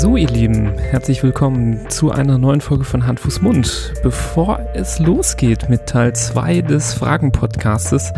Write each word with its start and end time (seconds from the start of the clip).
So, 0.00 0.16
ihr 0.16 0.28
Lieben, 0.28 0.78
herzlich 0.78 1.22
willkommen 1.22 1.90
zu 1.90 2.10
einer 2.10 2.38
neuen 2.38 2.62
Folge 2.62 2.84
von 2.84 3.06
Hand, 3.06 3.20
Fuß, 3.20 3.42
Mund. 3.42 3.92
Bevor 4.02 4.58
es 4.72 4.98
losgeht 4.98 5.68
mit 5.68 5.84
Teil 5.84 6.14
2 6.14 6.62
des 6.62 6.94
Fragen-Podcastes, 6.94 8.10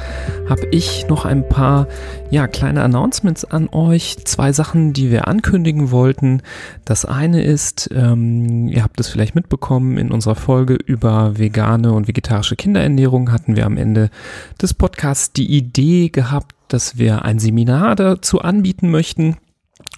habe 0.49 0.65
ich 0.71 1.09
noch 1.09 1.25
ein 1.25 1.49
paar 1.49 1.89
ja, 2.31 2.47
kleine 2.47 2.85
Announcements 2.85 3.45
an 3.45 3.69
euch. 3.73 4.25
Zwei 4.25 4.53
Sachen, 4.53 4.93
die 4.93 5.11
wir 5.11 5.27
ankündigen 5.27 5.91
wollten. 5.91 6.43
Das 6.85 7.05
eine 7.05 7.43
ist, 7.43 7.91
ähm, 7.93 8.69
ihr 8.69 8.85
habt 8.85 9.01
es 9.01 9.09
vielleicht 9.09 9.35
mitbekommen, 9.35 9.99
in 9.99 10.13
unserer 10.13 10.37
Folge 10.37 10.75
über 10.75 11.37
vegane 11.37 11.93
und 11.93 12.07
vegetarische 12.07 12.55
Kinderernährung 12.55 13.33
hatten 13.33 13.57
wir 13.57 13.67
am 13.67 13.77
Ende 13.77 14.11
des 14.61 14.73
Podcasts 14.73 15.33
die 15.33 15.51
Idee 15.51 16.11
gehabt, 16.11 16.55
dass 16.69 16.97
wir 16.97 17.25
ein 17.25 17.41
Seminar 17.41 17.97
dazu 17.97 18.41
anbieten 18.41 18.89
möchten. 18.89 19.37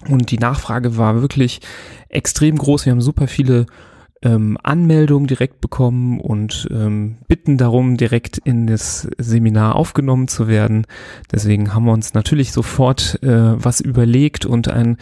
Und 0.09 0.31
die 0.31 0.37
Nachfrage 0.37 0.97
war 0.97 1.21
wirklich 1.21 1.61
extrem 2.09 2.57
groß. 2.57 2.85
Wir 2.85 2.91
haben 2.91 3.01
super 3.01 3.27
viele 3.27 3.65
ähm, 4.21 4.57
Anmeldungen 4.63 5.27
direkt 5.27 5.61
bekommen 5.61 6.19
und 6.19 6.67
ähm, 6.71 7.17
bitten 7.27 7.57
darum, 7.57 7.97
direkt 7.97 8.37
in 8.39 8.67
das 8.67 9.07
Seminar 9.17 9.75
aufgenommen 9.75 10.27
zu 10.27 10.47
werden. 10.47 10.87
Deswegen 11.31 11.73
haben 11.73 11.85
wir 11.85 11.93
uns 11.93 12.13
natürlich 12.13 12.51
sofort 12.51 13.21
äh, 13.23 13.63
was 13.63 13.81
überlegt 13.81 14.45
und 14.45 14.67
ein 14.67 14.97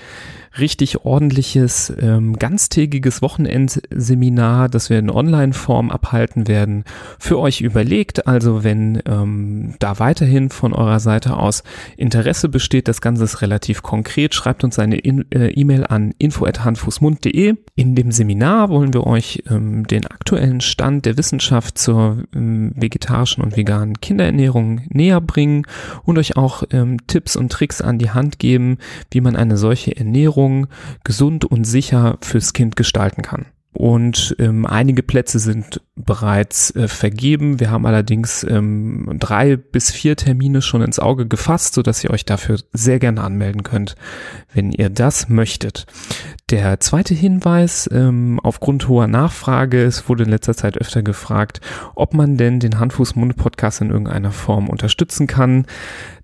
richtig 0.60 1.04
ordentliches, 1.04 1.92
ähm, 2.00 2.38
ganztägiges 2.38 3.22
Wochenendseminar, 3.22 4.70
das 4.70 4.90
wir 4.90 5.00
in 5.00 5.10
Online-Form 5.10 5.90
abhalten 5.90 6.48
werden, 6.48 6.84
für 7.18 7.40
euch 7.40 7.62
überlegt. 7.62 8.28
Also 8.28 8.64
wenn 8.64 9.02
ähm, 9.06 9.76
da 9.80 10.00
weiterhin 10.00 10.50
von 10.50 10.74
eurer 10.74 11.00
Seite 11.00 11.38
aus 11.38 11.64
Interesse 11.98 12.50
besteht, 12.50 12.88
das 12.88 13.02
Ganze 13.02 13.24
ist 13.24 13.42
relativ 13.42 13.82
konkret, 13.82 14.36
schreibt 14.36 14.64
uns 14.64 14.78
eine 14.78 14.98
äh, 14.98 15.52
E-Mail 15.54 15.86
an 15.86 16.14
info.handfußmund.de. 16.20 17.56
In 17.76 17.96
dem 17.96 18.12
Seminar 18.12 18.70
wollen 18.70 18.94
wir 18.94 19.08
euch 19.08 19.44
ähm, 19.50 19.88
den 19.88 20.06
aktuellen 20.06 20.62
Stand 20.62 21.06
der 21.06 21.18
Wissenschaft 21.18 21.80
zur 21.80 22.24
ähm, 22.36 22.74
vegetarischen 22.76 23.44
und 23.44 23.58
veganen 23.58 24.00
Kinderernährung 24.00 24.82
näher 24.90 25.20
bringen 25.20 25.66
und 26.04 26.20
euch 26.20 26.38
auch 26.38 26.64
ähm, 26.72 26.98
Tipps 27.08 27.36
und 27.36 27.52
Tricks 27.52 27.82
an 27.82 27.98
die 27.98 28.12
Hand 28.12 28.38
geben, 28.38 28.78
wie 29.10 29.22
man 29.22 29.36
eine 29.36 29.58
solche 29.58 29.98
Ernährung 29.98 30.43
Ernährung 30.44 30.68
gesund 31.04 31.46
und 31.46 31.64
sicher 31.64 32.18
fürs 32.22 32.54
Kind 32.54 32.76
gestalten 32.76 33.22
kann. 33.22 33.46
Und 33.76 34.36
ähm, 34.38 34.68
einige 34.68 35.02
Plätze 35.02 35.40
sind 35.40 35.82
bereits 35.96 36.76
äh, 36.76 36.88
vergeben. 36.88 37.60
Wir 37.60 37.72
haben 37.72 37.88
allerdings 37.88 38.46
ähm, 38.48 39.16
drei 39.20 39.56
bis 39.56 39.90
vier 39.90 40.16
Termine 40.16 40.62
schon 40.62 40.84
ins 40.84 41.00
Auge 41.00 41.28
gefasst, 41.28 41.74
so 41.74 41.82
ihr 41.82 42.12
euch 42.12 42.24
dafür 42.24 42.60
sehr 42.72 43.00
gerne 43.00 43.22
anmelden 43.22 43.64
könnt, 43.64 43.96
wenn 44.54 44.72
ihr 44.72 44.92
das 44.92 45.28
möchtet. 45.28 45.88
Der 46.52 46.80
zweite 46.82 47.16
Hinweis, 47.16 47.90
ähm, 47.92 48.40
aufgrund 48.44 48.88
hoher 48.88 49.08
Nachfrage, 49.08 49.82
es 49.82 50.08
wurde 50.08 50.26
in 50.26 50.30
letzter 50.30 50.56
Zeit 50.56 50.78
öfter 50.78 51.02
gefragt, 51.02 51.60
ob 51.96 52.14
man 52.14 52.38
denn 52.38 52.60
den 52.60 52.80
Handfuß-Mund-Podcast 52.80 53.82
in 53.82 53.90
irgendeiner 53.90 54.32
Form 54.32 54.70
unterstützen 54.70 55.26
kann. 55.26 55.66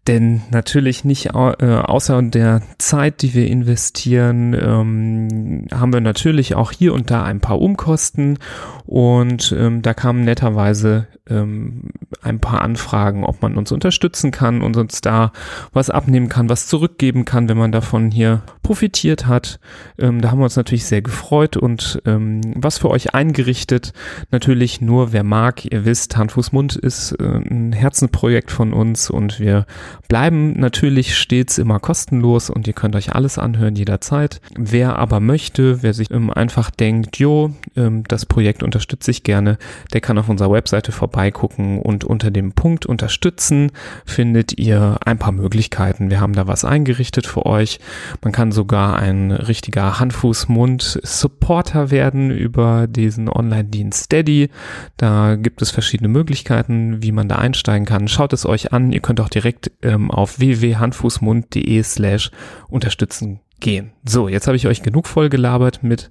Denn 0.09 0.41
natürlich 0.49 1.05
nicht 1.05 1.27
äh, 1.27 1.29
außer 1.29 2.21
der 2.23 2.63
Zeit, 2.79 3.21
die 3.21 3.35
wir 3.35 3.47
investieren, 3.47 4.53
ähm, 4.53 5.67
haben 5.71 5.93
wir 5.93 6.01
natürlich 6.01 6.55
auch 6.55 6.71
hier 6.71 6.93
und 6.95 7.11
da 7.11 7.23
ein 7.23 7.41
paar 7.41 7.61
Umkosten. 7.61 8.39
Und 8.87 9.55
ähm, 9.55 9.83
da 9.83 9.93
kamen 9.93 10.23
netterweise 10.23 11.07
ähm, 11.29 11.91
ein 12.23 12.39
paar 12.39 12.61
Anfragen, 12.61 13.23
ob 13.23 13.43
man 13.43 13.55
uns 13.55 13.71
unterstützen 13.71 14.31
kann 14.31 14.63
und 14.63 14.77
uns 14.77 15.01
da 15.01 15.31
was 15.73 15.91
abnehmen 15.91 16.27
kann, 16.27 16.49
was 16.49 16.65
zurückgeben 16.65 17.23
kann, 17.23 17.47
wenn 17.47 17.57
man 17.57 17.71
davon 17.71 18.09
hier 18.09 18.41
profitiert 18.63 19.27
hat. 19.27 19.59
Da 19.97 20.05
haben 20.07 20.39
wir 20.39 20.43
uns 20.43 20.55
natürlich 20.55 20.85
sehr 20.85 21.01
gefreut 21.01 21.57
und 21.57 22.01
was 22.05 22.77
für 22.77 22.89
euch 22.89 23.13
eingerichtet. 23.13 23.93
Natürlich 24.31 24.81
nur, 24.81 25.11
wer 25.13 25.23
mag, 25.23 25.65
ihr 25.71 25.85
wisst, 25.85 26.17
Hand, 26.17 26.35
Mund 26.51 26.75
ist 26.75 27.11
äh, 27.13 27.23
ein 27.23 27.73
Herzenprojekt 27.73 28.51
von 28.51 28.73
uns 28.73 29.09
und 29.09 29.39
wir 29.39 29.65
bleiben 30.07 30.59
natürlich 30.59 31.17
stets 31.17 31.57
immer 31.57 31.79
kostenlos 31.79 32.49
und 32.49 32.67
ihr 32.67 32.73
könnt 32.73 32.95
euch 32.95 33.13
alles 33.13 33.37
anhören 33.37 33.75
jederzeit. 33.75 34.41
Wer 34.55 34.97
aber 34.97 35.19
möchte, 35.19 35.83
wer 35.83 35.93
sich 35.93 36.09
ähm, 36.11 36.29
einfach 36.31 36.71
denkt, 36.71 37.17
jo, 37.17 37.51
ähm, 37.75 38.03
das 38.07 38.25
Projekt 38.25 38.63
unterstütze 38.63 39.11
ich 39.11 39.23
gerne, 39.23 39.57
der 39.93 40.01
kann 40.01 40.17
auf 40.17 40.29
unserer 40.29 40.51
Webseite 40.51 40.91
vorbeigucken 40.91 41.79
und 41.79 42.03
unter 42.03 42.31
dem 42.31 42.53
Punkt 42.53 42.85
unterstützen 42.85 43.71
findet 44.05 44.57
ihr 44.57 44.97
ein 45.05 45.19
paar 45.19 45.31
Möglichkeiten. 45.31 46.09
Wir 46.09 46.21
haben 46.21 46.33
da 46.33 46.47
was 46.47 46.65
eingerichtet 46.65 47.27
für 47.27 47.45
euch. 47.45 47.79
Man 48.23 48.31
kann 48.31 48.51
sogar 48.51 48.97
ein 48.97 49.31
richtiger 49.31 49.99
Hand-Fuß-Mund-Supporter 49.99 51.91
werden 51.91 52.31
über 52.31 52.87
diesen 52.87 53.29
Online-Dienst 53.29 54.05
Steady. 54.05 54.49
Da 54.97 55.35
gibt 55.35 55.61
es 55.61 55.71
verschiedene 55.71 56.09
Möglichkeiten, 56.09 57.01
wie 57.01 57.11
man 57.11 57.29
da 57.29 57.35
einsteigen 57.35 57.85
kann. 57.85 58.07
Schaut 58.07 58.33
es 58.33 58.45
euch 58.45 58.73
an. 58.73 58.91
Ihr 58.91 59.01
könnt 59.01 59.21
auch 59.21 59.29
direkt 59.29 59.71
ähm, 59.81 60.11
auf 60.11 60.39
www.handfußmund.de 60.39 61.83
slash 61.83 62.31
unterstützen 62.67 63.41
gehen. 63.59 63.91
So, 64.05 64.27
jetzt 64.27 64.47
habe 64.47 64.57
ich 64.57 64.67
euch 64.67 64.81
genug 64.81 65.07
voll 65.07 65.29
gelabert 65.29 65.83
mit 65.83 66.09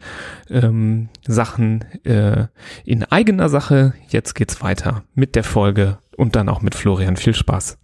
ähm, 0.50 1.08
Sachen 1.26 1.82
äh, 2.04 2.46
in 2.84 3.04
eigener 3.04 3.48
Sache. 3.48 3.94
Jetzt 4.08 4.34
geht's 4.34 4.62
weiter 4.62 5.04
mit 5.14 5.34
der 5.34 5.44
Folge 5.44 5.98
und 6.16 6.36
dann 6.36 6.48
auch 6.48 6.62
mit 6.62 6.74
Florian. 6.74 7.16
Viel 7.16 7.34
Spaß. 7.34 7.78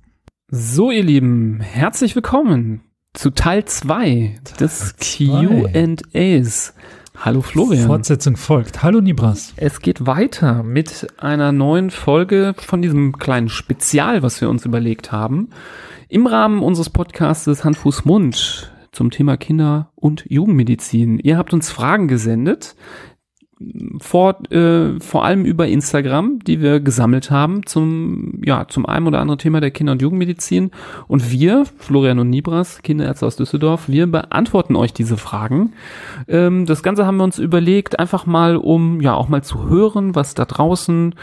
So, 0.48 0.90
ihr 0.90 1.02
Lieben, 1.02 1.60
herzlich 1.60 2.14
willkommen 2.14 2.82
zu 3.14 3.30
Teil 3.30 3.64
2 3.64 4.34
des 4.60 4.96
Q&As. 4.98 6.74
Hallo 7.16 7.40
Florian. 7.42 7.86
Fortsetzung 7.86 8.36
folgt. 8.36 8.82
Hallo 8.82 9.00
Nibras. 9.00 9.54
Es 9.56 9.80
geht 9.80 10.06
weiter 10.06 10.62
mit 10.62 11.06
einer 11.16 11.52
neuen 11.52 11.90
Folge 11.90 12.54
von 12.58 12.82
diesem 12.82 13.16
kleinen 13.16 13.48
Spezial, 13.48 14.22
was 14.22 14.40
wir 14.40 14.50
uns 14.50 14.66
überlegt 14.66 15.12
haben. 15.12 15.48
Im 16.08 16.26
Rahmen 16.26 16.62
unseres 16.62 16.90
Podcastes 16.90 17.64
Hand, 17.64 17.78
Fuß, 17.78 18.04
Mund 18.04 18.72
zum 18.92 19.10
Thema 19.10 19.36
Kinder- 19.36 19.90
und 19.94 20.24
Jugendmedizin. 20.28 21.18
Ihr 21.18 21.38
habt 21.38 21.52
uns 21.52 21.70
Fragen 21.70 22.08
gesendet, 22.08 22.76
vor, 24.00 24.38
äh, 24.50 25.00
vor 25.00 25.24
allem 25.24 25.44
über 25.44 25.66
Instagram, 25.66 26.38
die 26.40 26.60
wir 26.60 26.80
gesammelt 26.80 27.30
haben 27.30 27.66
zum, 27.66 28.40
ja, 28.44 28.66
zum 28.68 28.86
einen 28.86 29.06
oder 29.06 29.20
anderen 29.20 29.38
Thema 29.38 29.60
der 29.60 29.70
Kinder- 29.70 29.92
und 29.92 30.02
Jugendmedizin. 30.02 30.70
Und 31.08 31.30
wir, 31.30 31.64
Florian 31.78 32.18
und 32.18 32.30
Nibras, 32.30 32.82
Kinderärzte 32.82 33.26
aus 33.26 33.36
Düsseldorf, 33.36 33.88
wir 33.88 34.06
beantworten 34.06 34.76
euch 34.76 34.92
diese 34.92 35.16
Fragen. 35.16 35.72
Ähm, 36.28 36.66
das 36.66 36.82
Ganze 36.82 37.06
haben 37.06 37.16
wir 37.16 37.24
uns 37.24 37.38
überlegt, 37.38 37.98
einfach 37.98 38.26
mal, 38.26 38.56
um 38.56 39.00
ja 39.00 39.14
auch 39.14 39.28
mal 39.28 39.42
zu 39.42 39.68
hören, 39.68 40.14
was 40.14 40.34
da 40.34 40.44
draußen 40.44 41.14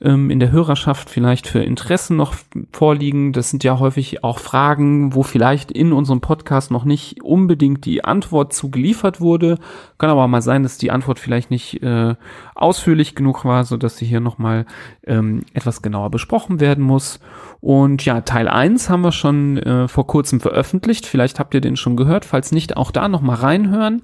ähm, 0.00 0.30
in 0.30 0.40
der 0.40 0.52
Hörerschaft 0.52 1.10
vielleicht 1.10 1.46
für 1.46 1.60
Interessen 1.60 2.16
noch 2.16 2.34
vorliegen. 2.72 3.32
Das 3.32 3.50
sind 3.50 3.64
ja 3.64 3.78
häufig 3.78 4.24
auch 4.24 4.38
Fragen, 4.38 5.14
wo 5.14 5.22
vielleicht 5.22 5.70
in 5.70 5.92
unserem 5.92 6.20
Podcast 6.20 6.70
noch 6.70 6.84
nicht 6.84 7.22
unbedingt 7.22 7.84
die 7.84 8.04
Antwort 8.04 8.52
zu 8.52 8.70
geliefert 8.70 9.20
wurde. 9.20 9.58
Kann 9.98 10.10
aber 10.10 10.26
mal 10.28 10.42
sein, 10.42 10.62
dass 10.62 10.78
die 10.78 10.90
Antwort 10.90 11.18
vielleicht 11.18 11.50
nicht 11.50 11.82
äh, 11.84 12.14
ausführlich 12.54 13.14
genug 13.14 13.44
war, 13.44 13.64
so 13.64 13.76
dass 13.76 13.96
sie 13.96 14.06
hier 14.06 14.20
nochmal 14.20 14.66
ähm, 15.06 15.42
etwas 15.52 15.82
genauer 15.82 16.10
besprochen 16.10 16.60
werden 16.60 16.82
muss. 16.82 17.20
Und 17.64 18.04
ja, 18.04 18.20
Teil 18.20 18.46
1 18.46 18.90
haben 18.90 19.00
wir 19.00 19.10
schon 19.10 19.56
äh, 19.56 19.88
vor 19.88 20.06
kurzem 20.06 20.38
veröffentlicht. 20.38 21.06
Vielleicht 21.06 21.38
habt 21.38 21.54
ihr 21.54 21.62
den 21.62 21.78
schon 21.78 21.96
gehört. 21.96 22.26
Falls 22.26 22.52
nicht, 22.52 22.76
auch 22.76 22.90
da 22.90 23.08
nochmal 23.08 23.36
reinhören. 23.36 24.02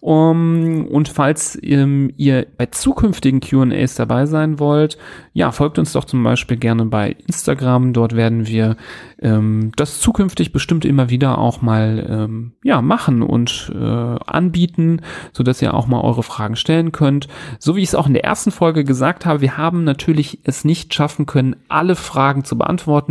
Um, 0.00 0.88
und 0.88 1.08
falls 1.08 1.56
ähm, 1.62 2.10
ihr 2.16 2.44
bei 2.56 2.66
zukünftigen 2.66 3.38
QAs 3.38 3.94
dabei 3.94 4.26
sein 4.26 4.58
wollt, 4.58 4.98
ja, 5.32 5.52
folgt 5.52 5.78
uns 5.78 5.92
doch 5.92 6.04
zum 6.04 6.24
Beispiel 6.24 6.56
gerne 6.56 6.86
bei 6.86 7.14
Instagram. 7.28 7.92
Dort 7.92 8.16
werden 8.16 8.48
wir 8.48 8.76
ähm, 9.20 9.70
das 9.76 10.00
zukünftig 10.00 10.52
bestimmt 10.52 10.84
immer 10.84 11.08
wieder 11.08 11.38
auch 11.38 11.62
mal 11.62 12.04
ähm, 12.08 12.52
ja, 12.64 12.82
machen 12.82 13.22
und 13.22 13.70
äh, 13.72 13.78
anbieten, 13.78 15.02
so 15.32 15.44
dass 15.44 15.62
ihr 15.62 15.72
auch 15.72 15.86
mal 15.86 16.00
eure 16.00 16.24
Fragen 16.24 16.56
stellen 16.56 16.90
könnt. 16.90 17.28
So 17.60 17.76
wie 17.76 17.82
ich 17.82 17.90
es 17.90 17.94
auch 17.94 18.08
in 18.08 18.14
der 18.14 18.24
ersten 18.24 18.50
Folge 18.50 18.82
gesagt 18.82 19.24
habe, 19.24 19.40
wir 19.40 19.56
haben 19.56 19.84
natürlich 19.84 20.40
es 20.42 20.64
nicht 20.64 20.92
schaffen 20.94 21.26
können, 21.26 21.54
alle 21.68 21.94
Fragen 21.94 22.44
zu 22.44 22.58
beantworten. 22.58 23.01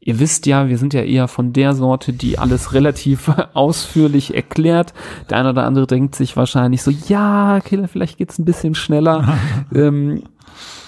Ihr 0.00 0.18
wisst 0.18 0.46
ja, 0.46 0.68
wir 0.68 0.78
sind 0.78 0.94
ja 0.94 1.02
eher 1.02 1.28
von 1.28 1.52
der 1.52 1.74
Sorte, 1.74 2.12
die 2.12 2.38
alles 2.38 2.72
relativ 2.72 3.30
ausführlich 3.54 4.34
erklärt. 4.34 4.94
Der 5.30 5.38
eine 5.38 5.50
oder 5.50 5.64
andere 5.64 5.86
denkt 5.86 6.14
sich 6.14 6.36
wahrscheinlich 6.36 6.82
so, 6.82 6.90
ja, 6.90 7.56
okay, 7.56 7.86
vielleicht 7.90 8.18
geht's 8.18 8.38
ein 8.38 8.44
bisschen 8.44 8.74
schneller. 8.74 9.38
ähm, 9.74 10.22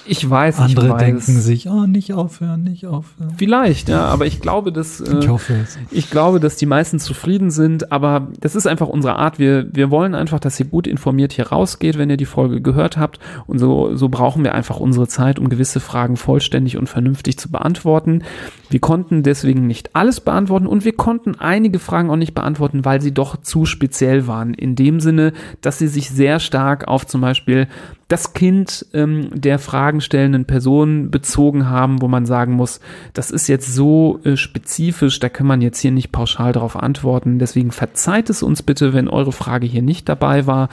Ich 0.09 0.29
weiß, 0.29 0.59
Andere 0.59 0.87
ich 0.87 0.93
weiß. 0.93 0.99
denken 1.01 1.41
sich, 1.41 1.69
oh, 1.69 1.87
nicht 1.87 2.13
aufhören, 2.15 2.63
nicht 2.65 2.87
aufhören. 2.87 3.35
Vielleicht, 3.37 3.89
ja, 3.89 4.07
aber 4.07 4.27
ich 4.27 4.41
glaube, 4.41 4.73
dass 4.73 5.01
äh, 5.01 5.19
Ich 5.19 5.29
hoffe 5.29 5.55
es. 5.63 5.79
ich 5.91 6.11
glaube, 6.11 6.41
dass 6.41 6.57
die 6.57 6.67
meisten 6.67 6.99
zufrieden 6.99 7.51
sind, 7.51 7.93
aber 7.93 8.29
das 8.41 8.57
ist 8.57 8.67
einfach 8.67 8.89
unsere 8.89 9.17
Art. 9.17 9.39
Wir, 9.39 9.69
wir 9.75 9.91
wollen 9.91 10.15
einfach, 10.15 10.41
dass 10.41 10.59
ihr 10.59 10.67
gut 10.67 10.87
informiert 10.87 11.33
hier 11.33 11.49
rausgeht, 11.49 11.99
wenn 11.99 12.11
ihr 12.11 12.17
die 12.17 12.25
Folge 12.25 12.61
gehört 12.61 12.97
habt. 12.97 13.19
Und 13.47 13.59
so, 13.59 13.95
so 13.95 14.09
brauchen 14.09 14.45
wir 14.45 14.55
einfach 14.55 14.81
unsere 14.81 15.09
Zeit, 15.09 15.39
um 15.39 15.49
gewisse 15.49 15.81
Fragen 15.81 16.17
vollständig 16.17 16.77
und 16.77 16.89
vernünftig 16.89 17.39
zu 17.39 17.51
beantworten. 17.51 18.23
Wir 18.71 18.81
konnten 18.81 19.23
deswegen 19.23 19.67
nicht 19.67 19.95
alles 19.95 20.21
beantworten 20.21 20.67
und 20.67 20.85
wir 20.85 20.93
konnten 20.95 21.37
einige 21.39 21.79
Fragen 21.79 22.11
auch 22.11 22.17
nicht 22.17 22.35
beantworten, 22.35 22.85
weil 22.85 23.01
sie 23.01 23.13
doch 23.13 23.37
zu 23.41 23.65
speziell 23.65 24.27
waren. 24.27 24.55
In 24.55 24.77
dem 24.77 25.01
Sinne, 25.01 25.33
dass 25.61 25.79
sie 25.79 25.89
sich 25.89 26.11
sehr 26.11 26.41
stark 26.41 26.87
auf 26.89 27.07
zum 27.07 27.21
Beispiel 27.21 27.69
das 28.09 28.33
Kind 28.33 28.87
ähm, 28.95 29.29
der 29.35 29.59
Fragen 29.59 29.98
stellenden 30.01 30.45
Person 30.45 31.11
bezogen 31.11 31.69
haben, 31.69 32.03
wo 32.03 32.09
man 32.09 32.27
sagen 32.27 32.53
muss, 32.55 32.81
das 33.15 33.31
ist 33.31 33.49
jetzt 33.49 33.75
so 33.75 34.21
äh, 34.25 34.37
spezifisch, 34.37 35.21
da 35.21 35.29
kann 35.29 35.47
man 35.47 35.61
jetzt 35.61 35.81
hier 35.81 35.91
nicht 35.91 36.13
pauschal 36.13 36.53
darauf 36.53 36.77
antworten. 36.77 37.39
Deswegen 37.39 37.71
verzeiht 37.71 38.31
es 38.31 38.43
uns 38.43 38.63
bitte, 38.63 38.93
wenn 38.93 39.09
eure 39.09 39.33
Frage 39.33 39.67
hier 39.67 39.83
nicht 39.83 40.09
dabei 40.09 40.47
war. 40.47 40.69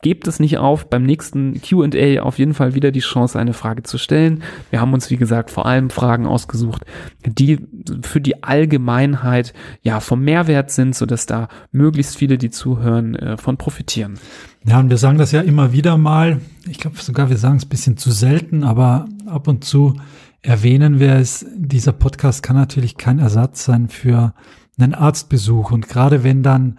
Gebt 0.00 0.28
es 0.28 0.38
nicht 0.38 0.58
auf, 0.58 0.88
beim 0.88 1.02
nächsten 1.02 1.60
QA 1.60 2.20
auf 2.22 2.38
jeden 2.38 2.54
Fall 2.54 2.74
wieder 2.74 2.90
die 2.90 3.00
Chance, 3.00 3.38
eine 3.38 3.52
Frage 3.52 3.82
zu 3.82 3.98
stellen. 3.98 4.42
Wir 4.70 4.80
haben 4.80 4.92
uns, 4.92 5.10
wie 5.10 5.16
gesagt, 5.16 5.50
vor 5.50 5.66
allem 5.66 5.90
Fragen 5.90 6.26
ausgesucht, 6.26 6.84
die 7.26 7.58
für 8.02 8.20
die 8.20 8.42
Allgemeinheit 8.44 9.54
ja 9.82 10.00
vom 10.00 10.22
Mehrwert 10.22 10.70
sind, 10.70 10.94
sodass 10.94 11.26
da 11.26 11.48
möglichst 11.72 12.16
viele, 12.16 12.38
die 12.38 12.50
zuhören, 12.50 13.16
äh, 13.16 13.36
von 13.36 13.56
profitieren. 13.56 14.18
Ja, 14.64 14.78
und 14.78 14.90
wir 14.90 14.98
sagen 14.98 15.18
das 15.18 15.32
ja 15.32 15.40
immer 15.40 15.72
wieder 15.72 15.96
mal. 15.96 16.40
Ich 16.68 16.78
glaube 16.78 16.96
sogar, 16.98 17.30
wir 17.30 17.38
sagen 17.38 17.56
es 17.56 17.64
ein 17.64 17.70
bisschen 17.70 17.96
zu 17.96 18.10
selten, 18.10 18.64
aber 18.64 19.06
ab 19.26 19.48
und 19.48 19.64
zu 19.64 19.96
erwähnen 20.42 21.00
wir 21.00 21.14
es. 21.14 21.46
Dieser 21.56 21.92
Podcast 21.92 22.42
kann 22.42 22.56
natürlich 22.56 22.96
kein 22.96 23.18
Ersatz 23.18 23.64
sein 23.64 23.88
für 23.88 24.34
einen 24.78 24.94
Arztbesuch. 24.94 25.70
Und 25.70 25.88
gerade 25.88 26.24
wenn 26.24 26.42
dann, 26.42 26.78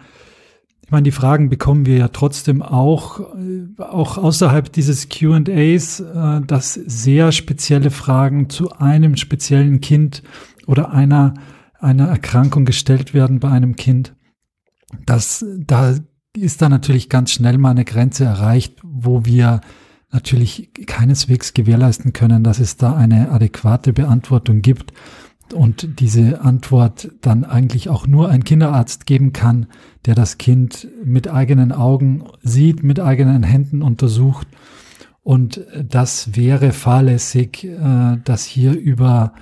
ich 0.90 0.92
meine, 0.92 1.04
die 1.04 1.12
Fragen 1.12 1.50
bekommen 1.50 1.86
wir 1.86 1.98
ja 1.98 2.08
trotzdem 2.08 2.62
auch, 2.62 3.20
äh, 3.20 3.80
auch 3.80 4.18
außerhalb 4.18 4.72
dieses 4.72 5.08
QAs, 5.08 6.00
äh, 6.00 6.40
dass 6.44 6.74
sehr 6.74 7.30
spezielle 7.30 7.92
Fragen 7.92 8.50
zu 8.50 8.72
einem 8.72 9.14
speziellen 9.14 9.80
Kind 9.80 10.24
oder 10.66 10.90
einer, 10.90 11.34
einer 11.78 12.08
Erkrankung 12.08 12.64
gestellt 12.64 13.14
werden 13.14 13.38
bei 13.38 13.52
einem 13.52 13.76
Kind. 13.76 14.16
Das, 15.06 15.44
da 15.58 15.94
ist 16.36 16.60
da 16.60 16.68
natürlich 16.68 17.08
ganz 17.08 17.30
schnell 17.30 17.56
mal 17.58 17.70
eine 17.70 17.84
Grenze 17.84 18.24
erreicht, 18.24 18.80
wo 18.82 19.24
wir 19.24 19.60
natürlich 20.10 20.72
keineswegs 20.88 21.54
gewährleisten 21.54 22.12
können, 22.12 22.42
dass 22.42 22.58
es 22.58 22.78
da 22.78 22.96
eine 22.96 23.30
adäquate 23.30 23.92
Beantwortung 23.92 24.60
gibt 24.60 24.92
und 25.52 26.00
diese 26.00 26.40
Antwort 26.40 27.10
dann 27.20 27.44
eigentlich 27.44 27.88
auch 27.88 28.06
nur 28.06 28.28
ein 28.28 28.44
Kinderarzt 28.44 29.06
geben 29.06 29.32
kann, 29.32 29.66
der 30.06 30.14
das 30.14 30.38
Kind 30.38 30.88
mit 31.04 31.28
eigenen 31.28 31.72
Augen 31.72 32.24
sieht, 32.42 32.82
mit 32.82 33.00
eigenen 33.00 33.42
Händen 33.42 33.82
untersucht. 33.82 34.48
Und 35.22 35.64
das 35.88 36.36
wäre 36.36 36.72
fahrlässig, 36.72 37.64
äh, 37.64 38.18
das 38.24 38.44
hier 38.44 38.72
über 38.72 39.34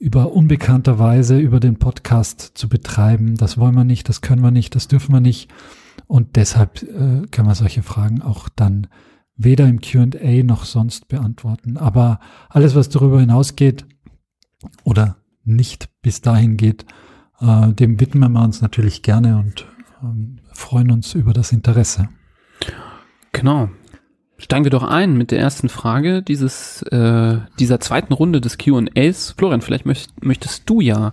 über 0.00 0.32
unbekannterweise 0.32 1.38
über 1.38 1.60
den 1.60 1.78
Podcast 1.78 2.52
zu 2.54 2.70
betreiben. 2.70 3.36
Das 3.36 3.58
wollen 3.58 3.74
wir 3.74 3.84
nicht, 3.84 4.08
das 4.08 4.22
können 4.22 4.42
wir 4.42 4.50
nicht, 4.50 4.74
das 4.74 4.88
dürfen 4.88 5.12
wir 5.12 5.20
nicht. 5.20 5.50
Und 6.06 6.36
deshalb 6.36 6.82
äh, 6.82 7.26
können 7.30 7.46
wir 7.46 7.54
solche 7.54 7.82
Fragen 7.82 8.22
auch 8.22 8.48
dann 8.48 8.86
weder 9.36 9.68
im 9.68 9.80
QA 9.80 10.42
noch 10.42 10.64
sonst 10.64 11.08
beantworten. 11.08 11.76
Aber 11.76 12.18
alles, 12.48 12.74
was 12.74 12.88
darüber 12.88 13.20
hinausgeht 13.20 13.86
oder 14.84 15.19
nicht 15.50 15.88
bis 16.02 16.20
dahin 16.20 16.56
geht, 16.56 16.84
äh, 17.40 17.72
dem 17.72 18.00
widmen 18.00 18.32
wir 18.32 18.42
uns 18.42 18.62
natürlich 18.62 19.02
gerne 19.02 19.38
und 19.38 19.66
ähm, 20.02 20.38
freuen 20.52 20.90
uns 20.90 21.14
über 21.14 21.32
das 21.32 21.52
Interesse. 21.52 22.08
Genau. 23.32 23.68
Steigen 24.38 24.64
wir 24.64 24.70
doch 24.70 24.84
ein 24.84 25.18
mit 25.18 25.30
der 25.30 25.38
ersten 25.38 25.68
Frage 25.68 26.22
dieses, 26.22 26.82
äh, 26.82 27.38
dieser 27.58 27.80
zweiten 27.80 28.12
Runde 28.12 28.40
des 28.40 28.56
QAs. 28.56 29.34
Florian, 29.36 29.60
vielleicht 29.60 29.84
möcht, 29.84 30.24
möchtest 30.24 30.68
du 30.68 30.80
ja 30.80 31.12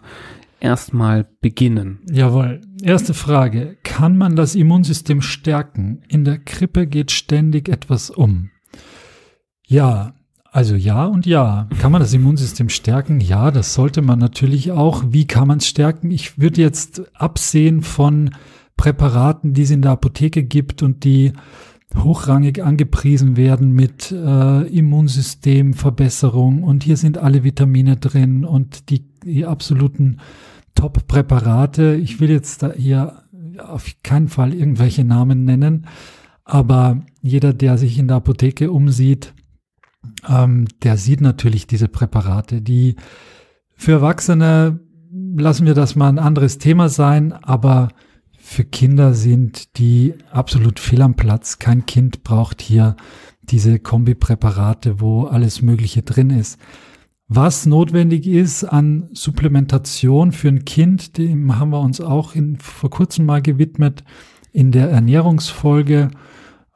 erstmal 0.60 1.28
beginnen. 1.42 2.00
Jawohl. 2.10 2.62
Erste 2.82 3.14
Frage. 3.14 3.78
Kann 3.84 4.18
man 4.18 4.36
das 4.36 4.56
Immunsystem 4.56 5.22
stärken? 5.22 6.04
In 6.08 6.24
der 6.24 6.38
Krippe 6.38 6.88
geht 6.88 7.12
ständig 7.12 7.68
etwas 7.70 8.10
um. 8.10 8.50
Ja, 9.66 10.14
also 10.58 10.74
ja 10.74 11.06
und 11.06 11.28
ja. 11.28 11.68
Kann 11.78 11.92
man 11.92 12.02
das 12.02 12.14
Immunsystem 12.14 12.70
stärken? 12.70 13.20
Ja, 13.20 13.52
das 13.52 13.76
sollte 13.76 14.02
man 14.02 14.18
natürlich 14.18 14.72
auch. 14.72 15.04
Wie 15.10 15.28
kann 15.28 15.48
man 15.48 15.60
es 15.60 15.68
stärken? 15.68 16.10
Ich 16.10 16.40
würde 16.40 16.62
jetzt 16.62 17.04
absehen 17.14 17.84
von 17.84 18.32
Präparaten, 18.76 19.54
die 19.54 19.62
es 19.62 19.70
in 19.70 19.84
der 19.84 19.92
Apotheke 19.92 20.42
gibt 20.42 20.82
und 20.82 21.04
die 21.04 21.34
hochrangig 21.96 22.64
angepriesen 22.64 23.38
werden 23.38 23.72
mit 23.72 24.12
äh, 24.12 24.64
Immunsystemverbesserung 24.64 26.64
und 26.64 26.84
hier 26.84 26.98
sind 26.98 27.20
alle 27.20 27.44
Vitamine 27.44 27.98
drin 27.98 28.44
und 28.44 28.90
die, 28.90 29.06
die 29.24 29.46
absoluten 29.46 30.18
Top-Präparate. 30.74 32.00
Ich 32.02 32.20
will 32.20 32.32
jetzt 32.32 32.64
da 32.64 32.74
hier 32.74 33.22
auf 33.64 33.86
keinen 34.02 34.28
Fall 34.28 34.56
irgendwelche 34.56 35.04
Namen 35.04 35.46
nennen, 35.46 35.86
aber 36.46 37.04
jeder, 37.22 37.54
der 37.54 37.78
sich 37.78 38.00
in 38.00 38.08
der 38.08 38.18
Apotheke 38.18 38.72
umsieht, 38.72 39.36
ähm, 40.28 40.68
der 40.84 40.98
sieht 40.98 41.22
natürlich 41.22 41.68
diese 41.68 41.88
Präparate, 41.88 42.62
die 42.62 42.96
für 43.76 43.94
Erwachsene 43.94 44.80
lassen 45.36 45.66
wir 45.66 45.74
das 45.74 45.96
mal 45.96 46.10
ein 46.10 46.20
anderes 46.20 46.58
Thema 46.58 46.90
sein, 46.90 47.32
aber 47.32 47.90
für 48.38 48.64
Kinder 48.64 49.14
sind 49.14 49.78
die 49.78 50.14
absolut 50.32 50.80
fehl 50.80 51.02
am 51.02 51.16
Platz. 51.16 51.60
Kein 51.60 51.86
Kind 51.86 52.24
braucht 52.24 52.62
hier 52.62 52.96
diese 53.44 53.80
Kombipräparate, 53.80 55.00
wo 55.00 55.24
alles 55.24 55.62
Mögliche 55.62 56.02
drin 56.02 56.30
ist. 56.30 56.60
Was 57.28 57.66
notwendig 57.66 58.26
ist 58.26 58.64
an 58.64 59.10
Supplementation 59.12 60.32
für 60.32 60.48
ein 60.48 60.64
Kind, 60.64 61.18
dem 61.18 61.60
haben 61.60 61.72
wir 61.72 61.82
uns 61.82 62.00
auch 62.00 62.36
in, 62.36 62.58
vor 62.58 62.90
kurzem 62.90 63.26
mal 63.26 63.42
gewidmet 63.42 64.04
in 64.54 64.72
der 64.72 64.90
Ernährungsfolge. 64.90 66.10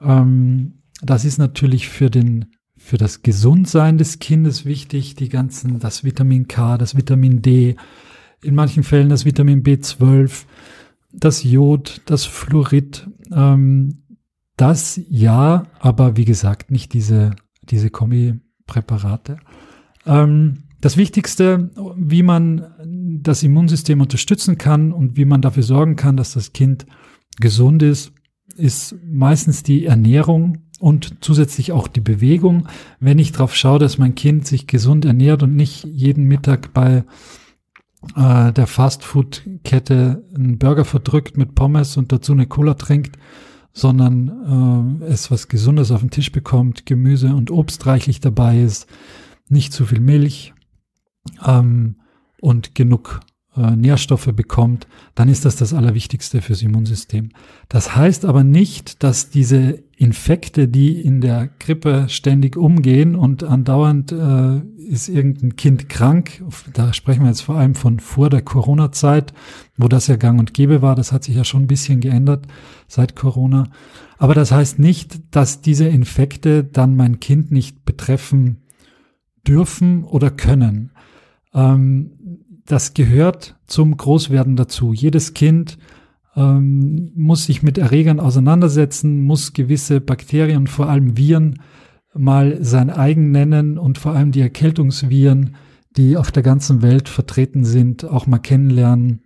Ähm, 0.01 0.81
das 1.01 1.23
ist 1.23 1.37
natürlich 1.37 1.87
für 1.87 2.09
den 2.09 2.47
für 2.83 2.97
das 2.97 3.21
Gesundsein 3.21 3.97
des 3.97 4.19
Kindes 4.19 4.65
wichtig, 4.65 5.15
die 5.15 5.29
ganzen, 5.29 5.79
das 5.79 6.03
Vitamin 6.03 6.47
K, 6.47 6.77
das 6.77 6.97
Vitamin 6.97 7.41
D, 7.41 7.75
in 8.43 8.55
manchen 8.55 8.83
Fällen 8.83 9.09
das 9.09 9.23
Vitamin 9.23 9.63
B12, 9.63 10.45
das 11.13 11.43
Jod, 11.43 12.01
das 12.05 12.25
Fluorid, 12.25 13.07
ähm, 13.31 14.03
das 14.57 14.99
ja, 15.09 15.67
aber 15.79 16.17
wie 16.17 16.25
gesagt, 16.25 16.71
nicht 16.71 16.93
diese, 16.93 17.35
diese 17.61 17.89
Kombipräparate. 17.91 19.37
Ähm, 20.05 20.63
das 20.81 20.97
Wichtigste, 20.97 21.69
wie 21.95 22.23
man 22.23 22.65
das 23.21 23.43
Immunsystem 23.43 24.01
unterstützen 24.01 24.57
kann 24.57 24.91
und 24.91 25.15
wie 25.15 25.25
man 25.25 25.41
dafür 25.41 25.63
sorgen 25.63 25.95
kann, 25.95 26.17
dass 26.17 26.33
das 26.33 26.53
Kind 26.53 26.87
gesund 27.39 27.83
ist, 27.83 28.11
ist 28.57 28.95
meistens 29.05 29.63
die 29.63 29.85
Ernährung 29.85 30.57
und 30.81 31.17
zusätzlich 31.21 31.71
auch 31.71 31.87
die 31.87 32.01
Bewegung. 32.01 32.67
Wenn 32.99 33.19
ich 33.19 33.31
darauf 33.31 33.55
schaue, 33.55 33.79
dass 33.79 33.97
mein 33.97 34.15
Kind 34.15 34.47
sich 34.47 34.65
gesund 34.67 35.05
ernährt 35.05 35.43
und 35.43 35.55
nicht 35.55 35.83
jeden 35.85 36.25
Mittag 36.25 36.73
bei 36.73 37.03
äh, 38.15 38.51
der 38.51 38.65
Fastfood-Kette 38.65 40.23
einen 40.35 40.57
Burger 40.57 40.85
verdrückt 40.85 41.37
mit 41.37 41.53
Pommes 41.53 41.97
und 41.97 42.11
dazu 42.11 42.31
eine 42.31 42.47
Cola 42.47 42.73
trinkt, 42.73 43.17
sondern 43.73 44.99
äh, 45.01 45.05
es 45.05 45.29
was 45.29 45.47
Gesundes 45.47 45.91
auf 45.91 46.01
den 46.01 46.09
Tisch 46.09 46.31
bekommt, 46.31 46.87
Gemüse 46.87 47.35
und 47.35 47.51
Obst 47.51 47.85
reichlich 47.85 48.19
dabei 48.19 48.59
ist, 48.59 48.87
nicht 49.49 49.73
zu 49.73 49.85
viel 49.85 49.99
Milch 49.99 50.53
ähm, 51.45 51.97
und 52.39 52.73
genug 52.73 53.21
äh, 53.55 53.75
Nährstoffe 53.75 54.31
bekommt, 54.33 54.87
dann 55.13 55.29
ist 55.29 55.45
das 55.45 55.57
das 55.57 55.73
Allerwichtigste 55.73 56.41
fürs 56.41 56.61
Immunsystem. 56.61 57.29
Das 57.69 57.95
heißt 57.95 58.25
aber 58.25 58.43
nicht, 58.43 59.03
dass 59.03 59.29
diese 59.29 59.83
Infekte, 60.01 60.67
die 60.67 60.99
in 60.99 61.21
der 61.21 61.47
Grippe 61.59 62.05
ständig 62.09 62.57
umgehen 62.57 63.15
und 63.15 63.43
andauernd 63.43 64.11
äh, 64.11 64.57
ist 64.87 65.09
irgendein 65.09 65.57
Kind 65.57 65.89
krank, 65.89 66.43
da 66.73 66.91
sprechen 66.91 67.21
wir 67.21 67.27
jetzt 67.27 67.41
vor 67.41 67.57
allem 67.57 67.75
von 67.75 67.99
vor 67.99 68.31
der 68.31 68.41
Corona-Zeit, 68.41 69.31
wo 69.77 69.87
das 69.87 70.07
ja 70.07 70.15
gang 70.15 70.39
und 70.39 70.55
gäbe 70.55 70.81
war, 70.81 70.95
das 70.95 71.11
hat 71.11 71.23
sich 71.23 71.35
ja 71.35 71.43
schon 71.43 71.61
ein 71.63 71.67
bisschen 71.67 71.99
geändert 71.99 72.47
seit 72.87 73.15
Corona. 73.15 73.69
Aber 74.17 74.33
das 74.33 74.51
heißt 74.51 74.79
nicht, 74.79 75.35
dass 75.35 75.61
diese 75.61 75.87
Infekte 75.87 76.63
dann 76.63 76.95
mein 76.95 77.19
Kind 77.19 77.51
nicht 77.51 77.85
betreffen 77.85 78.63
dürfen 79.47 80.03
oder 80.03 80.31
können. 80.31 80.93
Ähm, 81.53 82.13
das 82.65 82.95
gehört 82.95 83.55
zum 83.67 83.95
Großwerden 83.95 84.55
dazu. 84.55 84.93
Jedes 84.93 85.35
Kind 85.35 85.77
ähm, 86.35 87.11
muss 87.15 87.45
sich 87.45 87.63
mit 87.63 87.77
Erregern 87.77 88.19
auseinandersetzen, 88.19 89.23
muss 89.23 89.53
gewisse 89.53 90.01
Bakterien, 90.01 90.67
vor 90.67 90.87
allem 90.87 91.17
Viren, 91.17 91.61
mal 92.13 92.63
sein 92.63 92.89
eigen 92.89 93.31
nennen 93.31 93.77
und 93.77 93.97
vor 93.97 94.13
allem 94.13 94.31
die 94.31 94.41
Erkältungsviren, 94.41 95.55
die 95.97 96.17
auf 96.17 96.31
der 96.31 96.43
ganzen 96.43 96.81
Welt 96.81 97.09
vertreten 97.09 97.63
sind, 97.65 98.05
auch 98.05 98.27
mal 98.27 98.39
kennenlernen. 98.39 99.21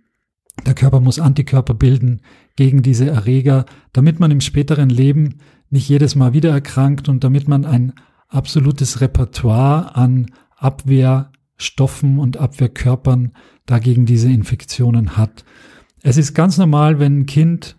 Der 0.64 0.74
Körper 0.74 1.00
muss 1.00 1.18
Antikörper 1.18 1.74
bilden 1.74 2.22
gegen 2.56 2.82
diese 2.82 3.08
Erreger, 3.08 3.66
damit 3.92 4.20
man 4.20 4.30
im 4.30 4.40
späteren 4.40 4.88
Leben 4.88 5.40
nicht 5.70 5.88
jedes 5.88 6.14
Mal 6.14 6.32
wieder 6.32 6.50
erkrankt 6.50 7.08
und 7.08 7.24
damit 7.24 7.48
man 7.48 7.64
ein 7.64 7.92
absolutes 8.28 9.00
Repertoire 9.00 9.94
an 9.94 10.26
Abwehrstoffen 10.56 12.18
und 12.18 12.38
Abwehrkörpern 12.38 13.32
dagegen 13.66 14.06
diese 14.06 14.30
Infektionen 14.30 15.16
hat. 15.16 15.44
Es 16.06 16.16
ist 16.16 16.34
ganz 16.34 16.56
normal, 16.56 17.00
wenn 17.00 17.18
ein 17.18 17.26
Kind 17.26 17.76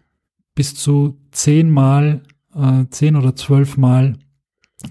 bis 0.53 0.75
zu 0.75 1.17
zehnmal, 1.31 2.23
äh, 2.53 2.83
zehn 2.89 3.15
oder 3.15 3.37
zwölfmal 3.37 4.17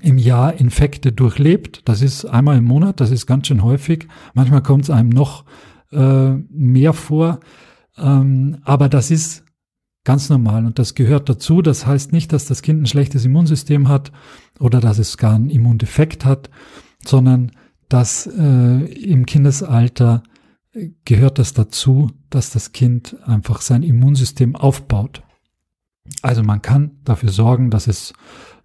im 0.00 0.16
Jahr 0.16 0.54
Infekte 0.54 1.12
durchlebt. 1.12 1.82
Das 1.84 2.00
ist 2.00 2.24
einmal 2.24 2.56
im 2.56 2.64
Monat, 2.64 2.98
das 2.98 3.10
ist 3.10 3.26
ganz 3.26 3.46
schön 3.48 3.62
häufig. 3.62 4.08
Manchmal 4.32 4.62
kommt 4.62 4.84
es 4.84 4.90
einem 4.90 5.10
noch 5.10 5.44
äh, 5.92 6.30
mehr 6.48 6.94
vor. 6.94 7.40
Ähm, 7.98 8.56
aber 8.62 8.88
das 8.88 9.10
ist 9.10 9.44
ganz 10.04 10.30
normal 10.30 10.64
und 10.64 10.78
das 10.78 10.94
gehört 10.94 11.28
dazu. 11.28 11.60
Das 11.60 11.86
heißt 11.86 12.12
nicht, 12.12 12.32
dass 12.32 12.46
das 12.46 12.62
Kind 12.62 12.80
ein 12.80 12.86
schlechtes 12.86 13.26
Immunsystem 13.26 13.88
hat 13.88 14.12
oder 14.60 14.80
dass 14.80 14.98
es 14.98 15.18
gar 15.18 15.34
einen 15.34 15.50
Immundefekt 15.50 16.24
hat, 16.24 16.48
sondern 17.04 17.52
dass 17.90 18.26
äh, 18.26 18.86
im 18.86 19.26
Kindesalter 19.26 20.22
gehört 21.04 21.38
das 21.38 21.52
dazu, 21.52 22.10
dass 22.30 22.50
das 22.50 22.72
Kind 22.72 23.16
einfach 23.24 23.60
sein 23.60 23.82
Immunsystem 23.82 24.56
aufbaut. 24.56 25.22
Also 26.22 26.42
man 26.42 26.62
kann 26.62 26.92
dafür 27.04 27.30
sorgen, 27.30 27.70
dass 27.70 27.86
es 27.86 28.12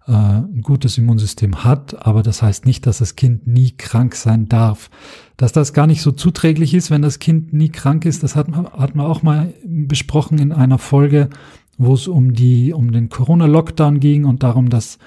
äh, 0.06 0.12
ein 0.12 0.62
gutes 0.62 0.98
Immunsystem 0.98 1.64
hat, 1.64 2.06
aber 2.06 2.22
das 2.22 2.42
heißt 2.42 2.66
nicht, 2.66 2.86
dass 2.86 2.98
das 2.98 3.16
Kind 3.16 3.46
nie 3.46 3.72
krank 3.72 4.14
sein 4.14 4.48
darf. 4.48 4.90
Dass 5.36 5.52
das 5.52 5.72
gar 5.72 5.86
nicht 5.86 6.02
so 6.02 6.12
zuträglich 6.12 6.74
ist, 6.74 6.90
wenn 6.90 7.02
das 7.02 7.18
Kind 7.18 7.52
nie 7.52 7.68
krank 7.68 8.04
ist, 8.04 8.22
das 8.22 8.36
hat 8.36 8.48
man, 8.48 8.66
hat 8.66 8.94
man 8.94 9.06
auch 9.06 9.22
mal 9.22 9.52
besprochen 9.64 10.38
in 10.38 10.52
einer 10.52 10.78
Folge, 10.78 11.30
wo 11.78 11.94
es 11.94 12.06
um 12.06 12.32
die, 12.32 12.72
um 12.72 12.92
den 12.92 13.08
Corona-Lockdown 13.08 14.00
ging 14.00 14.24
und 14.24 14.42
darum, 14.42 14.68
dass 14.70 14.98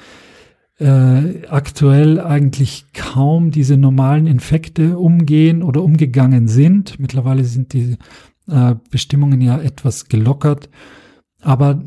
äh, 0.77 1.47
aktuell 1.47 2.19
eigentlich 2.19 2.87
kaum 2.93 3.51
diese 3.51 3.77
normalen 3.77 4.27
Infekte 4.27 4.97
umgehen 4.97 5.63
oder 5.63 5.81
umgegangen 5.81 6.47
sind. 6.47 6.99
Mittlerweile 6.99 7.45
sind 7.45 7.73
die 7.73 7.97
äh, 8.47 8.75
Bestimmungen 8.89 9.41
ja 9.41 9.59
etwas 9.59 10.07
gelockert. 10.07 10.69
Aber 11.41 11.81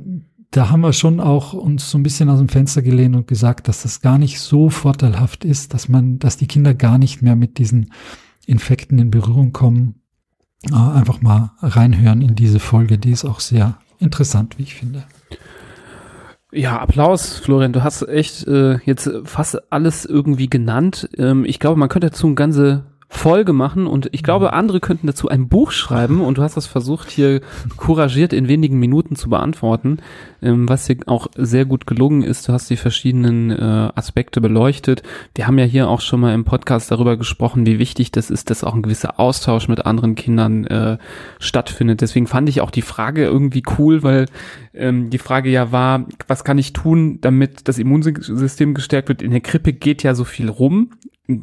da 0.51 0.71
haben 0.71 0.81
wir 0.81 0.93
schon 0.93 1.21
auch 1.21 1.53
uns 1.53 1.91
so 1.91 1.99
ein 1.99 2.03
bisschen 2.03 2.31
aus 2.31 2.39
dem 2.39 2.49
Fenster 2.49 2.83
gelehnt 2.83 3.15
und 3.17 3.27
gesagt, 3.27 3.69
dass 3.69 3.83
das 3.83 4.01
gar 4.01 4.19
nicht 4.19 4.41
so 4.41 4.71
vorteilhaft 4.71 5.45
ist, 5.45 5.75
dass 5.75 5.89
man, 5.89 6.19
dass 6.19 6.37
die 6.37 6.47
Kinder 6.47 6.75
gar 6.75 6.99
nicht 6.99 7.23
mehr 7.23 7.37
mit 7.37 7.59
diesen 7.59 7.93
Infekten 8.47 8.99
in 8.99 9.11
Berührung 9.11 9.53
kommen. 9.53 10.03
Äh, 10.71 10.75
einfach 10.75 11.21
mal 11.21 11.53
reinhören 11.61 12.23
in 12.23 12.35
diese 12.35 12.61
Folge, 12.61 12.99
die 12.99 13.11
ist 13.11 13.25
auch 13.25 13.41
sehr 13.41 13.79
interessant, 13.99 14.59
wie 14.59 14.63
ich 14.63 14.75
finde. 14.75 15.05
Ja, 16.51 16.79
Applaus, 16.79 17.39
Florian. 17.39 17.75
Du 17.75 17.85
hast 17.85 18.09
echt 18.09 18.47
äh, 18.47 18.79
jetzt 18.87 19.11
fast 19.25 19.71
alles 19.71 20.07
irgendwie 20.07 20.49
genannt. 20.49 21.11
Ähm, 21.19 21.45
ich 21.45 21.59
glaube, 21.59 21.79
man 21.79 21.91
könnte 21.91 22.09
dazu 22.09 22.27
ein 22.27 22.37
ganze 22.37 22.87
Folge 23.11 23.55
machen 23.55 23.87
und 23.87 24.11
ich 24.13 24.23
glaube, 24.23 24.49
mhm. 24.49 24.55
andere 24.55 24.81
könnten 24.81 25.07
dazu 25.07 25.29
ein 25.29 25.49
Buch 25.49 25.71
schreiben 25.71 26.21
und 26.21 26.37
du 26.37 26.43
hast 26.43 26.59
das 26.59 26.67
versucht 26.67 27.11
hier 27.11 27.41
couragiert 27.77 28.35
in 28.35 28.49
wenigen 28.49 28.79
Minuten 28.79 29.17
zu 29.17 29.31
beantworten, 29.31 29.99
ähm, 30.43 30.69
was 30.69 30.85
dir 30.85 30.99
auch 31.07 31.27
sehr 31.35 31.65
gut 31.65 31.87
gelungen 31.87 32.23
ist. 32.23 32.47
Du 32.47 32.53
hast 32.53 32.69
die 32.69 32.77
verschiedenen 32.77 33.51
äh, 33.51 33.91
Aspekte 33.95 34.43
beleuchtet. 34.43 35.03
Wir 35.35 35.47
haben 35.47 35.59
ja 35.59 35.65
hier 35.65 35.89
auch 35.89 36.03
schon 36.03 36.21
mal 36.21 36.35
im 36.35 36.45
Podcast 36.45 36.91
darüber 36.91 37.17
gesprochen, 37.17 37.65
wie 37.65 37.79
wichtig 37.79 38.13
das 38.13 38.31
ist, 38.31 38.51
dass 38.51 38.63
auch 38.63 38.75
ein 38.75 38.83
gewisser 38.83 39.19
Austausch 39.19 39.69
mit 39.69 39.87
anderen 39.87 40.15
Kindern 40.15 40.67
äh, 40.67 40.99
stattfindet. 41.39 42.03
Deswegen 42.03 42.27
fand 42.27 42.51
ich 42.51 42.61
auch 42.61 42.71
die 42.71 42.83
Frage 42.83 43.25
irgendwie 43.25 43.63
cool, 43.79 44.03
weil 44.03 44.27
ähm, 44.75 45.09
die 45.09 45.19
Frage 45.19 45.49
ja 45.49 45.73
war, 45.73 46.05
was 46.27 46.45
kann 46.45 46.59
ich 46.59 46.75
tun, 46.75 47.23
damit 47.23 47.69
das 47.69 47.79
Immunsystem 47.79 48.75
gestärkt 48.75 49.09
wird? 49.09 49.23
In 49.23 49.31
der 49.31 49.41
Krippe 49.41 49.73
geht 49.73 50.03
ja 50.03 50.15
so 50.15 50.25
viel 50.25 50.51
rum 50.51 50.91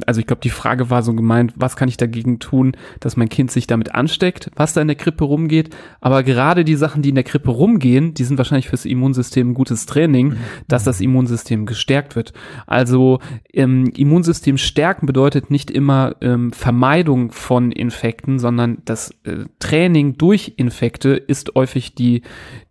also 0.07 0.19
ich 0.19 0.25
glaube, 0.25 0.41
die 0.41 0.49
Frage 0.49 0.89
war 0.89 1.03
so 1.03 1.13
gemeint, 1.13 1.53
was 1.55 1.75
kann 1.75 1.87
ich 1.87 1.97
dagegen 1.97 2.39
tun, 2.39 2.75
dass 2.99 3.17
mein 3.17 3.29
Kind 3.29 3.51
sich 3.51 3.67
damit 3.67 3.93
ansteckt, 3.93 4.49
was 4.55 4.73
da 4.73 4.81
in 4.81 4.87
der 4.87 4.95
Krippe 4.95 5.25
rumgeht. 5.25 5.75
Aber 6.01 6.23
gerade 6.23 6.65
die 6.65 6.75
Sachen, 6.75 7.03
die 7.03 7.09
in 7.09 7.15
der 7.15 7.23
Krippe 7.23 7.51
rumgehen, 7.51 8.15
die 8.15 8.23
sind 8.23 8.39
wahrscheinlich 8.39 8.67
fürs 8.67 8.85
Immunsystem 8.85 9.51
ein 9.51 9.53
gutes 9.53 9.85
Training, 9.85 10.29
mhm. 10.29 10.37
dass 10.67 10.85
das 10.85 11.01
Immunsystem 11.01 11.67
gestärkt 11.67 12.15
wird. 12.15 12.33
Also 12.65 13.19
ähm, 13.53 13.91
Immunsystem 13.95 14.57
stärken 14.57 15.05
bedeutet 15.05 15.51
nicht 15.51 15.69
immer 15.69 16.15
ähm, 16.21 16.51
Vermeidung 16.51 17.31
von 17.31 17.71
Infekten, 17.71 18.39
sondern 18.39 18.79
das 18.85 19.11
äh, 19.23 19.45
Training 19.59 20.17
durch 20.17 20.53
Infekte 20.57 21.11
ist 21.11 21.51
häufig 21.53 21.93
die, 21.93 22.23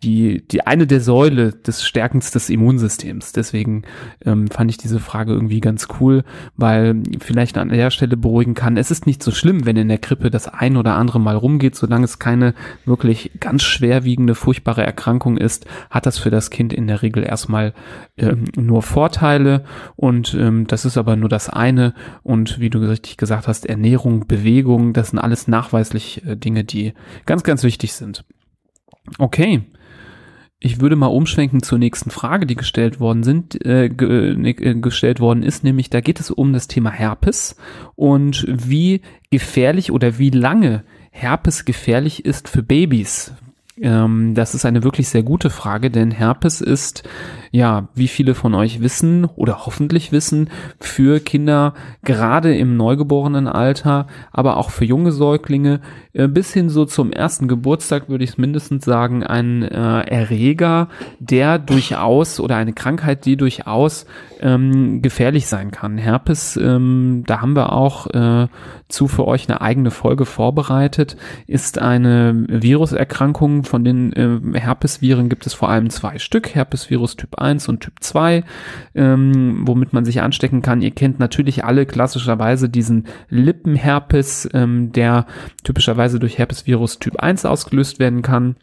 die, 0.03 0.43
die 0.49 0.67
eine 0.67 0.89
der 0.89 1.01
Säule 1.01 1.53
des 1.53 1.85
Stärkens 1.85 2.33
des 2.33 2.51
Immunsystems. 2.51 3.33
Deswegen 3.33 3.83
ähm, 4.25 4.49
fand 4.49 4.71
ich 4.73 4.79
diese 4.79 4.99
Frage 4.99 5.33
irgendwie 5.33 5.61
ganz 5.61 5.87
cool, 6.01 6.25
weil 6.57 7.04
vielleicht 7.21 7.59
an 7.59 7.69
der 7.69 7.91
Stelle 7.91 8.17
beruhigen 8.17 8.55
kann. 8.55 8.77
Es 8.77 8.91
ist 8.91 9.07
nicht 9.07 9.23
so 9.23 9.31
schlimm, 9.31 9.67
wenn 9.67 9.77
in 9.77 9.89
der 9.89 9.99
Krippe 9.99 10.31
das 10.31 10.49
ein 10.49 10.77
oder 10.77 10.95
andere 10.95 11.21
Mal 11.21 11.37
rumgeht, 11.37 11.75
solange 11.77 12.05
es 12.05 12.19
keine 12.19 12.55
wirklich 12.85 13.33
ganz 13.41 13.63
schwerwiegende, 13.63 14.35
furchtbare 14.35 14.85
Erkrankung 14.85 15.37
ist, 15.37 15.67
hat 15.91 16.07
das 16.07 16.19
für 16.19 16.31
das 16.31 16.51
Kind 16.51 16.73
in 16.73 16.87
der 16.87 17.03
Regel 17.03 17.25
erstmal 17.25 17.75
ähm, 18.17 18.45
nur 18.57 18.83
Vorteile 18.83 19.65
und 19.97 20.35
ähm, 20.35 20.67
das 20.67 20.85
ist 20.85 20.97
aber 20.97 21.17
nur 21.17 21.29
das 21.29 21.49
eine 21.49 21.95
und 22.23 22.61
wie 22.61 22.71
du 22.71 22.79
richtig 22.79 23.17
gesagt 23.17 23.49
hast, 23.49 23.67
Ernährung, 23.67 24.27
Bewegung, 24.27 24.93
das 24.93 25.11
sind 25.11 25.19
alles 25.19 25.49
nachweislich 25.49 26.25
äh, 26.27 26.37
Dinge, 26.37 26.65
die 26.65 26.95
ganz, 27.27 27.43
ganz 27.43 27.63
wichtig 27.63 27.93
sind. 27.93 28.25
Okay, 29.19 29.63
ich 30.65 30.81
würde 30.81 30.97
mal 30.97 31.09
umschwenken 31.09 31.63
zur 31.63 31.79
nächsten 31.79 32.11
Frage, 32.11 32.47
die 32.47 32.55
gestellt 32.55 32.99
worden 32.99 33.23
sind, 33.23 33.63
äh, 33.67 33.91
ge, 33.91 34.35
ne, 34.35 34.51
äh, 34.51 34.75
gestellt 34.75 35.21
worden 35.21 35.43
ist, 35.43 35.63
nämlich 35.63 35.91
da 35.91 36.01
geht 36.01 36.21
es 36.21 36.31
um 36.31 36.55
das 36.55 36.69
Thema 36.69 36.91
Herpes 36.91 37.57
und 37.97 38.47
wie 38.49 39.03
gefährlich 39.31 39.93
oder 39.93 40.19
wie 40.19 40.31
lange 40.31 40.83
Herpes 41.11 41.67
gefährlich 41.67 42.25
ist 42.25 42.49
für 42.49 42.63
Babys. 42.63 43.35
Ähm, 43.81 44.35
das 44.35 44.55
ist 44.55 44.65
eine 44.65 44.85
wirklich 44.85 45.09
sehr 45.09 45.25
gute 45.25 45.51
Frage, 45.51 45.91
denn 45.91 46.13
Herpes 46.13 46.61
ist, 46.61 47.03
ja, 47.51 47.89
wie 47.95 48.07
viele 48.07 48.35
von 48.35 48.55
euch 48.55 48.81
wissen 48.81 49.25
oder 49.25 49.67
hoffentlich 49.67 50.13
wissen, 50.13 50.51
für 50.79 51.19
Kinder 51.19 51.75
gerade 52.03 52.57
im 52.57 52.77
neugeborenen 52.77 53.49
Alter, 53.49 54.07
aber 54.31 54.59
auch 54.59 54.71
für 54.71 54.85
junge 54.85 55.11
Säuglinge 55.11 55.81
äh, 56.13 56.29
bis 56.29 56.53
hin 56.53 56.69
so 56.69 56.85
zum 56.85 57.13
ersten 57.13 57.49
Geburtstag 57.49 58.09
würde 58.09 58.23
ich 58.23 58.31
es 58.31 58.39
mindestens 58.39 58.85
sagen, 58.85 59.25
ein 59.25 59.63
äh, 59.63 60.01
Erreger, 60.03 60.89
der 61.19 61.59
durchaus 61.59 62.39
oder 62.39 62.57
eine 62.57 62.73
Krankheit, 62.73 63.25
die 63.25 63.37
durchaus 63.37 64.07
ähm, 64.41 65.03
gefährlich 65.03 65.47
sein 65.47 65.73
kann. 65.73 65.99
Herpes, 65.99 66.57
ähm, 66.57 67.25
da 67.27 67.41
haben 67.41 67.57
wir 67.57 67.73
auch 67.73 68.07
äh, 68.09 68.47
zu 68.89 69.09
für 69.09 69.27
euch 69.27 69.49
eine 69.49 69.61
eigene 69.61 69.91
Folge 69.91 70.27
vorbereitet, 70.27 71.17
ist 71.47 71.79
eine 71.79 72.45
Viruserkrankung. 72.49 73.64
Von 73.65 73.85
den 73.85 74.13
äh, 74.13 74.59
Herpesviren 74.59 75.29
gibt 75.29 75.47
es 75.47 75.55
vor 75.55 75.69
allem 75.69 75.91
zwei 75.91 76.19
Stück, 76.19 76.55
Herpesvirus 76.55 77.17
Typ 77.17 77.39
1 77.39 77.69
und 77.69 77.81
Typ 77.81 77.95
2, 78.01 78.45
ähm, 78.95 79.63
womit 79.67 79.93
man 79.93 80.05
sich 80.05 80.21
anstecken 80.21 80.63
kann. 80.63 80.83
Ihr 80.83 80.91
kennt 80.91 81.19
natürlich 81.19 81.65
alle 81.65 81.87
klassischerweise 81.87 82.69
diesen 82.69 83.07
Lippenherpes, 83.29 84.49
ähm, 84.53 84.93
der 84.93 85.27
typischerweise 85.65 86.19
durch 86.19 86.39
Herpesvirus 86.39 86.99
Typ 86.99 87.17
1 87.17 87.45
ausgelöst 87.45 87.99
werden 87.99 88.23
kann. 88.23 88.57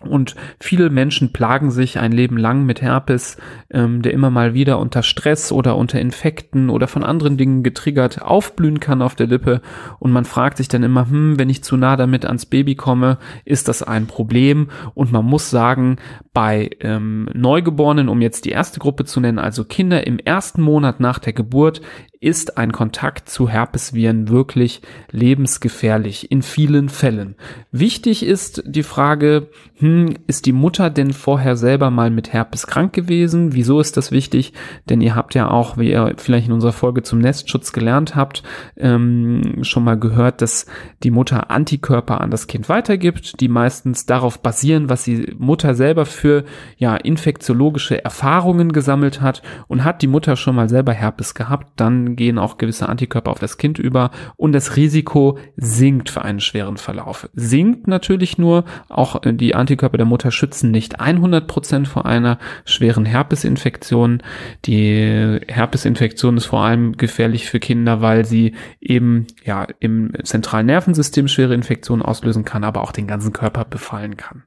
Und 0.00 0.36
viele 0.60 0.90
Menschen 0.90 1.32
plagen 1.32 1.70
sich 1.70 1.98
ein 1.98 2.12
Leben 2.12 2.36
lang 2.36 2.66
mit 2.66 2.82
Herpes, 2.82 3.38
ähm, 3.70 4.02
der 4.02 4.12
immer 4.12 4.30
mal 4.30 4.52
wieder 4.52 4.78
unter 4.78 5.02
Stress 5.02 5.52
oder 5.52 5.76
unter 5.76 5.98
Infekten 6.00 6.68
oder 6.68 6.86
von 6.86 7.02
anderen 7.02 7.36
Dingen 7.36 7.62
getriggert 7.62 8.20
aufblühen 8.20 8.78
kann 8.78 9.00
auf 9.00 9.14
der 9.14 9.26
Lippe. 9.26 9.62
Und 9.98 10.12
man 10.12 10.26
fragt 10.26 10.58
sich 10.58 10.68
dann 10.68 10.82
immer, 10.82 11.08
hm, 11.08 11.38
wenn 11.38 11.48
ich 11.48 11.64
zu 11.64 11.76
nah 11.76 11.96
damit 11.96 12.26
ans 12.26 12.46
Baby 12.46 12.74
komme, 12.74 13.18
ist 13.44 13.68
das 13.68 13.82
ein 13.82 14.06
Problem? 14.06 14.68
Und 14.94 15.12
man 15.12 15.24
muss 15.24 15.48
sagen, 15.50 15.96
bei 16.34 16.70
ähm, 16.80 17.30
Neugeborenen, 17.32 18.10
um 18.10 18.20
jetzt 18.20 18.44
die 18.44 18.50
erste 18.50 18.78
Gruppe 18.78 19.06
zu 19.06 19.20
nennen, 19.20 19.38
also 19.38 19.64
Kinder 19.64 20.06
im 20.06 20.18
ersten 20.18 20.60
Monat 20.60 21.00
nach 21.00 21.18
der 21.18 21.32
Geburt, 21.32 21.80
ist 22.20 22.58
ein 22.58 22.72
Kontakt 22.72 23.28
zu 23.28 23.48
Herpesviren 23.48 24.28
wirklich 24.28 24.82
lebensgefährlich 25.10 26.30
in 26.30 26.42
vielen 26.42 26.88
Fällen. 26.88 27.36
Wichtig 27.70 28.24
ist 28.24 28.62
die 28.66 28.82
Frage, 28.82 29.48
hm, 29.78 29.85
hm, 29.86 30.16
ist 30.26 30.46
die 30.46 30.52
Mutter 30.52 30.90
denn 30.90 31.12
vorher 31.12 31.54
selber 31.54 31.90
mal 31.90 32.10
mit 32.10 32.32
Herpes 32.32 32.66
krank 32.66 32.92
gewesen? 32.92 33.54
Wieso 33.54 33.78
ist 33.78 33.96
das 33.96 34.10
wichtig? 34.10 34.52
Denn 34.88 35.00
ihr 35.00 35.14
habt 35.14 35.36
ja 35.36 35.48
auch, 35.48 35.78
wie 35.78 35.90
ihr 35.90 36.14
vielleicht 36.16 36.48
in 36.48 36.52
unserer 36.52 36.72
Folge 36.72 37.04
zum 37.04 37.20
Nestschutz 37.20 37.72
gelernt 37.72 38.16
habt, 38.16 38.42
ähm, 38.76 39.62
schon 39.62 39.84
mal 39.84 39.96
gehört, 39.96 40.42
dass 40.42 40.66
die 41.04 41.12
Mutter 41.12 41.52
Antikörper 41.52 42.20
an 42.20 42.32
das 42.32 42.48
Kind 42.48 42.68
weitergibt, 42.68 43.40
die 43.40 43.46
meistens 43.46 44.06
darauf 44.06 44.40
basieren, 44.40 44.88
was 44.88 45.04
die 45.04 45.36
Mutter 45.38 45.74
selber 45.74 46.04
für 46.04 46.44
ja 46.78 46.96
infektiologische 46.96 48.02
Erfahrungen 48.02 48.72
gesammelt 48.72 49.20
hat 49.20 49.42
und 49.68 49.84
hat 49.84 50.02
die 50.02 50.08
Mutter 50.08 50.34
schon 50.34 50.56
mal 50.56 50.68
selber 50.68 50.94
Herpes 50.94 51.34
gehabt, 51.34 51.74
dann 51.76 52.16
gehen 52.16 52.40
auch 52.40 52.58
gewisse 52.58 52.88
Antikörper 52.88 53.30
auf 53.30 53.38
das 53.38 53.56
Kind 53.56 53.78
über 53.78 54.10
und 54.36 54.52
das 54.52 54.74
Risiko 54.74 55.38
sinkt 55.56 56.10
für 56.10 56.22
einen 56.22 56.40
schweren 56.40 56.76
Verlauf. 56.76 57.28
Sinkt 57.34 57.86
natürlich 57.86 58.36
nur, 58.36 58.64
auch 58.88 59.20
die 59.24 59.54
Antikörper 59.54 59.75
der 59.76 60.06
Mutter 60.06 60.30
schützen 60.30 60.70
nicht 60.70 61.00
100 61.00 61.46
Prozent 61.46 61.88
vor 61.88 62.06
einer 62.06 62.38
schweren 62.64 63.04
Herpesinfektion. 63.04 64.22
Die 64.64 65.40
Herpesinfektion 65.48 66.36
ist 66.36 66.46
vor 66.46 66.60
allem 66.60 66.96
gefährlich 66.96 67.46
für 67.48 67.60
Kinder, 67.60 68.00
weil 68.00 68.24
sie 68.24 68.54
eben 68.80 69.26
ja 69.44 69.66
im 69.80 70.12
zentralen 70.24 70.66
Nervensystem 70.66 71.28
schwere 71.28 71.54
Infektionen 71.54 72.02
auslösen 72.02 72.44
kann, 72.44 72.64
aber 72.64 72.82
auch 72.82 72.92
den 72.92 73.06
ganzen 73.06 73.32
Körper 73.32 73.64
befallen 73.64 74.16
kann. 74.16 74.44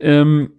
Ähm, 0.00 0.50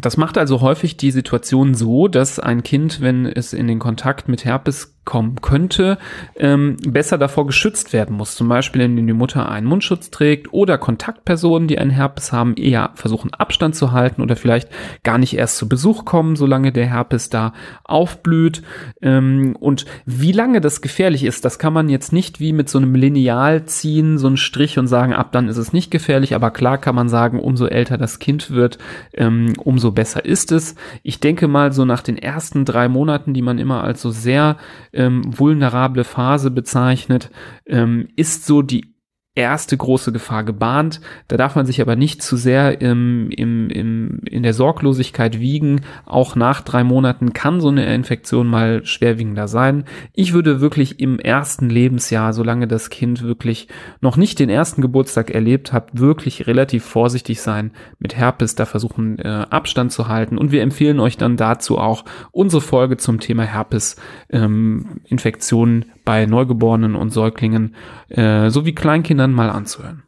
das 0.00 0.16
macht 0.16 0.38
also 0.38 0.60
häufig 0.60 0.96
die 0.96 1.10
Situation 1.10 1.74
so, 1.74 2.06
dass 2.06 2.38
ein 2.38 2.62
Kind, 2.62 3.00
wenn 3.00 3.26
es 3.26 3.52
in 3.52 3.66
den 3.66 3.80
Kontakt 3.80 4.28
mit 4.28 4.44
Herpes 4.44 4.94
kommen 5.10 5.40
könnte, 5.42 5.98
ähm, 6.36 6.76
besser 6.86 7.18
davor 7.18 7.44
geschützt 7.44 7.92
werden 7.92 8.16
muss. 8.16 8.36
Zum 8.36 8.48
Beispiel, 8.48 8.82
indem 8.82 9.08
die 9.08 9.12
Mutter 9.12 9.50
einen 9.50 9.66
Mundschutz 9.66 10.10
trägt 10.10 10.52
oder 10.52 10.78
Kontaktpersonen, 10.78 11.66
die 11.66 11.80
einen 11.80 11.90
Herpes 11.90 12.32
haben, 12.32 12.54
eher 12.54 12.90
versuchen 12.94 13.34
Abstand 13.34 13.74
zu 13.74 13.90
halten 13.90 14.22
oder 14.22 14.36
vielleicht 14.36 14.68
gar 15.02 15.18
nicht 15.18 15.36
erst 15.36 15.56
zu 15.56 15.68
Besuch 15.68 16.04
kommen, 16.04 16.36
solange 16.36 16.70
der 16.70 16.86
Herpes 16.86 17.28
da 17.28 17.54
aufblüht. 17.82 18.62
Ähm, 19.02 19.56
und 19.58 19.84
wie 20.06 20.30
lange 20.30 20.60
das 20.60 20.80
gefährlich 20.80 21.24
ist, 21.24 21.44
das 21.44 21.58
kann 21.58 21.72
man 21.72 21.88
jetzt 21.88 22.12
nicht 22.12 22.38
wie 22.38 22.52
mit 22.52 22.68
so 22.68 22.78
einem 22.78 22.94
Lineal 22.94 23.64
ziehen, 23.64 24.16
so 24.16 24.28
einen 24.28 24.36
Strich 24.36 24.78
und 24.78 24.86
sagen, 24.86 25.12
ab 25.12 25.32
dann 25.32 25.48
ist 25.48 25.56
es 25.56 25.72
nicht 25.72 25.90
gefährlich. 25.90 26.36
Aber 26.36 26.52
klar 26.52 26.78
kann 26.78 26.94
man 26.94 27.08
sagen, 27.08 27.40
umso 27.40 27.66
älter 27.66 27.98
das 27.98 28.20
Kind 28.20 28.52
wird, 28.52 28.78
ähm, 29.14 29.54
umso 29.58 29.90
besser 29.90 30.24
ist 30.24 30.52
es. 30.52 30.76
Ich 31.02 31.18
denke 31.18 31.48
mal, 31.48 31.72
so 31.72 31.84
nach 31.84 32.02
den 32.02 32.16
ersten 32.16 32.64
drei 32.64 32.86
Monaten, 32.88 33.34
die 33.34 33.42
man 33.42 33.58
immer 33.58 33.82
als 33.82 34.00
so 34.00 34.12
sehr 34.12 34.56
ähm, 35.00 35.22
vulnerable 35.26 36.04
Phase 36.04 36.50
bezeichnet, 36.50 37.30
ähm, 37.66 38.08
ist 38.16 38.46
so 38.46 38.60
die 38.60 38.89
erste 39.36 39.76
große 39.76 40.10
Gefahr 40.10 40.42
gebahnt. 40.42 41.00
Da 41.28 41.36
darf 41.36 41.54
man 41.54 41.64
sich 41.64 41.80
aber 41.80 41.94
nicht 41.94 42.20
zu 42.20 42.36
sehr 42.36 42.80
im, 42.80 43.30
im, 43.30 43.70
im, 43.70 44.20
in 44.28 44.42
der 44.42 44.54
Sorglosigkeit 44.54 45.38
wiegen. 45.38 45.82
Auch 46.04 46.34
nach 46.34 46.62
drei 46.62 46.82
Monaten 46.82 47.32
kann 47.32 47.60
so 47.60 47.68
eine 47.68 47.94
Infektion 47.94 48.48
mal 48.48 48.84
schwerwiegender 48.84 49.46
sein. 49.46 49.84
Ich 50.14 50.32
würde 50.32 50.60
wirklich 50.60 50.98
im 50.98 51.20
ersten 51.20 51.70
Lebensjahr, 51.70 52.32
solange 52.32 52.66
das 52.66 52.90
Kind 52.90 53.22
wirklich 53.22 53.68
noch 54.00 54.16
nicht 54.16 54.40
den 54.40 54.50
ersten 54.50 54.82
Geburtstag 54.82 55.30
erlebt 55.30 55.72
hat, 55.72 55.90
wirklich 55.92 56.48
relativ 56.48 56.84
vorsichtig 56.84 57.40
sein 57.40 57.70
mit 58.00 58.16
Herpes, 58.16 58.56
da 58.56 58.66
versuchen 58.66 59.20
äh, 59.20 59.46
Abstand 59.48 59.92
zu 59.92 60.08
halten. 60.08 60.38
Und 60.38 60.50
wir 60.50 60.62
empfehlen 60.62 60.98
euch 60.98 61.16
dann 61.16 61.36
dazu 61.36 61.78
auch 61.78 62.04
unsere 62.32 62.60
Folge 62.60 62.96
zum 62.96 63.20
Thema 63.20 63.44
Herpes 63.44 63.94
ähm, 64.28 65.00
Infektionen 65.04 65.84
bei 66.10 66.26
Neugeborenen 66.26 66.96
und 66.96 67.12
Säuglingen 67.12 67.76
äh, 68.08 68.50
sowie 68.50 68.72
Kleinkindern 68.72 69.30
mal 69.30 69.48
anzuhören. 69.48 70.02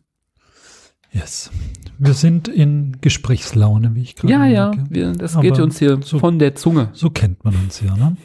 Yes. 1.12 1.52
Wir 1.96 2.14
sind 2.14 2.48
in 2.48 2.96
Gesprächslaune, 3.00 3.94
wie 3.94 4.02
ich 4.02 4.16
gerade 4.16 4.32
Ja, 4.32 4.44
ja, 4.46 4.72
wir, 4.90 5.12
das 5.12 5.38
geht 5.38 5.60
uns 5.60 5.78
hier 5.78 6.00
so, 6.02 6.18
von 6.18 6.40
der 6.40 6.56
Zunge. 6.56 6.88
So 6.92 7.10
kennt 7.10 7.44
man 7.44 7.54
uns 7.54 7.80
ja. 7.80 7.96
Ne? 7.96 8.16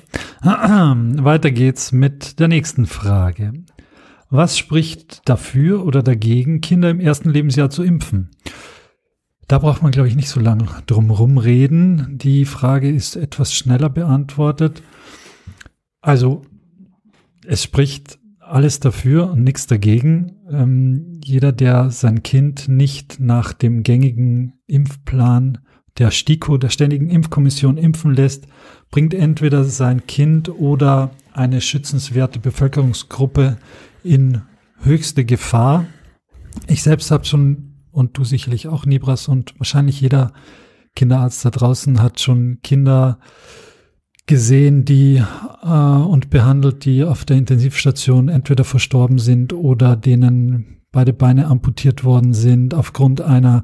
Weiter 1.23 1.51
geht's 1.51 1.91
mit 1.91 2.39
der 2.39 2.47
nächsten 2.47 2.87
Frage. 2.87 3.53
Was 4.31 4.57
spricht 4.57 5.21
dafür 5.29 5.85
oder 5.85 6.01
dagegen, 6.01 6.61
Kinder 6.61 6.89
im 6.89 6.99
ersten 6.99 7.29
Lebensjahr 7.29 7.69
zu 7.69 7.83
impfen? 7.83 8.31
Da 9.47 9.59
braucht 9.59 9.83
man, 9.83 9.91
glaube 9.91 10.07
ich, 10.07 10.15
nicht 10.15 10.29
so 10.29 10.39
lange 10.39 10.65
drum 10.87 11.37
reden. 11.37 12.17
Die 12.17 12.45
Frage 12.45 12.89
ist 12.89 13.15
etwas 13.15 13.53
schneller 13.53 13.91
beantwortet. 13.91 14.81
Also 16.01 16.41
es 17.47 17.63
spricht 17.63 18.19
alles 18.39 18.79
dafür 18.79 19.31
und 19.31 19.43
nichts 19.43 19.67
dagegen. 19.67 20.35
Ähm, 20.49 21.19
jeder, 21.23 21.51
der 21.51 21.89
sein 21.91 22.23
Kind 22.23 22.67
nicht 22.67 23.19
nach 23.19 23.53
dem 23.53 23.83
gängigen 23.83 24.53
Impfplan 24.67 25.59
der 25.97 26.11
STIKO, 26.11 26.57
der 26.57 26.69
Ständigen 26.69 27.09
Impfkommission, 27.09 27.77
impfen 27.77 28.13
lässt, 28.13 28.47
bringt 28.91 29.13
entweder 29.13 29.63
sein 29.63 30.05
Kind 30.05 30.49
oder 30.49 31.11
eine 31.33 31.61
schützenswerte 31.61 32.39
Bevölkerungsgruppe 32.39 33.57
in 34.03 34.41
höchste 34.81 35.25
Gefahr. 35.25 35.85
Ich 36.67 36.83
selbst 36.83 37.11
habe 37.11 37.25
schon, 37.25 37.75
und 37.91 38.17
du 38.17 38.23
sicherlich 38.23 38.67
auch, 38.67 38.85
Nibras, 38.85 39.27
und 39.27 39.57
wahrscheinlich 39.57 40.01
jeder 40.01 40.33
Kinderarzt 40.95 41.43
da 41.45 41.49
draußen 41.49 42.01
hat 42.01 42.19
schon 42.19 42.59
Kinder 42.61 43.19
gesehen, 44.27 44.85
die 44.85 45.23
äh, 45.63 45.67
und 45.67 46.29
behandelt, 46.29 46.85
die 46.85 47.03
auf 47.03 47.25
der 47.25 47.37
Intensivstation 47.37 48.29
entweder 48.29 48.63
verstorben 48.63 49.17
sind 49.17 49.53
oder 49.53 49.95
denen 49.95 50.81
beide 50.91 51.13
Beine 51.13 51.47
amputiert 51.47 52.03
worden 52.03 52.33
sind 52.33 52.73
aufgrund 52.73 53.21
einer 53.21 53.63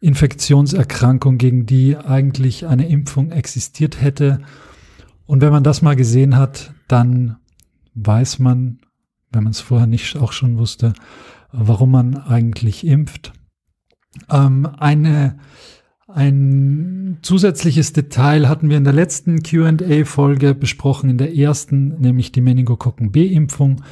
Infektionserkrankung, 0.00 1.38
gegen 1.38 1.66
die 1.66 1.96
eigentlich 1.96 2.66
eine 2.66 2.88
Impfung 2.88 3.32
existiert 3.32 4.00
hätte. 4.00 4.40
Und 5.26 5.40
wenn 5.40 5.52
man 5.52 5.64
das 5.64 5.82
mal 5.82 5.96
gesehen 5.96 6.36
hat, 6.36 6.72
dann 6.86 7.36
weiß 7.94 8.38
man, 8.38 8.78
wenn 9.32 9.44
man 9.44 9.50
es 9.50 9.60
vorher 9.60 9.86
nicht 9.86 10.16
auch 10.16 10.32
schon 10.32 10.58
wusste, 10.58 10.92
warum 11.52 11.90
man 11.90 12.16
eigentlich 12.16 12.86
impft. 12.86 13.32
Ähm, 14.30 14.66
eine 14.78 15.38
ein 16.08 17.18
zusätzliches 17.20 17.92
Detail 17.92 18.48
hatten 18.48 18.70
wir 18.70 18.78
in 18.78 18.84
der 18.84 18.94
letzten 18.94 19.42
QA-Folge 19.42 20.54
besprochen, 20.54 21.10
in 21.10 21.18
der 21.18 21.36
ersten, 21.36 22.00
nämlich 22.00 22.32
die 22.32 22.40
Meningokokken 22.40 23.12
B-Impfung. 23.12 23.82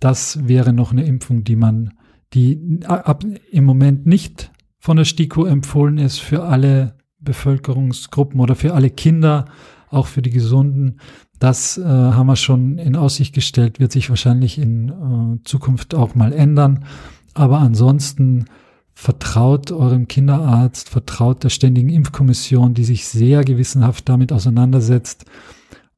Das 0.00 0.48
wäre 0.48 0.72
noch 0.72 0.92
eine 0.92 1.04
Impfung, 1.04 1.44
die 1.44 1.56
man, 1.56 1.92
die 2.32 2.80
ab, 2.86 3.22
im 3.50 3.64
Moment 3.64 4.06
nicht 4.06 4.50
von 4.78 4.96
der 4.96 5.04
STIKO 5.04 5.44
empfohlen 5.44 5.98
ist 5.98 6.20
für 6.20 6.44
alle 6.44 6.96
Bevölkerungsgruppen 7.20 8.40
oder 8.40 8.54
für 8.54 8.72
alle 8.72 8.90
Kinder, 8.90 9.44
auch 9.90 10.06
für 10.06 10.22
die 10.22 10.30
Gesunden. 10.30 11.00
Das 11.38 11.76
äh, 11.76 11.84
haben 11.84 12.28
wir 12.28 12.36
schon 12.36 12.78
in 12.78 12.96
Aussicht 12.96 13.34
gestellt, 13.34 13.78
wird 13.78 13.92
sich 13.92 14.08
wahrscheinlich 14.08 14.58
in 14.58 14.88
äh, 14.88 15.44
Zukunft 15.44 15.94
auch 15.94 16.14
mal 16.14 16.32
ändern. 16.32 16.84
Aber 17.34 17.58
ansonsten 17.58 18.46
vertraut 19.00 19.70
eurem 19.70 20.08
Kinderarzt, 20.08 20.88
vertraut 20.88 21.44
der 21.44 21.50
Ständigen 21.50 21.88
Impfkommission, 21.88 22.74
die 22.74 22.82
sich 22.82 23.06
sehr 23.06 23.44
gewissenhaft 23.44 24.08
damit 24.08 24.32
auseinandersetzt, 24.32 25.24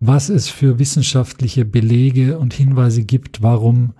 was 0.00 0.28
es 0.28 0.50
für 0.50 0.78
wissenschaftliche 0.78 1.64
Belege 1.64 2.38
und 2.38 2.52
Hinweise 2.52 3.02
gibt, 3.02 3.40
warum 3.40 3.94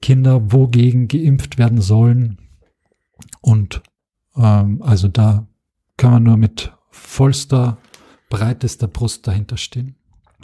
Kinder 0.00 0.52
wogegen 0.52 1.06
geimpft 1.06 1.58
werden 1.58 1.82
sollen. 1.82 2.38
Und 3.42 3.82
ähm, 4.36 4.80
also 4.80 5.08
da 5.08 5.46
kann 5.98 6.12
man 6.12 6.22
nur 6.22 6.38
mit 6.38 6.72
vollster, 6.90 7.76
breitester 8.30 8.88
Brust 8.88 9.26
dahinter 9.26 9.58
stehen. 9.58 9.96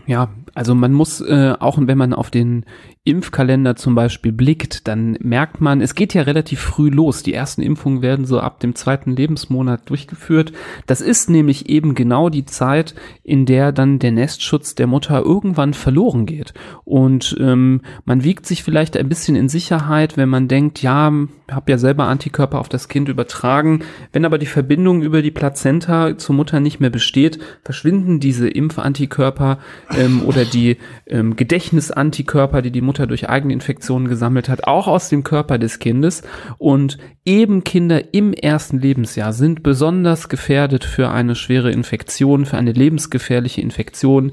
Ja, 0.06 0.34
also 0.54 0.74
man 0.74 0.92
muss 0.92 1.20
äh, 1.20 1.54
auch, 1.58 1.78
wenn 1.80 1.98
man 1.98 2.12
auf 2.12 2.30
den 2.30 2.64
Impfkalender 3.04 3.74
zum 3.74 3.96
Beispiel 3.96 4.30
blickt, 4.30 4.86
dann 4.86 5.16
merkt 5.20 5.60
man, 5.60 5.80
es 5.80 5.96
geht 5.96 6.14
ja 6.14 6.22
relativ 6.22 6.60
früh 6.60 6.88
los. 6.88 7.24
Die 7.24 7.34
ersten 7.34 7.60
Impfungen 7.60 8.00
werden 8.00 8.26
so 8.26 8.38
ab 8.38 8.60
dem 8.60 8.76
zweiten 8.76 9.16
Lebensmonat 9.16 9.90
durchgeführt. 9.90 10.52
Das 10.86 11.00
ist 11.00 11.28
nämlich 11.28 11.68
eben 11.68 11.96
genau 11.96 12.28
die 12.28 12.44
Zeit, 12.44 12.94
in 13.24 13.44
der 13.44 13.72
dann 13.72 13.98
der 13.98 14.12
Nestschutz 14.12 14.76
der 14.76 14.86
Mutter 14.86 15.20
irgendwann 15.22 15.74
verloren 15.74 16.26
geht. 16.26 16.54
Und 16.84 17.36
ähm, 17.40 17.80
man 18.04 18.22
wiegt 18.22 18.46
sich 18.46 18.62
vielleicht 18.62 18.96
ein 18.96 19.08
bisschen 19.08 19.34
in 19.34 19.48
Sicherheit, 19.48 20.16
wenn 20.16 20.28
man 20.28 20.46
denkt, 20.46 20.80
ja, 20.80 21.12
habe 21.50 21.72
ja 21.72 21.78
selber 21.78 22.04
Antikörper 22.04 22.60
auf 22.60 22.68
das 22.68 22.88
Kind 22.88 23.08
übertragen. 23.08 23.82
Wenn 24.12 24.24
aber 24.24 24.38
die 24.38 24.46
Verbindung 24.46 25.02
über 25.02 25.22
die 25.22 25.30
Plazenta 25.30 26.16
zur 26.18 26.34
Mutter 26.34 26.60
nicht 26.60 26.80
mehr 26.80 26.90
besteht, 26.90 27.40
verschwinden 27.64 28.20
diese 28.20 28.48
Impfantikörper 28.48 29.58
ähm, 29.96 30.22
oder 30.24 30.41
die 30.44 30.78
ähm, 31.06 31.36
Gedächtnisantikörper, 31.36 32.62
die 32.62 32.70
die 32.70 32.80
Mutter 32.80 32.92
Mutter 32.92 33.06
durch 33.06 33.28
eigene 33.28 33.52
Infektionen 33.52 34.06
gesammelt 34.06 34.48
hat, 34.48 34.64
auch 34.64 34.86
aus 34.86 35.08
dem 35.08 35.24
Körper 35.24 35.58
des 35.58 35.78
Kindes. 35.78 36.22
Und 36.58 36.98
eben 37.24 37.64
Kinder 37.64 38.14
im 38.14 38.32
ersten 38.32 38.78
Lebensjahr 38.78 39.32
sind 39.32 39.62
besonders 39.62 40.28
gefährdet 40.28 40.84
für 40.84 41.10
eine 41.10 41.34
schwere 41.34 41.70
Infektion, 41.72 42.44
für 42.44 42.58
eine 42.58 42.72
lebensgefährliche 42.72 43.60
Infektion. 43.60 44.32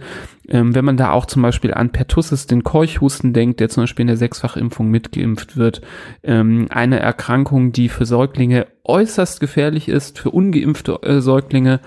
Ähm, 0.49 0.75
wenn 0.75 0.85
man 0.85 0.97
da 0.97 1.11
auch 1.11 1.25
zum 1.25 1.41
Beispiel 1.41 1.73
an 1.73 1.91
Pertussis, 1.91 2.47
den 2.47 2.63
Keuchhusten 2.63 3.33
denkt, 3.33 3.59
der 3.59 3.69
zum 3.69 3.83
Beispiel 3.83 4.03
in 4.03 4.07
der 4.07 4.17
Sechsfachimpfung 4.17 4.89
mitgeimpft 4.89 5.57
wird, 5.57 5.81
ähm, 6.23 6.67
eine 6.69 6.99
Erkrankung, 6.99 7.71
die 7.71 7.87
für 7.87 8.05
Säuglinge 8.05 8.67
äußerst 8.83 9.39
gefährlich 9.39 9.87
ist, 9.87 10.19
für 10.19 10.31
ungeimpfte 10.31 10.99
äh, 11.03 11.21
Säuglinge 11.21 11.79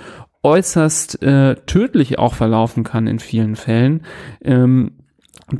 äußerst 0.42 1.22
äh, 1.22 1.56
tödlich 1.66 2.18
auch 2.18 2.34
verlaufen 2.34 2.84
kann 2.84 3.06
in 3.06 3.18
vielen 3.18 3.56
Fällen. 3.56 4.02
Ähm, 4.42 4.92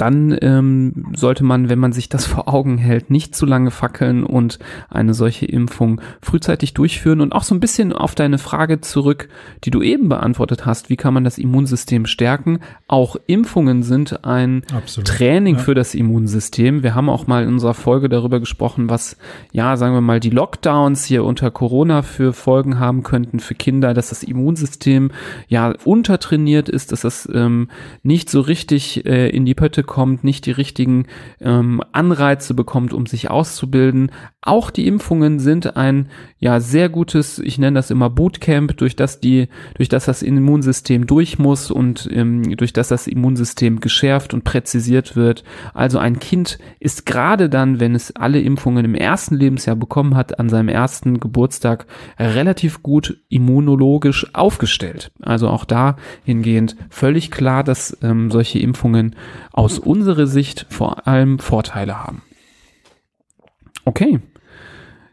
dann 0.00 0.36
ähm, 0.40 1.12
sollte 1.14 1.44
man, 1.44 1.68
wenn 1.68 1.78
man 1.78 1.92
sich 1.92 2.08
das 2.08 2.26
vor 2.32 2.48
Augen 2.48 2.78
hält, 2.78 3.10
nicht 3.10 3.34
zu 3.34 3.46
lange 3.46 3.70
fackeln 3.70 4.24
und 4.24 4.58
eine 4.88 5.14
solche 5.14 5.46
Impfung 5.46 6.00
frühzeitig 6.20 6.74
durchführen 6.74 7.20
und 7.20 7.32
auch 7.32 7.42
so 7.42 7.54
ein 7.54 7.60
bisschen 7.60 7.92
auf 7.92 8.14
deine 8.14 8.38
Frage 8.38 8.80
zurück, 8.80 9.28
die 9.64 9.70
du 9.70 9.82
eben 9.82 10.08
beantwortet 10.08 10.66
hast, 10.66 10.90
wie 10.90 10.96
kann 10.96 11.14
man 11.14 11.24
das 11.24 11.38
Immunsystem 11.38 12.06
stärken? 12.06 12.60
Auch 12.88 13.16
Impfungen 13.26 13.82
sind 13.82 14.24
ein 14.24 14.62
Absolut. 14.74 15.08
Training 15.08 15.56
ja. 15.56 15.60
für 15.60 15.74
das 15.74 15.94
Immunsystem. 15.94 16.82
Wir 16.82 16.94
haben 16.94 17.08
auch 17.08 17.26
mal 17.26 17.44
in 17.44 17.50
unserer 17.50 17.74
Folge 17.74 18.08
darüber 18.08 18.40
gesprochen, 18.40 18.88
was, 18.88 19.16
ja, 19.52 19.76
sagen 19.76 19.94
wir 19.94 20.00
mal, 20.00 20.20
die 20.20 20.30
Lockdowns 20.30 21.04
hier 21.04 21.24
unter 21.24 21.50
Corona 21.50 22.02
für 22.02 22.32
Folgen 22.32 22.78
haben 22.78 23.02
könnten 23.02 23.40
für 23.40 23.54
Kinder, 23.54 23.94
dass 23.94 24.08
das 24.08 24.22
Immunsystem 24.22 25.10
ja 25.48 25.74
untertrainiert 25.84 26.68
ist, 26.68 26.92
dass 26.92 27.02
das 27.02 27.28
ähm, 27.32 27.68
nicht 28.02 28.30
so 28.30 28.40
richtig 28.40 29.04
äh, 29.06 29.28
in 29.28 29.44
die 29.44 29.54
Pötte 29.54 29.81
kommt, 29.82 30.24
nicht 30.24 30.46
die 30.46 30.50
richtigen 30.50 31.06
ähm, 31.40 31.82
Anreize 31.92 32.54
bekommt, 32.54 32.92
um 32.92 33.06
sich 33.06 33.30
auszubilden. 33.30 34.10
Auch 34.40 34.70
die 34.70 34.86
Impfungen 34.86 35.38
sind 35.38 35.76
ein 35.76 36.08
ja 36.38 36.58
sehr 36.58 36.88
gutes, 36.88 37.38
ich 37.38 37.58
nenne 37.58 37.76
das 37.76 37.90
immer 37.90 38.10
Bootcamp, 38.10 38.76
durch 38.76 38.96
das 38.96 39.20
die, 39.20 39.48
durch 39.76 39.88
das 39.88 40.06
das 40.06 40.22
Immunsystem 40.22 41.06
durch 41.06 41.38
muss 41.38 41.70
und 41.70 42.08
ähm, 42.12 42.56
durch 42.56 42.72
das 42.72 42.88
das 42.88 43.06
Immunsystem 43.06 43.80
geschärft 43.80 44.34
und 44.34 44.42
präzisiert 44.42 45.14
wird. 45.14 45.44
Also 45.74 45.98
ein 45.98 46.18
Kind 46.18 46.58
ist 46.80 47.06
gerade 47.06 47.48
dann, 47.48 47.78
wenn 47.78 47.94
es 47.94 48.16
alle 48.16 48.40
Impfungen 48.40 48.84
im 48.84 48.94
ersten 48.94 49.36
Lebensjahr 49.36 49.76
bekommen 49.76 50.16
hat, 50.16 50.40
an 50.40 50.48
seinem 50.48 50.68
ersten 50.68 51.20
Geburtstag 51.20 51.86
relativ 52.18 52.82
gut 52.82 53.20
immunologisch 53.28 54.26
aufgestellt. 54.34 55.12
Also 55.20 55.48
auch 55.48 55.64
da 55.64 55.96
hingehend 56.24 56.76
völlig 56.90 57.30
klar, 57.30 57.62
dass 57.64 57.96
ähm, 58.02 58.30
solche 58.30 58.58
Impfungen 58.58 59.16
aus 59.62 59.78
unserer 59.78 60.26
Sicht 60.26 60.66
vor 60.70 61.06
allem 61.06 61.38
Vorteile 61.38 62.02
haben. 62.02 62.22
Okay. 63.84 64.18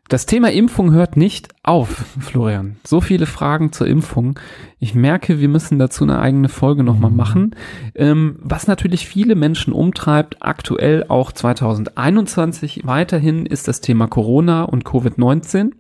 Das 0.07 0.25
Thema 0.25 0.51
Impfung 0.51 0.91
hört 0.91 1.17
nicht 1.17 1.49
auf, 1.61 2.03
Florian. 2.19 2.77
So 2.83 2.99
viele 2.99 3.27
Fragen 3.27 3.71
zur 3.71 3.85
Impfung. 3.85 4.39
Ich 4.79 4.95
merke, 4.95 5.39
wir 5.39 5.49
müssen 5.49 5.77
dazu 5.77 6.03
eine 6.03 6.17
eigene 6.17 6.49
Folge 6.49 6.83
nochmal 6.83 7.11
machen. 7.11 7.55
Ähm, 7.93 8.39
was 8.41 8.65
natürlich 8.65 9.05
viele 9.05 9.35
Menschen 9.35 9.71
umtreibt, 9.71 10.37
aktuell 10.39 11.05
auch 11.09 11.31
2021 11.31 12.87
weiterhin, 12.87 13.45
ist 13.45 13.67
das 13.67 13.81
Thema 13.81 14.07
Corona 14.07 14.63
und 14.63 14.83
Covid-19. 14.83 15.73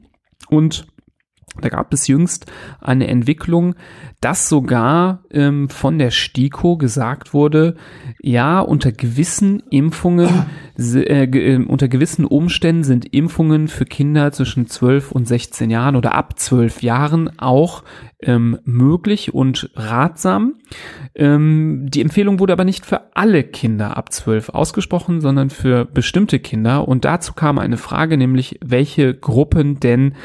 Und 0.47 0.85
da 1.61 1.69
gab 1.69 1.93
es 1.93 2.07
jüngst 2.07 2.45
eine 2.81 3.07
Entwicklung, 3.07 3.75
dass 4.21 4.49
sogar 4.49 5.23
ähm, 5.31 5.69
von 5.69 5.97
der 5.97 6.11
STIKO 6.11 6.77
gesagt 6.77 7.33
wurde, 7.33 7.75
ja, 8.21 8.59
unter 8.59 8.91
gewissen 8.91 9.63
Impfungen, 9.69 10.45
äh, 10.77 11.23
äh, 11.23 11.65
unter 11.65 11.87
gewissen 11.87 12.25
Umständen 12.25 12.83
sind 12.83 13.13
Impfungen 13.13 13.67
für 13.67 13.85
Kinder 13.85 14.31
zwischen 14.31 14.67
12 14.67 15.11
und 15.11 15.27
16 15.27 15.69
Jahren 15.69 15.95
oder 15.95 16.15
ab 16.15 16.37
12 16.37 16.81
Jahren 16.83 17.39
auch 17.39 17.83
ähm, 18.21 18.59
möglich 18.65 19.33
und 19.33 19.69
ratsam. 19.75 20.55
Ähm, 21.15 21.85
die 21.89 22.01
Empfehlung 22.01 22.39
wurde 22.39 22.53
aber 22.53 22.65
nicht 22.65 22.85
für 22.85 23.15
alle 23.15 23.43
Kinder 23.43 23.95
ab 23.95 24.11
12 24.11 24.49
ausgesprochen, 24.49 25.21
sondern 25.21 25.49
für 25.49 25.85
bestimmte 25.85 26.39
Kinder. 26.39 26.87
Und 26.87 27.05
dazu 27.05 27.33
kam 27.33 27.57
eine 27.59 27.77
Frage, 27.77 28.17
nämlich 28.17 28.59
welche 28.61 29.13
Gruppen 29.13 29.79
denn 29.79 30.15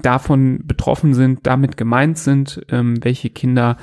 davon 0.00 0.60
betroffen 0.64 1.14
sind, 1.14 1.40
damit 1.46 1.76
gemeint 1.76 2.18
sind, 2.18 2.64
ähm, 2.70 3.02
welche 3.04 3.30
Kinder 3.30 3.76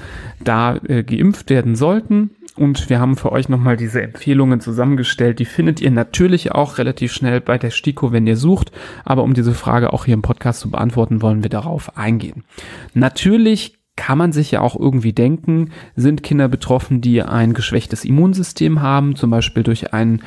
da 0.44 0.78
äh, 0.88 1.04
geimpft 1.04 1.50
werden 1.50 1.76
sollten. 1.76 2.32
Und 2.58 2.90
wir 2.90 3.00
haben 3.00 3.16
für 3.16 3.32
euch 3.32 3.50
nochmal 3.50 3.78
diese 3.78 4.02
Empfehlungen 4.02 4.60
zusammengestellt. 4.60 5.38
Die 5.40 5.46
findet 5.46 5.80
ihr 5.80 5.92
natürlich 5.92 6.52
auch 6.52 6.80
relativ 6.80 7.14
schnell 7.14 7.40
bei 7.40 7.58
der 7.58 7.70
STIKO, 7.70 8.12
wenn 8.12 8.26
ihr 8.26 8.36
sucht. 8.36 8.72
Aber 9.06 9.24
um 9.24 9.36
diese 9.36 9.54
Frage 9.54 9.94
auch 9.94 10.06
hier 10.06 10.16
im 10.16 10.24
Podcast 10.24 10.62
zu 10.62 10.72
beantworten, 10.72 11.22
wollen 11.22 11.44
wir 11.44 11.52
darauf 11.52 11.98
eingehen. 11.98 12.44
Natürlich 12.96 13.78
kann 13.96 14.18
man 14.18 14.32
sich 14.32 14.52
ja 14.52 14.62
auch 14.62 14.76
irgendwie 14.80 15.14
denken, 15.14 15.72
sind 15.96 16.24
Kinder 16.24 16.48
betroffen, 16.48 17.02
die 17.02 17.22
ein 17.22 17.54
geschwächtes 17.54 18.06
Immunsystem 18.06 18.82
haben, 18.82 19.16
zum 19.16 19.30
Beispiel 19.30 19.64
durch 19.64 19.94
einen 19.94 20.24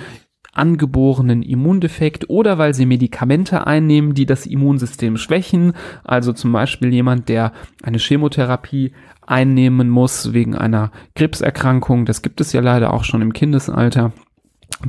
angeborenen 0.52 1.42
Immundefekt 1.42 2.28
oder 2.28 2.58
weil 2.58 2.74
sie 2.74 2.86
Medikamente 2.86 3.66
einnehmen, 3.66 4.14
die 4.14 4.26
das 4.26 4.46
Immunsystem 4.46 5.16
schwächen. 5.16 5.72
Also 6.04 6.32
zum 6.32 6.52
Beispiel 6.52 6.92
jemand, 6.92 7.28
der 7.28 7.52
eine 7.82 7.98
Chemotherapie 7.98 8.92
einnehmen 9.26 9.88
muss 9.88 10.32
wegen 10.32 10.56
einer 10.56 10.90
Krebserkrankung. 11.14 12.04
Das 12.04 12.22
gibt 12.22 12.40
es 12.40 12.52
ja 12.52 12.60
leider 12.60 12.92
auch 12.92 13.04
schon 13.04 13.22
im 13.22 13.32
Kindesalter. 13.32 14.12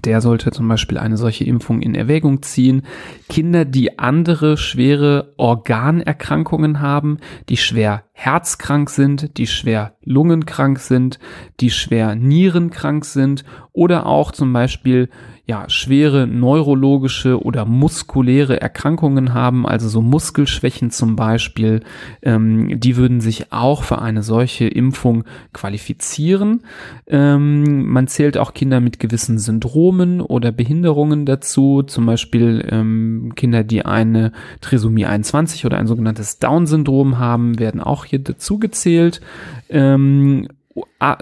Der 0.06 0.22
sollte 0.22 0.52
zum 0.52 0.70
Beispiel 0.70 0.98
eine 0.98 1.18
solche 1.18 1.44
Impfung 1.44 1.82
in 1.82 1.96
Erwägung 1.96 2.42
ziehen. 2.44 2.84
Kinder, 3.28 3.66
die 3.66 4.00
andere 4.00 4.56
schwere 4.56 5.34
Organerkrankungen 5.36 6.80
haben, 6.80 7.18
die 7.50 7.58
schwer 7.58 8.04
herzkrank 8.14 8.90
sind, 8.90 9.38
die 9.38 9.48
schwer 9.48 9.98
lungenkrank 10.02 10.80
sind, 10.80 11.20
die 11.60 11.72
schwer 11.72 12.16
nierenkrank 12.16 13.04
sind 13.04 13.44
oder 13.74 14.06
auch 14.06 14.32
zum 14.32 14.54
Beispiel 14.54 15.10
ja, 15.52 15.70
schwere 15.70 16.28
neurologische 16.28 17.44
oder 17.44 17.66
muskuläre 17.66 18.62
Erkrankungen 18.62 19.34
haben, 19.34 19.68
also 19.68 19.90
so 19.90 20.02
Muskelschwächen 20.02 20.92
zum 20.92 21.18
Beispiel, 21.18 21.82
ähm, 22.22 22.80
die 22.80 22.96
würden 22.96 23.20
sich 23.20 23.52
auch 23.52 23.84
für 23.84 24.02
eine 24.02 24.24
solche 24.24 24.70
Impfung 24.70 25.26
qualifizieren. 25.52 26.62
Ähm, 27.06 27.86
man 27.90 28.08
zählt 28.08 28.38
auch 28.38 28.54
Kinder 28.54 28.80
mit 28.80 29.02
gewissen 29.02 29.40
Syndromen 29.40 30.22
oder 30.22 30.54
Behinderungen 30.54 31.26
dazu, 31.26 31.84
zum 31.84 32.06
Beispiel 32.06 32.66
ähm, 32.72 33.34
Kinder, 33.36 33.66
die 33.66 33.86
eine 33.86 34.32
Trisomie 34.62 35.06
21 35.06 35.66
oder 35.66 35.78
ein 35.80 35.88
sogenanntes 35.88 36.40
Down-Syndrom 36.40 37.20
haben, 37.20 37.60
werden 37.60 37.82
auch 37.82 38.06
hier 38.06 38.20
dazu 38.20 38.58
gezählt. 38.58 39.20
Ähm, 39.68 40.48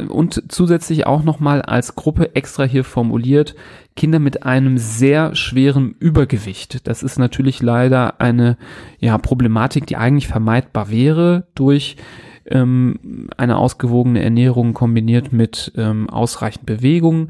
und 0.09 0.43
zusätzlich 0.49 1.07
auch 1.07 1.23
nochmal 1.23 1.61
als 1.61 1.95
Gruppe 1.95 2.35
extra 2.35 2.63
hier 2.63 2.83
formuliert, 2.83 3.55
Kinder 3.95 4.19
mit 4.19 4.43
einem 4.43 4.77
sehr 4.77 5.35
schweren 5.35 5.95
Übergewicht. 5.99 6.87
Das 6.87 7.01
ist 7.01 7.17
natürlich 7.17 7.61
leider 7.61 8.21
eine 8.21 8.57
ja, 8.99 9.17
Problematik, 9.17 9.87
die 9.87 9.97
eigentlich 9.97 10.27
vermeidbar 10.27 10.91
wäre 10.91 11.47
durch 11.55 11.97
ähm, 12.45 13.27
eine 13.37 13.57
ausgewogene 13.57 14.21
Ernährung 14.21 14.73
kombiniert 14.73 15.33
mit 15.33 15.71
ähm, 15.75 16.09
ausreichend 16.09 16.65
Bewegung. 16.65 17.29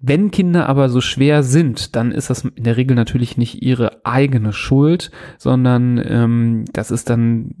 Wenn 0.00 0.30
Kinder 0.30 0.68
aber 0.68 0.90
so 0.90 1.00
schwer 1.00 1.42
sind, 1.42 1.96
dann 1.96 2.12
ist 2.12 2.28
das 2.28 2.44
in 2.44 2.64
der 2.64 2.76
Regel 2.76 2.94
natürlich 2.94 3.38
nicht 3.38 3.62
ihre 3.62 4.04
eigene 4.04 4.52
Schuld, 4.52 5.10
sondern 5.38 6.02
ähm, 6.04 6.64
das 6.72 6.90
ist 6.90 7.08
dann 7.08 7.54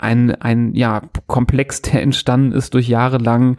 ein, 0.00 0.34
ein 0.34 0.74
ja, 0.74 1.02
Komplex, 1.26 1.82
der 1.82 2.02
entstanden 2.02 2.52
ist 2.52 2.74
durch 2.74 2.88
jahrelang 2.88 3.58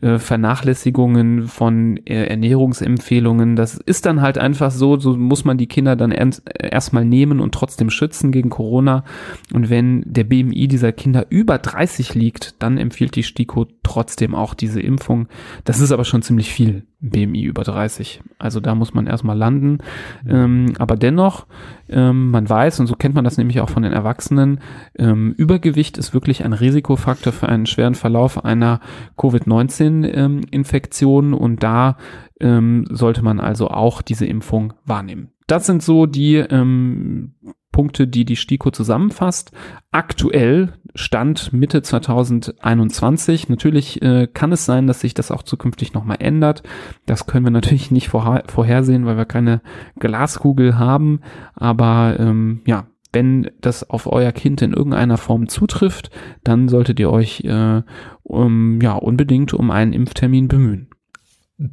äh, 0.00 0.18
Vernachlässigungen 0.18 1.48
von 1.48 1.98
äh, 2.06 2.24
Ernährungsempfehlungen. 2.24 3.56
Das 3.56 3.76
ist 3.76 4.06
dann 4.06 4.22
halt 4.22 4.38
einfach 4.38 4.70
so, 4.70 4.98
so 4.98 5.16
muss 5.16 5.44
man 5.44 5.58
die 5.58 5.66
Kinder 5.66 5.94
dann 5.94 6.10
erstmal 6.10 7.04
nehmen 7.04 7.40
und 7.40 7.54
trotzdem 7.54 7.90
schützen 7.90 8.32
gegen 8.32 8.50
Corona. 8.50 9.04
Und 9.52 9.68
wenn 9.68 10.02
der 10.06 10.24
BMI 10.24 10.66
dieser 10.66 10.92
Kinder 10.92 11.26
über 11.28 11.58
30 11.58 12.14
liegt, 12.14 12.62
dann 12.62 12.78
empfiehlt 12.78 13.14
die 13.14 13.22
STIKO 13.22 13.66
trotzdem 13.82 14.34
auch 14.34 14.54
diese 14.54 14.80
Impfung. 14.80 15.28
Das 15.64 15.80
ist 15.80 15.92
aber 15.92 16.04
schon 16.04 16.22
ziemlich 16.22 16.50
viel. 16.50 16.84
BMI 17.02 17.42
über 17.42 17.64
30. 17.64 18.22
Also 18.38 18.60
da 18.60 18.74
muss 18.74 18.94
man 18.94 19.08
erstmal 19.08 19.36
landen. 19.36 19.78
Ähm, 20.26 20.74
aber 20.78 20.96
dennoch, 20.96 21.46
ähm, 21.88 22.30
man 22.30 22.48
weiß, 22.48 22.78
und 22.78 22.86
so 22.86 22.94
kennt 22.94 23.16
man 23.16 23.24
das 23.24 23.38
nämlich 23.38 23.60
auch 23.60 23.68
von 23.68 23.82
den 23.82 23.92
Erwachsenen, 23.92 24.60
ähm, 24.96 25.34
Übergewicht 25.36 25.81
ist 25.90 26.14
wirklich 26.14 26.44
ein 26.44 26.52
Risikofaktor 26.52 27.32
für 27.32 27.48
einen 27.48 27.66
schweren 27.66 27.94
Verlauf 27.94 28.44
einer 28.44 28.80
Covid-19-Infektion 29.16 31.32
ähm, 31.32 31.34
und 31.34 31.62
da 31.62 31.96
ähm, 32.40 32.86
sollte 32.90 33.22
man 33.22 33.40
also 33.40 33.68
auch 33.68 34.02
diese 34.02 34.26
Impfung 34.26 34.74
wahrnehmen. 34.84 35.30
Das 35.46 35.64
sind 35.66 35.82
so 35.82 36.06
die 36.06 36.36
ähm, 36.36 37.34
Punkte, 37.72 38.06
die 38.06 38.24
die 38.24 38.36
STIKO 38.36 38.70
zusammenfasst. 38.70 39.50
Aktuell 39.90 40.74
Stand 40.94 41.54
Mitte 41.54 41.82
2021. 41.82 43.48
Natürlich 43.48 44.02
äh, 44.02 44.28
kann 44.32 44.52
es 44.52 44.66
sein, 44.66 44.86
dass 44.86 45.00
sich 45.00 45.14
das 45.14 45.30
auch 45.30 45.42
zukünftig 45.42 45.94
nochmal 45.94 46.18
ändert. 46.20 46.62
Das 47.06 47.26
können 47.26 47.46
wir 47.46 47.50
natürlich 47.50 47.90
nicht 47.90 48.10
vorher 48.10 48.44
vorhersehen, 48.46 49.06
weil 49.06 49.16
wir 49.16 49.24
keine 49.24 49.62
Glaskugel 49.98 50.78
haben. 50.78 51.20
Aber 51.54 52.16
ähm, 52.18 52.60
ja, 52.66 52.86
wenn 53.12 53.50
das 53.60 53.88
auf 53.88 54.06
euer 54.10 54.32
Kind 54.32 54.62
in 54.62 54.72
irgendeiner 54.72 55.18
Form 55.18 55.48
zutrifft, 55.48 56.10
dann 56.44 56.68
solltet 56.68 56.98
ihr 56.98 57.10
euch 57.10 57.40
äh, 57.44 57.82
um, 58.22 58.80
ja 58.80 58.94
unbedingt 58.94 59.52
um 59.54 59.70
einen 59.70 59.92
Impftermin 59.92 60.48
bemühen. 60.48 60.88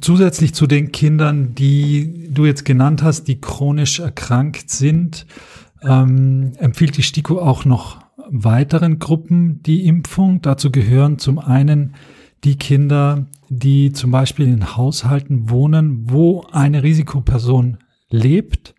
Zusätzlich 0.00 0.54
zu 0.54 0.66
den 0.66 0.92
Kindern, 0.92 1.54
die 1.54 2.28
du 2.30 2.44
jetzt 2.44 2.64
genannt 2.64 3.02
hast, 3.02 3.24
die 3.24 3.40
chronisch 3.40 3.98
erkrankt 3.98 4.70
sind, 4.70 5.26
ähm, 5.82 6.52
empfiehlt 6.58 6.96
die 6.96 7.02
STIKO 7.02 7.40
auch 7.40 7.64
noch 7.64 7.98
weiteren 8.30 8.98
Gruppen 8.98 9.62
die 9.62 9.86
Impfung. 9.86 10.42
Dazu 10.42 10.70
gehören 10.70 11.18
zum 11.18 11.38
einen 11.38 11.94
die 12.44 12.56
Kinder, 12.56 13.26
die 13.48 13.92
zum 13.92 14.10
Beispiel 14.10 14.46
in 14.46 14.76
Haushalten 14.76 15.50
wohnen, 15.50 16.10
wo 16.10 16.44
eine 16.52 16.82
Risikoperson 16.82 17.78
lebt, 18.10 18.74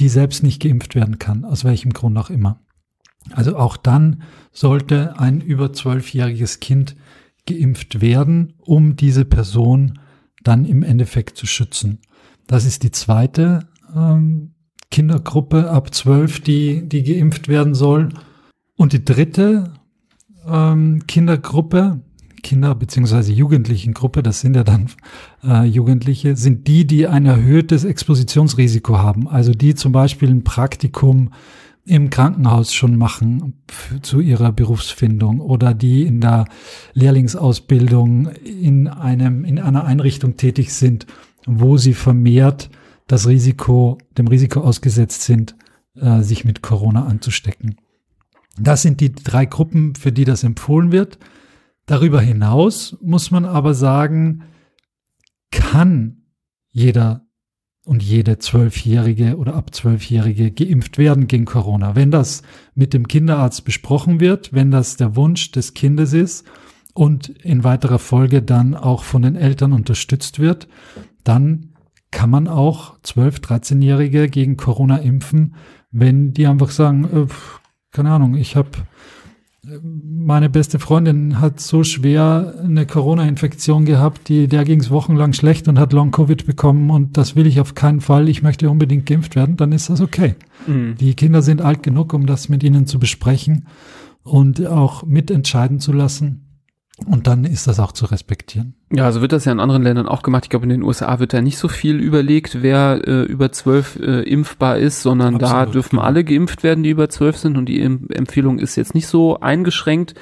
die 0.00 0.08
selbst 0.08 0.42
nicht 0.42 0.62
geimpft 0.62 0.94
werden 0.94 1.18
kann, 1.18 1.44
aus 1.44 1.64
welchem 1.64 1.92
Grund 1.92 2.16
auch 2.18 2.30
immer. 2.30 2.60
Also 3.30 3.56
auch 3.56 3.76
dann 3.76 4.22
sollte 4.50 5.18
ein 5.18 5.40
über 5.40 5.72
zwölfjähriges 5.72 6.60
Kind 6.60 6.96
geimpft 7.46 8.00
werden, 8.00 8.54
um 8.58 8.96
diese 8.96 9.24
Person 9.24 9.98
dann 10.42 10.64
im 10.64 10.82
Endeffekt 10.82 11.36
zu 11.36 11.46
schützen. 11.46 12.00
Das 12.46 12.64
ist 12.64 12.82
die 12.82 12.90
zweite 12.90 13.68
ähm, 13.94 14.54
Kindergruppe 14.90 15.70
ab 15.70 15.94
zwölf, 15.94 16.40
die, 16.40 16.88
die 16.88 17.02
geimpft 17.02 17.48
werden 17.48 17.74
soll. 17.74 18.10
Und 18.76 18.92
die 18.92 19.04
dritte 19.04 19.72
ähm, 20.46 21.06
Kindergruppe, 21.06 22.00
Kinder- 22.42 22.74
bzw. 22.74 23.32
Jugendlichen-Gruppe, 23.32 24.22
das 24.22 24.40
sind 24.40 24.56
ja 24.56 24.64
dann 24.64 24.88
äh, 25.44 25.64
Jugendliche, 25.64 26.36
sind 26.36 26.66
die, 26.66 26.86
die 26.86 27.06
ein 27.06 27.26
erhöhtes 27.26 27.84
Expositionsrisiko 27.84 28.98
haben. 28.98 29.28
Also 29.28 29.52
die 29.52 29.74
zum 29.74 29.92
Beispiel 29.92 30.30
ein 30.30 30.44
Praktikum 30.44 31.30
im 31.84 32.10
Krankenhaus 32.10 32.72
schon 32.74 32.96
machen 32.96 33.54
zu 34.02 34.20
ihrer 34.20 34.52
Berufsfindung 34.52 35.40
oder 35.40 35.74
die 35.74 36.02
in 36.02 36.20
der 36.20 36.44
Lehrlingsausbildung 36.94 38.28
in 38.28 38.86
einem, 38.86 39.44
in 39.44 39.58
einer 39.58 39.84
Einrichtung 39.84 40.36
tätig 40.36 40.72
sind, 40.72 41.06
wo 41.46 41.76
sie 41.76 41.94
vermehrt 41.94 42.70
das 43.08 43.26
Risiko, 43.26 43.98
dem 44.16 44.28
Risiko 44.28 44.60
ausgesetzt 44.60 45.22
sind, 45.22 45.56
äh, 45.96 46.22
sich 46.22 46.44
mit 46.44 46.62
Corona 46.62 47.04
anzustecken. 47.06 47.76
Das 48.58 48.82
sind 48.82 49.00
die 49.00 49.12
drei 49.12 49.46
Gruppen, 49.46 49.94
für 49.94 50.12
die 50.12 50.24
das 50.24 50.44
empfohlen 50.44 50.92
wird. 50.92 51.18
Darüber 51.86 52.20
hinaus 52.20 52.96
muss 53.00 53.30
man 53.30 53.44
aber 53.44 53.74
sagen, 53.74 54.44
kann 55.50 56.22
jeder 56.70 57.26
und 57.84 58.02
jede 58.02 58.38
Zwölfjährige 58.38 59.36
oder 59.36 59.54
ab 59.54 59.74
Zwölfjährige 59.74 60.52
geimpft 60.52 60.98
werden 60.98 61.26
gegen 61.26 61.44
Corona. 61.44 61.96
Wenn 61.96 62.10
das 62.10 62.42
mit 62.74 62.94
dem 62.94 63.08
Kinderarzt 63.08 63.64
besprochen 63.64 64.20
wird, 64.20 64.52
wenn 64.52 64.70
das 64.70 64.96
der 64.96 65.16
Wunsch 65.16 65.50
des 65.50 65.74
Kindes 65.74 66.12
ist 66.12 66.46
und 66.94 67.28
in 67.28 67.64
weiterer 67.64 67.98
Folge 67.98 68.42
dann 68.42 68.76
auch 68.76 69.02
von 69.02 69.22
den 69.22 69.34
Eltern 69.34 69.72
unterstützt 69.72 70.38
wird, 70.38 70.68
dann 71.24 71.74
kann 72.12 72.30
man 72.30 72.46
auch 72.46 72.98
12-, 73.00 73.40
13-Jährige 73.40 74.28
gegen 74.28 74.56
Corona 74.56 74.98
impfen, 74.98 75.56
wenn 75.90 76.32
die 76.32 76.46
einfach 76.46 76.70
sagen, 76.70 77.04
äh, 77.04 77.26
keine 77.90 78.12
Ahnung, 78.12 78.36
ich 78.36 78.54
habe 78.54 78.70
meine 79.64 80.50
beste 80.50 80.80
Freundin 80.80 81.40
hat 81.40 81.60
so 81.60 81.84
schwer 81.84 82.54
eine 82.64 82.84
Corona-Infektion 82.84 83.84
gehabt, 83.84 84.28
die, 84.28 84.48
der 84.48 84.64
ging 84.64 84.80
es 84.80 84.90
wochenlang 84.90 85.34
schlecht 85.34 85.68
und 85.68 85.78
hat 85.78 85.92
Long-Covid 85.92 86.46
bekommen 86.46 86.90
und 86.90 87.16
das 87.16 87.36
will 87.36 87.46
ich 87.46 87.60
auf 87.60 87.76
keinen 87.76 88.00
Fall. 88.00 88.28
Ich 88.28 88.42
möchte 88.42 88.68
unbedingt 88.68 89.06
geimpft 89.06 89.36
werden, 89.36 89.56
dann 89.56 89.70
ist 89.70 89.88
das 89.88 90.00
okay. 90.00 90.34
Mhm. 90.66 90.96
Die 90.98 91.14
Kinder 91.14 91.42
sind 91.42 91.62
alt 91.62 91.84
genug, 91.84 92.12
um 92.12 92.26
das 92.26 92.48
mit 92.48 92.64
ihnen 92.64 92.86
zu 92.88 92.98
besprechen 92.98 93.68
und 94.24 94.66
auch 94.66 95.04
mitentscheiden 95.04 95.78
zu 95.78 95.92
lassen. 95.92 96.51
Und 97.06 97.26
dann 97.26 97.44
ist 97.44 97.66
das 97.66 97.80
auch 97.80 97.92
zu 97.92 98.06
respektieren. 98.06 98.74
Ja, 98.92 99.04
also 99.04 99.20
wird 99.20 99.32
das 99.32 99.44
ja 99.44 99.52
in 99.52 99.60
anderen 99.60 99.82
Ländern 99.82 100.08
auch 100.08 100.22
gemacht. 100.22 100.44
Ich 100.44 100.50
glaube, 100.50 100.64
in 100.64 100.70
den 100.70 100.82
USA 100.82 101.18
wird 101.18 101.32
da 101.32 101.40
nicht 101.40 101.58
so 101.58 101.68
viel 101.68 102.00
überlegt, 102.00 102.62
wer 102.62 103.00
äh, 103.06 103.22
über 103.22 103.52
zwölf 103.52 103.96
äh, 103.96 104.22
impfbar 104.22 104.78
ist, 104.78 105.02
sondern 105.02 105.36
Absolut, 105.36 105.52
da 105.52 105.66
dürfen 105.66 105.96
genau. 105.96 106.02
alle 106.02 106.24
geimpft 106.24 106.62
werden, 106.62 106.82
die 106.82 106.90
über 106.90 107.08
zwölf 107.08 107.36
sind 107.36 107.56
und 107.56 107.66
die 107.66 107.82
Empfehlung 107.82 108.58
ist 108.58 108.76
jetzt 108.76 108.94
nicht 108.94 109.06
so 109.06 109.40
eingeschränkt. 109.40 110.14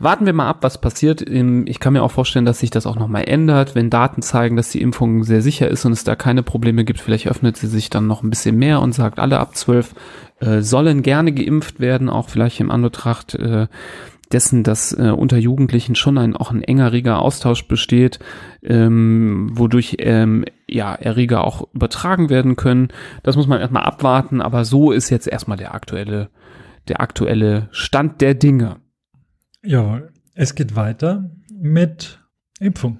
Warten 0.00 0.24
wir 0.24 0.32
mal 0.32 0.48
ab, 0.48 0.58
was 0.62 0.80
passiert. 0.80 1.20
Ich 1.28 1.78
kann 1.78 1.92
mir 1.92 2.02
auch 2.02 2.10
vorstellen, 2.10 2.46
dass 2.46 2.60
sich 2.60 2.70
das 2.70 2.86
auch 2.86 2.96
nochmal 2.96 3.24
ändert, 3.28 3.74
wenn 3.74 3.90
Daten 3.90 4.22
zeigen, 4.22 4.56
dass 4.56 4.70
die 4.70 4.80
Impfung 4.80 5.24
sehr 5.24 5.42
sicher 5.42 5.68
ist 5.68 5.84
und 5.84 5.92
es 5.92 6.04
da 6.04 6.16
keine 6.16 6.42
Probleme 6.42 6.84
gibt. 6.84 7.00
Vielleicht 7.00 7.28
öffnet 7.28 7.58
sie 7.58 7.66
sich 7.66 7.90
dann 7.90 8.06
noch 8.06 8.22
ein 8.22 8.30
bisschen 8.30 8.56
mehr 8.56 8.80
und 8.80 8.94
sagt, 8.94 9.18
alle 9.18 9.38
ab 9.38 9.56
zwölf 9.56 9.94
äh, 10.40 10.62
sollen 10.62 11.02
gerne 11.02 11.32
geimpft 11.32 11.80
werden, 11.80 12.08
auch 12.08 12.30
vielleicht 12.30 12.60
im 12.60 12.70
Anbetracht 12.70 13.34
äh, 13.34 13.66
dessen, 14.32 14.62
dass 14.62 14.92
äh, 14.92 15.10
unter 15.10 15.36
Jugendlichen 15.36 15.94
schon 15.94 16.18
ein 16.18 16.36
auch 16.36 16.50
ein 16.50 16.62
enger 16.62 16.92
reger 16.92 17.20
Austausch 17.20 17.66
besteht, 17.66 18.18
ähm, 18.62 19.50
wodurch 19.52 19.96
ähm, 19.98 20.44
ja 20.68 20.94
Erreger 20.94 21.44
auch 21.44 21.68
übertragen 21.74 22.30
werden 22.30 22.56
können. 22.56 22.88
Das 23.22 23.36
muss 23.36 23.46
man 23.46 23.60
erstmal 23.60 23.84
abwarten, 23.84 24.40
aber 24.40 24.64
so 24.64 24.92
ist 24.92 25.10
jetzt 25.10 25.26
erstmal 25.26 25.56
der 25.56 25.74
aktuelle 25.74 26.30
der 26.88 27.00
aktuelle 27.00 27.68
Stand 27.72 28.20
der 28.20 28.34
Dinge. 28.34 28.76
Ja, 29.62 30.00
es 30.34 30.54
geht 30.54 30.76
weiter 30.76 31.30
mit 31.52 32.20
Impfung 32.58 32.98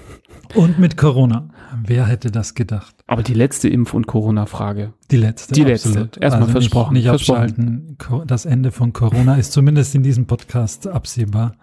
und 0.54 0.78
mit 0.78 0.96
Corona. 0.96 1.48
Wer 1.82 2.06
hätte 2.06 2.30
das 2.30 2.54
gedacht? 2.54 2.93
Aber 3.06 3.22
die 3.22 3.34
letzte 3.34 3.68
Impf- 3.68 3.92
und 3.92 4.06
Corona-Frage. 4.06 4.94
Die 5.10 5.18
letzte. 5.18 5.52
Die 5.52 5.64
letzte. 5.64 6.08
Erstmal 6.18 6.42
also 6.44 6.52
versprochen. 6.52 6.94
Nicht, 6.94 7.04
nicht 7.04 7.12
abschalten. 7.12 7.98
Das 8.26 8.46
Ende 8.46 8.72
von 8.72 8.94
Corona 8.94 9.36
ist 9.36 9.52
zumindest 9.52 9.94
in 9.94 10.02
diesem 10.02 10.26
Podcast 10.26 10.86
absehbar. 10.86 11.56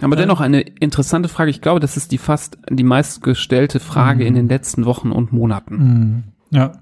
Aber 0.00 0.16
äh, 0.16 0.18
dennoch 0.18 0.40
eine 0.40 0.62
interessante 0.62 1.28
Frage. 1.28 1.50
Ich 1.50 1.60
glaube, 1.60 1.78
das 1.78 1.96
ist 1.96 2.10
die 2.10 2.18
fast 2.18 2.58
die 2.68 2.82
meistgestellte 2.82 3.78
Frage 3.78 4.24
in 4.24 4.34
den 4.34 4.48
letzten 4.48 4.84
Wochen 4.84 5.12
und 5.12 5.32
Monaten. 5.32 5.76
Mm. 5.76 6.24
Ja. 6.50 6.72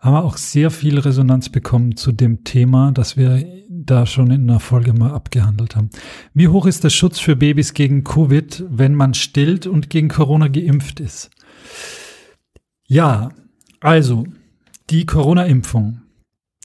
Haben 0.00 0.14
wir 0.14 0.24
auch 0.24 0.36
sehr 0.36 0.72
viel 0.72 0.98
Resonanz 0.98 1.48
bekommen 1.48 1.96
zu 1.96 2.10
dem 2.10 2.42
Thema, 2.42 2.90
das 2.90 3.16
wir 3.16 3.44
da 3.70 4.06
schon 4.06 4.30
in 4.32 4.50
einer 4.50 4.60
Folge 4.60 4.92
mal 4.92 5.12
abgehandelt 5.12 5.76
haben. 5.76 5.90
Wie 6.34 6.48
hoch 6.48 6.66
ist 6.66 6.82
der 6.82 6.90
Schutz 6.90 7.20
für 7.20 7.36
Babys 7.36 7.74
gegen 7.74 8.02
Covid, 8.02 8.64
wenn 8.68 8.94
man 8.94 9.14
stillt 9.14 9.68
und 9.68 9.88
gegen 9.88 10.08
Corona 10.08 10.48
geimpft 10.48 10.98
ist? 10.98 11.30
Ja, 12.86 13.30
also 13.80 14.24
die 14.90 15.06
Corona-Impfung, 15.06 16.02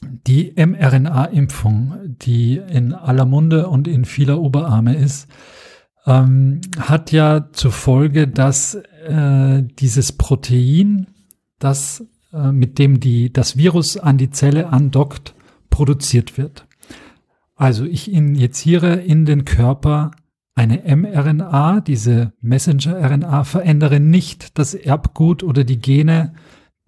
die 0.02 0.54
mRNA-Impfung, 0.56 2.16
die 2.22 2.58
in 2.58 2.94
aller 2.94 3.26
Munde 3.26 3.68
und 3.68 3.88
in 3.88 4.06
vieler 4.06 4.40
Oberarme 4.40 4.96
ist, 4.96 5.28
ähm, 6.06 6.62
hat 6.80 7.12
ja 7.12 7.50
zur 7.52 7.72
Folge, 7.72 8.28
dass 8.28 8.76
äh, 8.76 9.64
dieses 9.80 10.14
Protein, 10.14 11.08
das 11.60 12.06
äh, 12.34 12.52
mit 12.52 12.80
dem 12.80 13.00
die, 13.00 13.32
das 13.32 13.58
Virus 13.58 13.98
an 13.98 14.18
die 14.18 14.30
Zelle 14.30 14.70
andockt, 14.70 15.36
produziert 15.70 16.38
wird. 16.38 16.66
Also 17.56 17.86
ich 17.86 18.12
injiziere 18.12 18.96
in 18.96 19.26
den 19.26 19.46
Körper 19.46 20.12
eine 20.56 20.84
mRNA, 20.96 21.82
diese 21.82 22.34
Messenger-RNA, 22.42 23.44
verändere 23.44 24.00
nicht 24.00 24.58
das 24.58 24.74
Erbgut 24.74 25.44
oder 25.44 25.64
die 25.64 25.80
Gene 25.80 26.34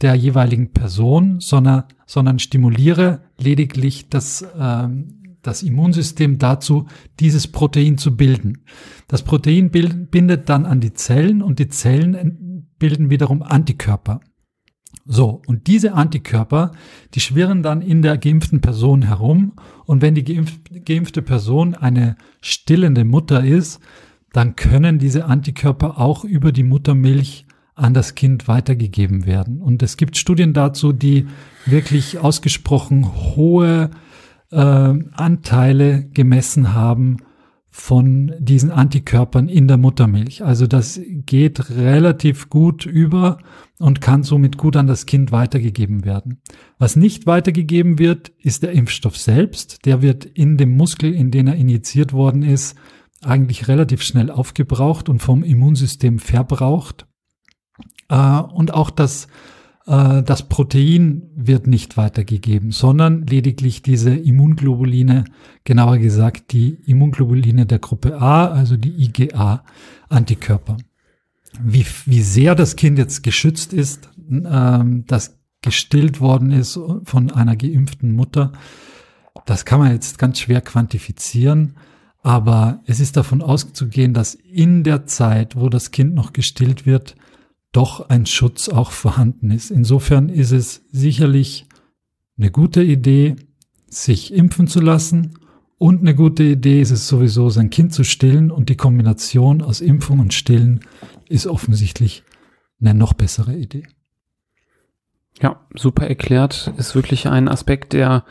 der 0.01 0.15
jeweiligen 0.15 0.71
Person, 0.73 1.39
sondern, 1.39 1.83
sondern 2.05 2.39
stimuliere 2.39 3.21
lediglich 3.37 4.09
das, 4.09 4.45
ähm, 4.59 5.37
das 5.41 5.63
Immunsystem 5.63 6.37
dazu, 6.37 6.87
dieses 7.19 7.47
Protein 7.47 7.97
zu 7.97 8.15
bilden. 8.15 8.65
Das 9.07 9.23
Protein 9.23 9.71
bild, 9.71 10.11
bindet 10.11 10.49
dann 10.49 10.65
an 10.65 10.79
die 10.81 10.93
Zellen 10.93 11.41
und 11.41 11.59
die 11.59 11.69
Zellen 11.69 12.67
bilden 12.77 13.09
wiederum 13.09 13.41
Antikörper. 13.43 14.21
So, 15.05 15.41
und 15.47 15.67
diese 15.67 15.93
Antikörper, 15.93 16.71
die 17.13 17.19
schwirren 17.19 17.63
dann 17.63 17.81
in 17.81 18.01
der 18.01 18.17
geimpften 18.17 18.61
Person 18.61 19.01
herum. 19.01 19.53
Und 19.85 20.01
wenn 20.01 20.15
die 20.15 20.23
geimpfte 20.85 21.21
Person 21.21 21.75
eine 21.75 22.15
stillende 22.41 23.03
Mutter 23.03 23.43
ist, 23.43 23.79
dann 24.33 24.55
können 24.55 24.99
diese 24.99 25.25
Antikörper 25.25 25.99
auch 25.99 26.23
über 26.23 26.51
die 26.51 26.63
Muttermilch 26.63 27.45
an 27.75 27.93
das 27.93 28.15
Kind 28.15 28.47
weitergegeben 28.47 29.25
werden. 29.25 29.61
Und 29.61 29.81
es 29.81 29.97
gibt 29.97 30.17
Studien 30.17 30.53
dazu, 30.53 30.93
die 30.93 31.27
wirklich 31.65 32.19
ausgesprochen 32.19 33.11
hohe 33.35 33.89
äh, 34.51 34.55
Anteile 34.55 36.05
gemessen 36.13 36.73
haben 36.73 37.17
von 37.73 38.33
diesen 38.37 38.69
Antikörpern 38.69 39.47
in 39.47 39.69
der 39.69 39.77
Muttermilch. 39.77 40.43
Also 40.43 40.67
das 40.67 40.99
geht 41.07 41.69
relativ 41.69 42.49
gut 42.49 42.85
über 42.85 43.37
und 43.79 44.01
kann 44.01 44.23
somit 44.23 44.57
gut 44.57 44.75
an 44.75 44.87
das 44.87 45.05
Kind 45.05 45.31
weitergegeben 45.31 46.03
werden. 46.03 46.41
Was 46.77 46.97
nicht 46.97 47.27
weitergegeben 47.27 47.97
wird, 47.97 48.29
ist 48.39 48.63
der 48.63 48.73
Impfstoff 48.73 49.17
selbst. 49.17 49.85
Der 49.85 50.01
wird 50.01 50.25
in 50.25 50.57
dem 50.57 50.75
Muskel, 50.75 51.13
in 51.13 51.31
den 51.31 51.47
er 51.47 51.55
injiziert 51.55 52.11
worden 52.11 52.43
ist, 52.43 52.75
eigentlich 53.21 53.69
relativ 53.69 54.01
schnell 54.01 54.29
aufgebraucht 54.29 55.07
und 55.07 55.19
vom 55.19 55.41
Immunsystem 55.41 56.19
verbraucht. 56.19 57.07
Äh, 58.09 58.41
und 58.41 58.73
auch 58.73 58.89
das 58.89 59.27
äh, 59.91 60.23
das 60.23 60.47
Protein 60.47 61.23
wird 61.35 61.67
nicht 61.67 61.97
weitergegeben, 61.97 62.71
sondern 62.71 63.27
lediglich 63.27 63.81
diese 63.81 64.15
Immunglobuline, 64.15 65.25
genauer 65.65 65.97
gesagt 65.97 66.53
die 66.53 66.77
Immunglobuline 66.85 67.65
der 67.65 67.79
Gruppe 67.79 68.19
A, 68.19 68.47
also 68.47 68.77
die 68.77 69.03
IgA-Antikörper. 69.03 70.77
Wie, 71.61 71.85
wie 72.05 72.21
sehr 72.21 72.55
das 72.55 72.77
Kind 72.77 72.97
jetzt 72.97 73.21
geschützt 73.23 73.73
ist, 73.73 74.09
ähm, 74.29 75.03
das 75.07 75.37
gestillt 75.61 76.21
worden 76.21 76.51
ist 76.51 76.79
von 77.03 77.29
einer 77.29 77.57
geimpften 77.57 78.15
Mutter, 78.15 78.53
das 79.45 79.65
kann 79.65 79.79
man 79.79 79.91
jetzt 79.91 80.17
ganz 80.17 80.39
schwer 80.39 80.61
quantifizieren. 80.61 81.75
Aber 82.23 82.81
es 82.85 82.99
ist 82.99 83.17
davon 83.17 83.41
auszugehen, 83.41 84.13
dass 84.13 84.35
in 84.35 84.83
der 84.83 85.05
Zeit, 85.05 85.55
wo 85.55 85.69
das 85.69 85.91
Kind 85.91 86.13
noch 86.13 86.33
gestillt 86.33 86.85
wird, 86.85 87.15
doch 87.71 88.09
ein 88.09 88.25
Schutz 88.25 88.69
auch 88.69 88.91
vorhanden 88.91 89.51
ist. 89.51 89.71
Insofern 89.71 90.29
ist 90.29 90.51
es 90.51 90.83
sicherlich 90.91 91.67
eine 92.37 92.51
gute 92.51 92.83
Idee, 92.83 93.35
sich 93.87 94.33
impfen 94.33 94.67
zu 94.67 94.79
lassen 94.79 95.33
und 95.77 96.01
eine 96.01 96.13
gute 96.13 96.43
Idee 96.43 96.79
ist 96.79 96.91
es 96.91 97.07
sowieso, 97.07 97.49
sein 97.49 97.71
Kind 97.71 97.93
zu 97.93 98.03
stillen 98.03 98.51
und 98.51 98.69
die 98.69 98.77
Kombination 98.77 99.61
aus 99.61 99.81
Impfung 99.81 100.19
und 100.19 100.33
Stillen 100.33 100.81
ist 101.27 101.47
offensichtlich 101.47 102.23
eine 102.79 102.93
noch 102.93 103.13
bessere 103.13 103.55
Idee. 103.55 103.87
Ja, 105.41 105.59
super 105.73 106.05
erklärt. 106.05 106.71
Ist 106.77 106.93
wirklich 106.93 107.27
ein 107.27 107.47
Aspekt, 107.47 107.93
der 107.93 108.25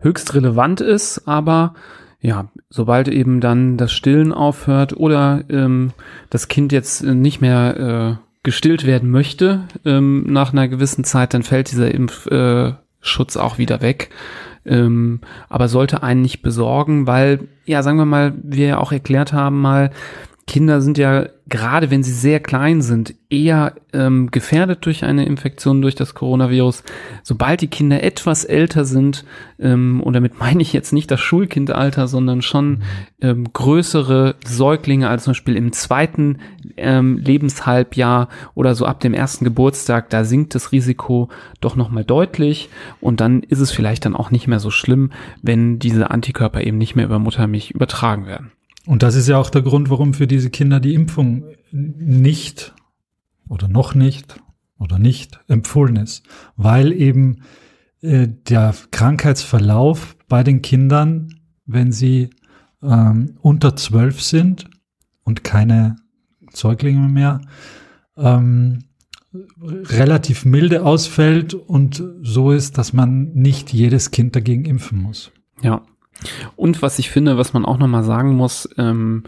höchst 0.00 0.34
relevant 0.34 0.80
ist, 0.80 1.28
aber 1.28 1.74
ja, 2.20 2.50
sobald 2.70 3.06
eben 3.06 3.40
dann 3.40 3.76
das 3.76 3.92
Stillen 3.92 4.32
aufhört 4.32 4.96
oder 4.96 5.44
ähm, 5.48 5.92
das 6.28 6.48
Kind 6.48 6.72
jetzt 6.72 7.04
nicht 7.04 7.40
mehr 7.40 8.18
äh, 8.20 8.25
gestillt 8.46 8.86
werden 8.86 9.10
möchte, 9.10 9.64
ähm, 9.84 10.22
nach 10.28 10.52
einer 10.52 10.68
gewissen 10.68 11.02
Zeit, 11.02 11.34
dann 11.34 11.42
fällt 11.42 11.72
dieser 11.72 11.92
Impfschutz 11.92 13.34
äh, 13.34 13.38
auch 13.40 13.58
wieder 13.58 13.80
weg. 13.82 14.10
Ähm, 14.64 15.20
aber 15.48 15.66
sollte 15.66 16.04
einen 16.04 16.22
nicht 16.22 16.42
besorgen, 16.42 17.08
weil, 17.08 17.48
ja, 17.64 17.82
sagen 17.82 17.98
wir 17.98 18.04
mal, 18.04 18.34
wir 18.40 18.66
ja 18.68 18.78
auch 18.78 18.92
erklärt 18.92 19.32
haben 19.32 19.60
mal, 19.60 19.90
Kinder 20.48 20.80
sind 20.80 20.96
ja, 20.96 21.26
gerade 21.48 21.90
wenn 21.90 22.04
sie 22.04 22.12
sehr 22.12 22.38
klein 22.38 22.80
sind, 22.80 23.16
eher 23.28 23.74
ähm, 23.92 24.30
gefährdet 24.30 24.86
durch 24.86 25.04
eine 25.04 25.26
Infektion 25.26 25.82
durch 25.82 25.96
das 25.96 26.14
Coronavirus. 26.14 26.84
Sobald 27.24 27.62
die 27.62 27.66
Kinder 27.66 28.04
etwas 28.04 28.44
älter 28.44 28.84
sind, 28.84 29.24
ähm, 29.58 30.00
und 30.00 30.12
damit 30.12 30.38
meine 30.38 30.62
ich 30.62 30.72
jetzt 30.72 30.92
nicht 30.92 31.10
das 31.10 31.20
Schulkindalter, 31.20 32.06
sondern 32.06 32.42
schon 32.42 32.84
ähm, 33.20 33.52
größere 33.52 34.36
Säuglinge, 34.46 35.08
als 35.08 35.24
zum 35.24 35.32
Beispiel 35.32 35.56
im 35.56 35.72
zweiten 35.72 36.38
ähm, 36.76 37.18
Lebenshalbjahr 37.18 38.28
oder 38.54 38.76
so 38.76 38.86
ab 38.86 39.00
dem 39.00 39.14
ersten 39.14 39.44
Geburtstag, 39.44 40.10
da 40.10 40.22
sinkt 40.22 40.54
das 40.54 40.70
Risiko 40.70 41.28
doch 41.60 41.74
nochmal 41.74 42.04
deutlich. 42.04 42.68
Und 43.00 43.20
dann 43.20 43.42
ist 43.42 43.60
es 43.60 43.72
vielleicht 43.72 44.04
dann 44.04 44.14
auch 44.14 44.30
nicht 44.30 44.46
mehr 44.46 44.60
so 44.60 44.70
schlimm, 44.70 45.10
wenn 45.42 45.80
diese 45.80 46.08
Antikörper 46.12 46.62
eben 46.62 46.78
nicht 46.78 46.94
mehr 46.94 47.06
über 47.06 47.18
Muttermilch 47.18 47.72
übertragen 47.72 48.26
werden. 48.26 48.52
Und 48.86 49.02
das 49.02 49.16
ist 49.16 49.28
ja 49.28 49.38
auch 49.38 49.50
der 49.50 49.62
Grund, 49.62 49.90
warum 49.90 50.14
für 50.14 50.26
diese 50.26 50.50
Kinder 50.50 50.80
die 50.80 50.94
Impfung 50.94 51.44
nicht 51.72 52.74
oder 53.48 53.68
noch 53.68 53.94
nicht 53.94 54.40
oder 54.78 54.98
nicht 54.98 55.40
empfohlen 55.48 55.96
ist, 55.96 56.24
weil 56.56 56.92
eben 56.92 57.42
äh, 58.00 58.28
der 58.28 58.74
Krankheitsverlauf 58.90 60.16
bei 60.28 60.42
den 60.42 60.62
Kindern, 60.62 61.40
wenn 61.66 61.92
sie 61.92 62.30
ähm, 62.82 63.36
unter 63.40 63.74
zwölf 63.76 64.22
sind 64.22 64.70
und 65.24 65.42
keine 65.42 65.96
Säuglinge 66.52 67.08
mehr, 67.08 67.40
ähm, 68.16 68.84
relativ 69.60 70.44
milde 70.44 70.84
ausfällt 70.84 71.54
und 71.54 72.02
so 72.22 72.52
ist, 72.52 72.78
dass 72.78 72.92
man 72.92 73.32
nicht 73.32 73.72
jedes 73.72 74.10
Kind 74.10 74.36
dagegen 74.36 74.64
impfen 74.64 75.02
muss. 75.02 75.32
Ja, 75.62 75.82
und 76.56 76.82
was 76.82 76.98
ich 76.98 77.10
finde, 77.10 77.38
was 77.38 77.52
man 77.52 77.64
auch 77.64 77.78
nochmal 77.78 78.04
sagen 78.04 78.34
muss, 78.34 78.68
ähm, 78.78 79.24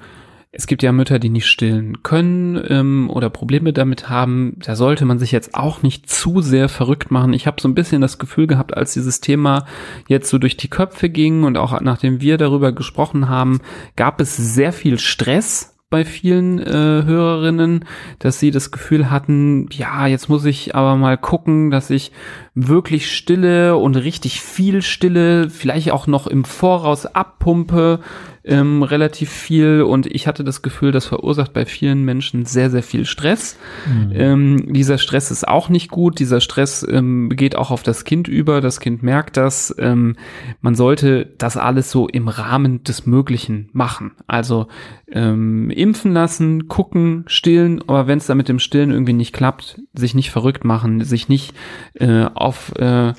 es 0.51 0.67
gibt 0.67 0.83
ja 0.83 0.93
Mütter, 0.93 1.19
die 1.19 1.29
nicht 1.29 1.47
stillen 1.47 2.03
können 2.03 2.61
ähm, 2.69 3.11
oder 3.11 3.29
Probleme 3.29 3.75
damit 3.75 4.09
haben. 4.09 4.57
Da 4.65 4.77
sollte 4.77 5.05
man 5.05 5.19
sich 5.19 5.31
jetzt 5.31 5.55
auch 5.55 5.83
nicht 5.83 6.09
zu 6.09 6.41
sehr 6.41 6.71
verrückt 6.71 7.11
machen. 7.11 7.35
Ich 7.35 7.47
habe 7.47 7.61
so 7.61 7.69
ein 7.69 7.75
bisschen 7.75 8.01
das 8.01 8.19
Gefühl 8.19 8.47
gehabt, 8.47 8.75
als 8.75 8.95
dieses 8.95 9.21
Thema 9.21 9.67
jetzt 10.09 10.31
so 10.31 10.39
durch 10.39 10.57
die 10.57 10.69
Köpfe 10.69 11.11
ging 11.11 11.45
und 11.45 11.59
auch 11.59 11.79
nachdem 11.81 12.23
wir 12.23 12.39
darüber 12.39 12.73
gesprochen 12.73 13.29
haben, 13.29 13.61
gab 13.95 14.21
es 14.21 14.37
sehr 14.37 14.73
viel 14.73 14.99
Stress 14.99 15.78
bei 15.91 16.05
vielen 16.05 16.59
äh, 16.59 16.73
Hörerinnen, 17.05 17.87
dass 18.19 18.39
sie 18.39 18.51
das 18.51 18.71
Gefühl 18.71 19.11
hatten, 19.11 19.69
ja, 19.73 20.07
jetzt 20.07 20.29
muss 20.29 20.45
ich 20.45 20.75
aber 20.75 20.97
mal 20.97 21.17
gucken, 21.17 21.71
dass 21.71 21.89
ich 21.89 22.13
wirklich 22.55 23.11
stille 23.15 23.77
und 23.77 23.97
richtig 23.97 24.41
viel 24.43 24.83
stille, 24.83 25.49
vielleicht 25.49 25.91
auch 25.93 26.07
noch 26.07 26.27
im 26.27 26.45
Voraus 26.45 27.07
abpumpe, 27.07 28.01
ähm, 28.49 28.83
relativ 28.83 29.31
viel 29.31 29.83
und 29.83 30.07
ich 30.07 30.27
hatte 30.27 30.43
das 30.43 30.63
Gefühl, 30.63 30.91
das 30.91 31.07
verursacht 31.07 31.53
bei 31.53 31.67
vielen 31.67 32.05
Menschen 32.05 32.47
sehr, 32.47 32.71
sehr 32.71 32.83
viel 32.83 33.05
Stress. 33.05 33.59
Mhm. 33.87 34.13
Ähm, 34.13 34.73
dieser 34.73 34.99
Stress 34.99 35.31
ist 35.31 35.47
auch 35.47 35.69
nicht 35.69 35.91
gut, 35.91 36.19
dieser 36.19 36.41
Stress 36.41 36.87
ähm, 36.89 37.29
geht 37.29 37.57
auch 37.57 37.71
auf 37.71 37.83
das 37.83 38.05
Kind 38.05 38.27
über, 38.27 38.61
das 38.61 38.81
Kind 38.81 39.03
merkt 39.03 39.37
das. 39.37 39.75
Ähm, 39.79 40.17
man 40.61 40.75
sollte 40.75 41.27
das 41.39 41.57
alles 41.57 41.91
so 41.91 42.09
im 42.09 42.29
Rahmen 42.29 42.83
des 42.83 43.07
Möglichen 43.07 43.69
machen. 43.73 44.13
Also 44.27 44.67
ähm, 45.11 45.71
impfen 45.71 46.13
lassen, 46.13 46.69
gucken, 46.69 47.25
stillen, 47.27 47.83
aber 47.87 48.07
wenn 48.07 48.19
es 48.19 48.27
da 48.27 48.35
mit 48.35 48.49
dem 48.49 48.59
Stillen 48.59 48.91
irgendwie 48.91 49.13
nicht 49.13 49.35
klappt, 49.35 49.81
sich 49.95 50.15
nicht 50.15 50.31
verrückt 50.31 50.65
machen, 50.65 51.05
sich 51.05 51.29
nicht 51.29 51.55
äh, 51.95 52.25
auf 52.35 52.73
äh, 52.77 53.13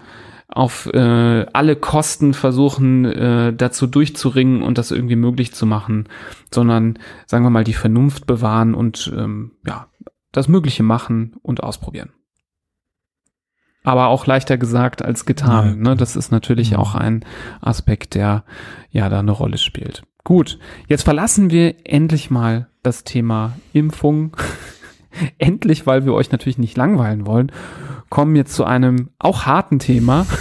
auf 0.50 0.88
äh, 0.88 1.46
alle 1.54 1.76
Kosten 1.76 2.34
versuchen, 2.34 3.06
äh, 3.06 3.54
dazu 3.54 3.86
durchzuringen 3.86 4.64
und 4.64 4.78
das 4.78 4.92
irgendwie 4.92 5.16
möglich 5.16 5.54
zu 5.54 5.66
machen, 5.66 6.10
sondern 6.52 6.98
sagen 7.28 7.46
wir 7.46 7.52
mal 7.52 7.64
die 7.64 7.74
Vernunft 7.74 8.26
bewahren 8.26 8.74
und 8.74 9.12
ähm, 9.16 9.52
ja, 9.66 9.88
das 10.32 10.48
Mögliche 10.48 10.84
machen 10.84 11.36
und 11.44 11.62
ausprobieren. 11.64 12.12
Aber 13.84 14.08
auch 14.08 14.26
leichter 14.26 14.58
gesagt 14.58 15.04
als 15.04 15.26
getan. 15.26 15.68
Ja. 15.68 15.90
Ne? 15.90 15.96
Das 15.96 16.16
ist 16.16 16.32
natürlich 16.32 16.76
auch 16.76 16.96
ein 16.96 17.24
Aspekt, 17.62 18.16
der 18.16 18.44
ja 18.92 19.08
da 19.10 19.20
eine 19.20 19.32
Rolle 19.32 19.58
spielt. 19.58 20.04
Gut, 20.24 20.60
jetzt 20.88 21.04
verlassen 21.04 21.50
wir 21.50 21.76
endlich 21.86 22.30
mal 22.30 22.68
das 22.84 23.04
Thema 23.04 23.54
Impfung. 23.72 24.36
endlich, 25.38 25.86
weil 25.86 26.06
wir 26.06 26.14
euch 26.14 26.32
natürlich 26.32 26.58
nicht 26.58 26.78
langweilen 26.78 27.26
wollen 27.26 27.52
kommen 28.10 28.36
jetzt 28.36 28.54
zu 28.54 28.66
einem 28.66 29.10
auch 29.20 29.46
harten 29.46 29.80
Thema. 29.80 30.26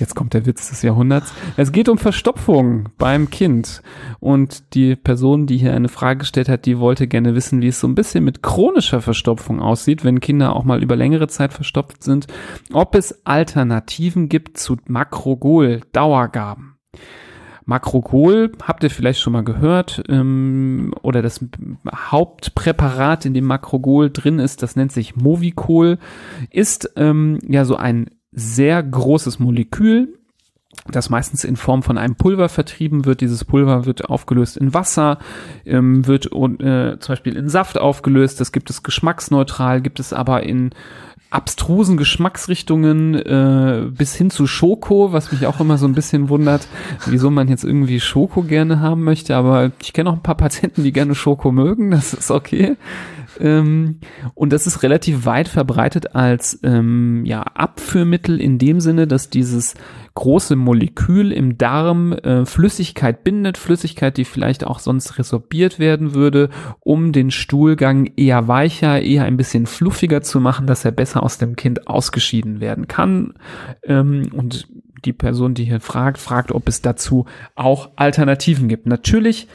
Jetzt 0.00 0.14
kommt 0.14 0.32
der 0.32 0.46
Witz 0.46 0.70
des 0.70 0.82
Jahrhunderts. 0.82 1.32
Es 1.56 1.72
geht 1.72 1.88
um 1.88 1.98
Verstopfung 1.98 2.88
beim 2.98 3.30
Kind. 3.30 3.82
Und 4.20 4.74
die 4.74 4.94
Person, 4.94 5.46
die 5.46 5.58
hier 5.58 5.74
eine 5.74 5.88
Frage 5.88 6.20
gestellt 6.20 6.48
hat, 6.48 6.66
die 6.66 6.78
wollte 6.78 7.08
gerne 7.08 7.34
wissen, 7.34 7.60
wie 7.60 7.68
es 7.68 7.80
so 7.80 7.88
ein 7.88 7.96
bisschen 7.96 8.22
mit 8.22 8.42
chronischer 8.42 9.00
Verstopfung 9.00 9.60
aussieht, 9.60 10.04
wenn 10.04 10.20
Kinder 10.20 10.54
auch 10.54 10.62
mal 10.62 10.82
über 10.82 10.94
längere 10.94 11.26
Zeit 11.26 11.52
verstopft 11.52 12.04
sind. 12.04 12.28
Ob 12.72 12.94
es 12.94 13.26
Alternativen 13.26 14.28
gibt 14.28 14.56
zu 14.56 14.76
Makrogol-Dauergaben. 14.86 16.76
Makrogol 17.68 18.52
habt 18.62 18.82
ihr 18.82 18.88
vielleicht 18.88 19.20
schon 19.20 19.34
mal 19.34 19.44
gehört 19.44 20.02
ähm, 20.08 20.94
oder 21.02 21.20
das 21.20 21.44
Hauptpräparat, 21.94 23.26
in 23.26 23.34
dem 23.34 23.44
Makrogol 23.44 24.10
drin 24.10 24.38
ist, 24.38 24.62
das 24.62 24.74
nennt 24.74 24.90
sich 24.90 25.16
Movicol, 25.16 25.98
ist 26.48 26.90
ähm, 26.96 27.38
ja 27.46 27.66
so 27.66 27.76
ein 27.76 28.06
sehr 28.32 28.82
großes 28.82 29.38
Molekül, 29.38 30.18
das 30.90 31.10
meistens 31.10 31.44
in 31.44 31.56
Form 31.56 31.82
von 31.82 31.98
einem 31.98 32.16
Pulver 32.16 32.48
vertrieben 32.48 33.04
wird. 33.04 33.20
Dieses 33.20 33.44
Pulver 33.44 33.84
wird 33.84 34.06
aufgelöst 34.06 34.56
in 34.56 34.72
Wasser, 34.72 35.18
ähm, 35.66 36.06
wird 36.06 36.26
äh, 36.26 36.98
zum 36.98 37.12
Beispiel 37.12 37.36
in 37.36 37.50
Saft 37.50 37.76
aufgelöst. 37.76 38.40
Das 38.40 38.50
gibt 38.50 38.70
es 38.70 38.82
geschmacksneutral, 38.82 39.82
gibt 39.82 40.00
es 40.00 40.14
aber 40.14 40.42
in 40.44 40.70
abstrusen 41.30 41.96
Geschmacksrichtungen 41.98 43.14
äh, 43.14 43.86
bis 43.90 44.14
hin 44.14 44.30
zu 44.30 44.46
Schoko, 44.46 45.12
was 45.12 45.30
mich 45.30 45.46
auch 45.46 45.60
immer 45.60 45.76
so 45.76 45.86
ein 45.86 45.94
bisschen 45.94 46.30
wundert, 46.30 46.66
wieso 47.06 47.30
man 47.30 47.48
jetzt 47.48 47.64
irgendwie 47.64 48.00
Schoko 48.00 48.42
gerne 48.42 48.80
haben 48.80 49.04
möchte. 49.04 49.36
Aber 49.36 49.70
ich 49.82 49.92
kenne 49.92 50.10
auch 50.10 50.14
ein 50.14 50.22
paar 50.22 50.36
Patienten, 50.36 50.84
die 50.84 50.92
gerne 50.92 51.14
Schoko 51.14 51.52
mögen, 51.52 51.90
das 51.90 52.14
ist 52.14 52.30
okay. 52.30 52.76
Ähm, 53.40 54.00
und 54.34 54.52
das 54.52 54.66
ist 54.66 54.82
relativ 54.82 55.24
weit 55.24 55.48
verbreitet 55.48 56.14
als 56.14 56.58
ähm, 56.62 57.24
ja, 57.24 57.42
Abführmittel 57.42 58.40
in 58.40 58.58
dem 58.58 58.80
Sinne, 58.80 59.06
dass 59.06 59.30
dieses 59.30 59.74
große 60.14 60.56
Molekül 60.56 61.32
im 61.32 61.58
Darm 61.58 62.12
äh, 62.12 62.44
Flüssigkeit 62.44 63.22
bindet, 63.22 63.56
Flüssigkeit, 63.56 64.16
die 64.16 64.24
vielleicht 64.24 64.64
auch 64.64 64.80
sonst 64.80 65.18
resorbiert 65.18 65.78
werden 65.78 66.14
würde, 66.14 66.50
um 66.80 67.12
den 67.12 67.30
Stuhlgang 67.30 68.10
eher 68.16 68.48
weicher, 68.48 69.00
eher 69.00 69.24
ein 69.24 69.36
bisschen 69.36 69.66
fluffiger 69.66 70.22
zu 70.22 70.40
machen, 70.40 70.66
dass 70.66 70.84
er 70.84 70.90
besser 70.90 71.22
aus 71.22 71.38
dem 71.38 71.54
Kind 71.54 71.86
ausgeschieden 71.86 72.60
werden 72.60 72.88
kann. 72.88 73.34
Ähm, 73.84 74.30
und 74.34 74.68
die 75.04 75.12
Person, 75.12 75.54
die 75.54 75.64
hier 75.64 75.80
fragt, 75.80 76.18
fragt, 76.18 76.50
ob 76.50 76.68
es 76.68 76.82
dazu 76.82 77.26
auch 77.54 77.90
Alternativen 77.96 78.68
gibt. 78.68 78.86
Natürlich 78.86 79.46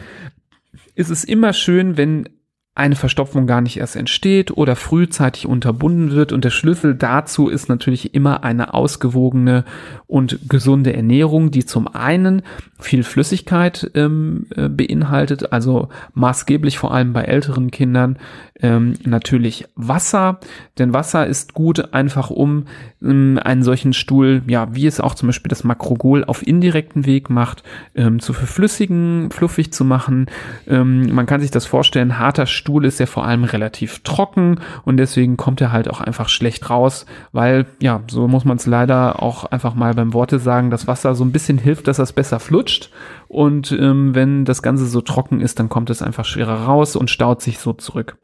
ist 0.96 1.10
es 1.10 1.24
immer 1.24 1.54
schön, 1.54 1.98
wenn 1.98 2.30
eine 2.76 2.96
Verstopfung 2.96 3.46
gar 3.46 3.62
nicht 3.62 3.78
erst 3.78 3.96
entsteht 3.96 4.50
oder 4.50 4.76
frühzeitig 4.76 5.46
unterbunden 5.46 6.12
wird. 6.12 6.32
Und 6.32 6.44
der 6.44 6.50
Schlüssel 6.50 6.96
dazu 6.96 7.48
ist 7.48 7.70
natürlich 7.70 8.16
immer 8.16 8.44
eine 8.44 8.74
ausgewogene 8.74 9.64
und 10.08 10.50
gesunde 10.50 10.94
Ernährung, 10.94 11.52
die 11.52 11.66
zum 11.66 11.88
einen 11.88 12.42
viel 12.80 13.04
Flüssigkeit 13.04 13.92
ähm, 13.94 14.48
äh, 14.56 14.70
beinhaltet, 14.70 15.54
also 15.54 15.90
maßgeblich 16.16 16.80
vor 16.80 16.94
allem 16.94 17.14
bei 17.14 17.22
älteren 17.24 17.70
Kindern 17.70 18.18
ähm, 18.62 18.94
natürlich 19.04 19.66
Wasser, 19.76 20.40
denn 20.78 20.94
Wasser 20.94 21.26
ist 21.26 21.54
gut 21.54 21.94
einfach 21.94 22.30
um 22.30 22.66
ähm, 23.02 23.40
einen 23.44 23.64
solchen 23.64 23.94
Stuhl, 23.94 24.44
ja, 24.48 24.74
wie 24.76 24.86
es 24.86 25.00
auch 25.00 25.16
zum 25.16 25.28
Beispiel 25.28 25.50
das 25.50 25.64
Makrogol 25.64 26.24
auf 26.24 26.46
indirekten 26.46 27.06
Weg 27.06 27.30
macht, 27.30 27.64
ähm, 27.96 28.20
zu 28.20 28.32
verflüssigen, 28.34 29.32
fluffig 29.32 29.74
zu 29.74 29.84
machen. 29.84 30.28
Ähm, 30.68 31.14
man 31.14 31.26
kann 31.26 31.42
sich 31.42 31.52
das 31.52 31.66
vorstellen, 31.66 32.20
harter 32.20 32.46
Stuhl 32.46 32.86
ist 32.86 33.00
ja 33.00 33.08
vor 33.08 33.26
allem 33.26 33.44
relativ 33.44 34.00
trocken 34.04 34.60
und 34.86 34.98
deswegen 34.98 35.36
kommt 35.36 35.60
er 35.60 35.72
halt 35.72 35.90
auch 35.90 36.02
einfach 36.02 36.30
schlecht 36.30 36.70
raus, 36.70 37.06
weil, 37.32 37.66
ja, 37.82 38.02
so 38.08 38.28
muss 38.28 38.46
man 38.46 38.58
es 38.58 38.68
leider 38.68 39.22
auch 39.22 39.46
einfach 39.46 39.74
mal 39.74 39.94
beim 39.96 40.14
Worte 40.14 40.38
sagen, 40.38 40.70
das 40.70 40.88
Wasser 40.88 41.16
so 41.16 41.26
ein 41.26 41.32
bisschen 41.32 41.58
hilft, 41.58 41.88
dass 41.88 41.98
das 41.98 42.14
besser 42.14 42.40
flutscht 42.40 42.92
und 43.28 43.72
ähm, 43.72 44.14
wenn 44.14 44.46
das 44.46 44.62
Ganze 44.62 44.86
so 44.86 45.02
trocken 45.02 45.42
ist, 45.42 45.60
dann 45.60 45.70
kommt 45.70 45.90
es 45.90 46.04
einfach 46.04 46.26
schwerer 46.26 46.66
raus 46.66 46.96
und 46.96 47.10
staut 47.10 47.42
sich 47.42 47.58
so 47.58 47.74
zurück. 47.74 48.18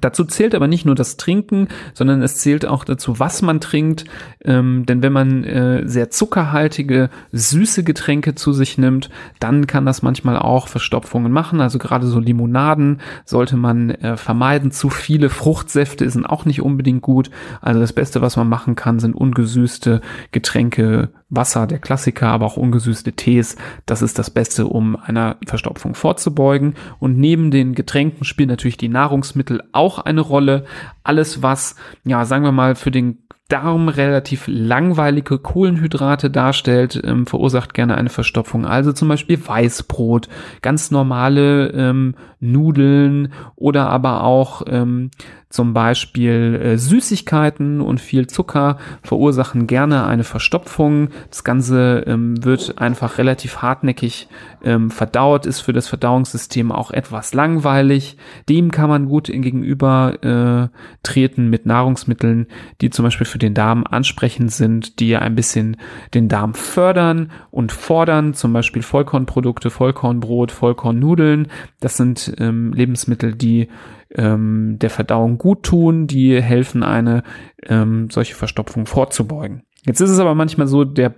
Dazu 0.00 0.24
zählt 0.24 0.54
aber 0.54 0.68
nicht 0.68 0.84
nur 0.84 0.94
das 0.94 1.16
Trinken, 1.16 1.68
sondern 1.94 2.22
es 2.22 2.36
zählt 2.36 2.66
auch 2.66 2.84
dazu, 2.84 3.18
was 3.18 3.42
man 3.42 3.60
trinkt. 3.60 4.04
Ähm, 4.44 4.86
denn 4.86 5.02
wenn 5.02 5.12
man 5.12 5.44
äh, 5.44 5.88
sehr 5.88 6.10
zuckerhaltige, 6.10 7.10
süße 7.32 7.84
Getränke 7.84 8.34
zu 8.34 8.52
sich 8.52 8.78
nimmt, 8.78 9.10
dann 9.40 9.66
kann 9.66 9.86
das 9.86 10.02
manchmal 10.02 10.38
auch 10.38 10.68
Verstopfungen 10.68 11.32
machen. 11.32 11.60
Also 11.60 11.78
gerade 11.78 12.06
so 12.06 12.20
Limonaden 12.20 13.00
sollte 13.24 13.56
man 13.56 13.90
äh, 13.90 14.16
vermeiden. 14.16 14.70
Zu 14.70 14.90
viele 14.90 15.30
Fruchtsäfte 15.30 16.08
sind 16.10 16.26
auch 16.26 16.44
nicht 16.44 16.62
unbedingt 16.62 17.02
gut. 17.02 17.30
Also 17.60 17.80
das 17.80 17.92
Beste, 17.92 18.20
was 18.20 18.36
man 18.36 18.48
machen 18.48 18.76
kann, 18.76 18.98
sind 18.98 19.14
ungesüßte 19.14 20.00
Getränke, 20.32 21.10
Wasser, 21.30 21.66
der 21.66 21.78
Klassiker, 21.78 22.28
aber 22.28 22.46
auch 22.46 22.56
ungesüßte 22.56 23.12
Tees. 23.12 23.56
Das 23.86 24.02
ist 24.02 24.18
das 24.18 24.30
Beste, 24.30 24.66
um 24.66 24.96
einer 24.96 25.36
Verstopfung 25.46 25.94
vorzubeugen. 25.94 26.74
Und 26.98 27.18
neben 27.18 27.50
den 27.50 27.74
Getränken 27.74 28.24
spielen 28.24 28.48
natürlich 28.48 28.78
die 28.78 28.88
Nahrungsmittel 28.88 29.62
auch 29.72 29.98
eine 29.98 30.22
Rolle. 30.22 30.64
Alles, 31.02 31.42
was, 31.42 31.76
ja, 32.04 32.24
sagen 32.24 32.44
wir 32.44 32.52
mal, 32.52 32.74
für 32.74 32.90
den 32.90 33.18
Darm 33.48 33.88
relativ 33.88 34.44
langweilige 34.46 35.38
Kohlenhydrate 35.38 36.30
darstellt, 36.30 37.00
ähm, 37.02 37.26
verursacht 37.26 37.72
gerne 37.72 37.96
eine 37.96 38.10
Verstopfung. 38.10 38.66
Also 38.66 38.92
zum 38.92 39.08
Beispiel 39.08 39.40
Weißbrot, 39.46 40.28
ganz 40.60 40.90
normale 40.90 41.68
ähm, 41.68 42.14
Nudeln 42.40 43.32
oder 43.56 43.88
aber 43.88 44.22
auch 44.22 44.62
ähm, 44.66 45.10
zum 45.50 45.72
Beispiel 45.72 46.60
äh, 46.62 46.78
Süßigkeiten 46.78 47.80
und 47.80 48.00
viel 48.00 48.26
Zucker 48.26 48.76
verursachen 49.02 49.66
gerne 49.66 50.06
eine 50.06 50.24
Verstopfung. 50.24 51.08
Das 51.30 51.42
Ganze 51.42 52.04
ähm, 52.06 52.44
wird 52.44 52.78
einfach 52.78 53.16
relativ 53.16 53.62
hartnäckig 53.62 54.28
ähm, 54.62 54.90
verdaut, 54.90 55.46
ist 55.46 55.60
für 55.60 55.72
das 55.72 55.88
Verdauungssystem 55.88 56.70
auch 56.70 56.90
etwas 56.90 57.32
langweilig. 57.32 58.18
Dem 58.48 58.70
kann 58.70 58.90
man 58.90 59.06
gut 59.06 59.28
gegenüber 59.28 60.22
äh, 60.22 60.68
treten 61.02 61.48
mit 61.48 61.64
Nahrungsmitteln, 61.64 62.46
die 62.82 62.90
zum 62.90 63.04
Beispiel 63.04 63.26
für 63.26 63.38
den 63.38 63.54
Darm 63.54 63.84
ansprechend 63.88 64.52
sind, 64.52 65.00
die 65.00 65.16
ein 65.16 65.34
bisschen 65.34 65.78
den 66.12 66.28
Darm 66.28 66.52
fördern 66.52 67.30
und 67.50 67.72
fordern, 67.72 68.34
zum 68.34 68.52
Beispiel 68.52 68.82
Vollkornprodukte, 68.82 69.70
Vollkornbrot, 69.70 70.52
Vollkornnudeln. 70.52 71.48
Das 71.80 71.96
sind 71.96 72.34
ähm, 72.38 72.74
Lebensmittel, 72.74 73.34
die 73.34 73.68
ähm, 74.14 74.76
der 74.78 74.90
Verdauung 74.90 75.38
gut 75.38 75.62
tun, 75.62 76.06
die 76.06 76.40
helfen, 76.40 76.82
eine 76.82 77.22
ähm, 77.66 78.08
solche 78.10 78.34
Verstopfung 78.34 78.86
vorzubeugen. 78.86 79.62
Jetzt 79.84 80.00
ist 80.00 80.10
es 80.10 80.18
aber 80.18 80.34
manchmal 80.34 80.66
so, 80.66 80.84
der 80.84 81.14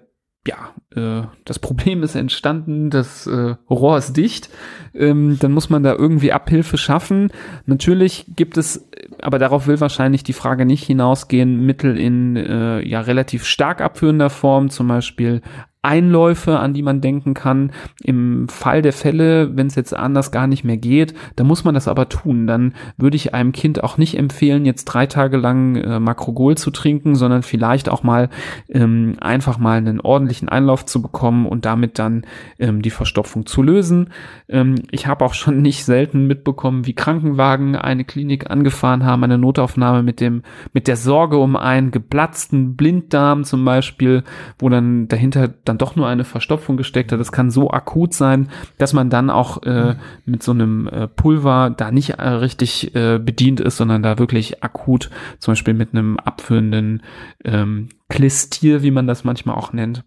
ja, 0.47 0.75
äh, 0.97 1.27
das 1.45 1.59
Problem 1.59 2.03
ist 2.03 2.15
entstanden, 2.15 2.89
das 2.89 3.27
äh, 3.27 3.57
Rohr 3.69 3.99
ist 3.99 4.17
dicht, 4.17 4.49
ähm, 4.95 5.37
dann 5.39 5.53
muss 5.53 5.69
man 5.69 5.83
da 5.83 5.93
irgendwie 5.93 6.33
Abhilfe 6.33 6.79
schaffen. 6.79 7.31
Natürlich 7.67 8.25
gibt 8.37 8.57
es, 8.57 8.89
aber 9.21 9.39
darauf 9.39 9.67
will 9.67 9.81
wahrscheinlich 9.81 10.25
die 10.25 10.33
Frage 10.33 10.65
nicht 10.65 10.85
hinausgehen, 10.85 11.67
Mittel 11.67 11.99
in 11.99 12.37
äh, 12.37 12.81
ja 12.81 13.03
relativ 13.03 13.45
stark 13.45 13.83
abführender 13.83 14.31
Form, 14.31 14.71
zum 14.71 14.89
Beispiel 14.89 15.43
Einläufe, 15.83 16.59
an 16.59 16.75
die 16.75 16.83
man 16.83 17.01
denken 17.01 17.33
kann. 17.33 17.73
Im 18.03 18.49
Fall 18.49 18.83
der 18.83 18.93
Fälle, 18.93 19.57
wenn 19.57 19.67
es 19.67 19.77
jetzt 19.77 19.97
anders 19.97 20.31
gar 20.31 20.47
nicht 20.47 20.63
mehr 20.63 20.77
geht, 20.77 21.15
dann 21.37 21.47
muss 21.47 21.65
man 21.65 21.75
das 21.75 21.89
aber 21.89 22.09
tun. 22.09 22.47
Dann 22.47 22.75
würde 22.99 23.17
ich 23.17 23.33
einem 23.33 23.53
Kind 23.53 23.83
auch 23.83 23.97
nicht 23.97 24.19
empfehlen, 24.19 24.67
jetzt 24.67 24.85
drei 24.85 25.07
Tage 25.07 25.39
lang 25.39 25.77
äh, 25.77 25.99
Makrogol 25.99 26.57
zu 26.59 26.71
trinken, 26.71 27.15
sondern 27.15 27.43
vielleicht 27.43 27.89
auch 27.89 28.03
mal 28.03 28.29
ähm, 28.69 29.17
einfach 29.21 29.57
mal 29.57 29.79
einen 29.79 30.01
ordentlichen 30.01 30.51
Einlauf 30.51 30.85
zu 30.85 31.01
bekommen 31.01 31.47
und 31.47 31.65
damit 31.65 31.99
dann 31.99 32.27
ähm, 32.59 32.83
die 32.83 32.91
Verstopfung 32.91 33.47
zu 33.47 33.63
lösen. 33.63 34.11
Ähm, 34.49 34.75
ich 34.91 35.07
habe 35.07 35.25
auch 35.25 35.35
schon 35.35 35.63
nicht 35.63 35.87
selten 35.87 36.27
mitbekommen, 36.27 36.87
wie 36.87 36.95
Krankenwagen 36.95 37.75
eine 37.75 38.05
Klinik 38.05 38.51
angefahren 38.51 39.07
haben, 39.07 39.25
eine 39.25 39.39
Notaufnahme 39.39 40.03
mit 40.03 40.21
dem 40.21 40.43
mit 40.75 40.89
der 40.89 40.97
Sorge 40.97 41.39
um 41.39 41.57
einen 41.57 41.91
geplatzten 41.91 42.77
Blinddarm 42.77 43.45
zum 43.45 43.65
Beispiel, 43.65 44.25
wo 44.59 44.69
dann 44.69 45.09
dahinter 45.09 45.49
dann 45.71 45.79
doch 45.79 45.97
nur 45.97 46.09
eine 46.09 46.25
Verstopfung 46.25 46.77
gesteckt 46.77 47.13
hat. 47.13 47.21
Das 47.21 47.33
kann 47.33 47.51
so 47.51 47.71
akut 47.71 48.13
sein, 48.13 48.49
dass 48.79 48.93
man 48.93 49.09
dann 49.09 49.31
auch 49.31 49.63
äh, 49.63 49.95
mit 50.27 50.43
so 50.43 50.53
einem 50.53 50.89
äh, 50.89 51.07
Pulver 51.07 51.71
da 51.71 51.91
nicht 51.91 52.11
äh, 52.11 52.29
richtig 52.29 52.95
äh, 52.95 53.19
bedient 53.19 53.61
ist, 53.61 53.77
sondern 53.77 54.03
da 54.03 54.19
wirklich 54.19 54.63
akut, 54.65 55.11
zum 55.39 55.53
Beispiel 55.53 55.75
mit 55.75 55.95
einem 55.95 56.19
abführenden 56.19 57.03
ähm, 57.45 57.89
Klistier, 58.09 58.83
wie 58.83 58.91
man 58.91 59.07
das 59.07 59.25
manchmal 59.25 59.57
auch 59.57 59.73
nennt, 59.73 60.05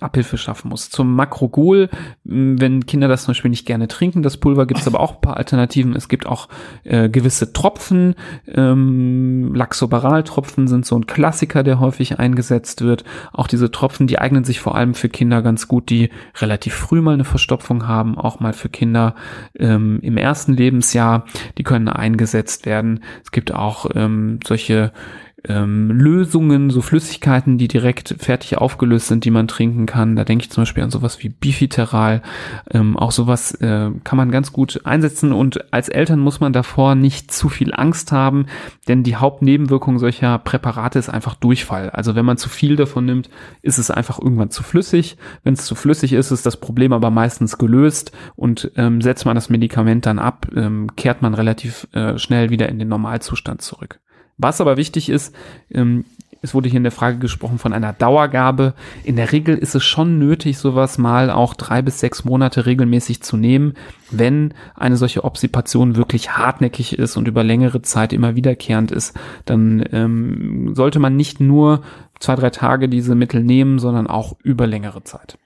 Abhilfe 0.00 0.36
schaffen 0.36 0.68
muss. 0.68 0.90
Zum 0.90 1.14
Makrogol, 1.14 1.88
wenn 2.24 2.86
Kinder 2.86 3.08
das 3.08 3.24
zum 3.24 3.32
Beispiel 3.32 3.50
nicht 3.50 3.66
gerne 3.66 3.88
trinken, 3.88 4.22
das 4.22 4.36
Pulver, 4.36 4.66
gibt 4.66 4.80
es 4.80 4.86
aber 4.86 5.00
auch 5.00 5.14
ein 5.14 5.20
paar 5.20 5.36
Alternativen. 5.36 5.94
Es 5.94 6.08
gibt 6.08 6.26
auch 6.26 6.48
äh, 6.84 7.08
gewisse 7.08 7.52
Tropfen. 7.52 8.14
Ähm, 8.46 9.54
Laxobaral-Tropfen 9.54 10.68
sind 10.68 10.84
so 10.84 10.98
ein 10.98 11.06
Klassiker, 11.06 11.62
der 11.62 11.80
häufig 11.80 12.18
eingesetzt 12.18 12.82
wird. 12.82 13.04
Auch 13.32 13.46
diese 13.46 13.70
Tropfen, 13.70 14.06
die 14.06 14.18
eignen 14.18 14.44
sich 14.44 14.60
vor 14.60 14.74
allem 14.74 14.94
für 14.94 15.08
Kinder 15.08 15.40
ganz 15.42 15.68
gut, 15.68 15.88
die 15.88 16.10
relativ 16.36 16.74
früh 16.74 17.00
mal 17.00 17.14
eine 17.14 17.24
Verstopfung 17.24 17.86
haben, 17.86 18.18
auch 18.18 18.40
mal 18.40 18.52
für 18.52 18.68
Kinder 18.68 19.14
ähm, 19.58 20.00
im 20.02 20.16
ersten 20.16 20.52
Lebensjahr. 20.52 21.24
Die 21.58 21.62
können 21.62 21.88
eingesetzt 21.88 22.66
werden. 22.66 23.00
Es 23.24 23.30
gibt 23.30 23.54
auch 23.54 23.86
ähm, 23.94 24.40
solche 24.44 24.92
ähm, 25.44 25.90
Lösungen, 25.90 26.70
so 26.70 26.80
Flüssigkeiten, 26.80 27.58
die 27.58 27.68
direkt 27.68 28.16
fertig 28.18 28.58
aufgelöst 28.58 29.08
sind, 29.08 29.24
die 29.24 29.30
man 29.30 29.48
trinken 29.48 29.86
kann. 29.86 30.16
Da 30.16 30.24
denke 30.24 30.44
ich 30.44 30.50
zum 30.50 30.62
Beispiel 30.62 30.82
an 30.82 30.90
sowas 30.90 31.22
wie 31.22 31.28
Bifiteral. 31.28 32.22
Ähm, 32.70 32.96
auch 32.96 33.12
sowas 33.12 33.52
äh, 33.60 33.90
kann 34.02 34.16
man 34.16 34.30
ganz 34.30 34.52
gut 34.52 34.80
einsetzen 34.84 35.32
und 35.32 35.72
als 35.72 35.88
Eltern 35.88 36.20
muss 36.20 36.40
man 36.40 36.52
davor 36.52 36.94
nicht 36.94 37.30
zu 37.30 37.48
viel 37.48 37.74
Angst 37.74 38.12
haben, 38.12 38.46
denn 38.88 39.02
die 39.02 39.16
Hauptnebenwirkung 39.16 39.98
solcher 39.98 40.38
Präparate 40.38 40.98
ist 40.98 41.08
einfach 41.08 41.34
Durchfall. 41.34 41.90
Also 41.90 42.14
wenn 42.14 42.24
man 42.24 42.38
zu 42.38 42.48
viel 42.48 42.76
davon 42.76 43.04
nimmt, 43.04 43.28
ist 43.62 43.78
es 43.78 43.90
einfach 43.90 44.18
irgendwann 44.18 44.50
zu 44.50 44.62
flüssig. 44.62 45.16
Wenn 45.44 45.54
es 45.54 45.64
zu 45.64 45.74
flüssig 45.74 46.12
ist, 46.12 46.30
ist 46.30 46.46
das 46.46 46.56
Problem 46.56 46.92
aber 46.92 47.10
meistens 47.10 47.58
gelöst 47.58 48.12
und 48.36 48.72
ähm, 48.76 49.00
setzt 49.00 49.26
man 49.26 49.34
das 49.34 49.50
Medikament 49.50 50.06
dann 50.06 50.18
ab, 50.18 50.48
ähm, 50.56 50.94
kehrt 50.96 51.22
man 51.22 51.34
relativ 51.34 51.86
äh, 51.92 52.18
schnell 52.18 52.50
wieder 52.50 52.68
in 52.68 52.78
den 52.78 52.88
Normalzustand 52.88 53.62
zurück. 53.62 54.00
Was 54.38 54.60
aber 54.60 54.76
wichtig 54.76 55.08
ist, 55.08 55.34
ähm, 55.70 56.04
es 56.42 56.54
wurde 56.54 56.68
hier 56.68 56.76
in 56.76 56.84
der 56.84 56.92
Frage 56.92 57.18
gesprochen 57.18 57.58
von 57.58 57.72
einer 57.72 57.92
Dauergabe. 57.92 58.74
In 59.04 59.16
der 59.16 59.32
Regel 59.32 59.56
ist 59.56 59.74
es 59.74 59.84
schon 59.84 60.18
nötig, 60.18 60.58
sowas 60.58 60.98
mal 60.98 61.30
auch 61.30 61.54
drei 61.54 61.82
bis 61.82 61.98
sechs 61.98 62.24
Monate 62.24 62.66
regelmäßig 62.66 63.22
zu 63.22 63.36
nehmen, 63.36 63.74
wenn 64.10 64.54
eine 64.74 64.96
solche 64.96 65.24
Obsipation 65.24 65.96
wirklich 65.96 66.36
hartnäckig 66.36 66.98
ist 66.98 67.16
und 67.16 67.26
über 67.26 67.42
längere 67.42 67.82
Zeit 67.82 68.12
immer 68.12 68.36
wiederkehrend 68.36 68.92
ist. 68.92 69.18
Dann 69.44 69.84
ähm, 69.92 70.74
sollte 70.74 71.00
man 71.00 71.16
nicht 71.16 71.40
nur 71.40 71.82
zwei, 72.20 72.36
drei 72.36 72.50
Tage 72.50 72.88
diese 72.88 73.14
Mittel 73.14 73.42
nehmen, 73.42 73.78
sondern 73.78 74.06
auch 74.06 74.36
über 74.42 74.66
längere 74.66 75.02
Zeit. 75.02 75.38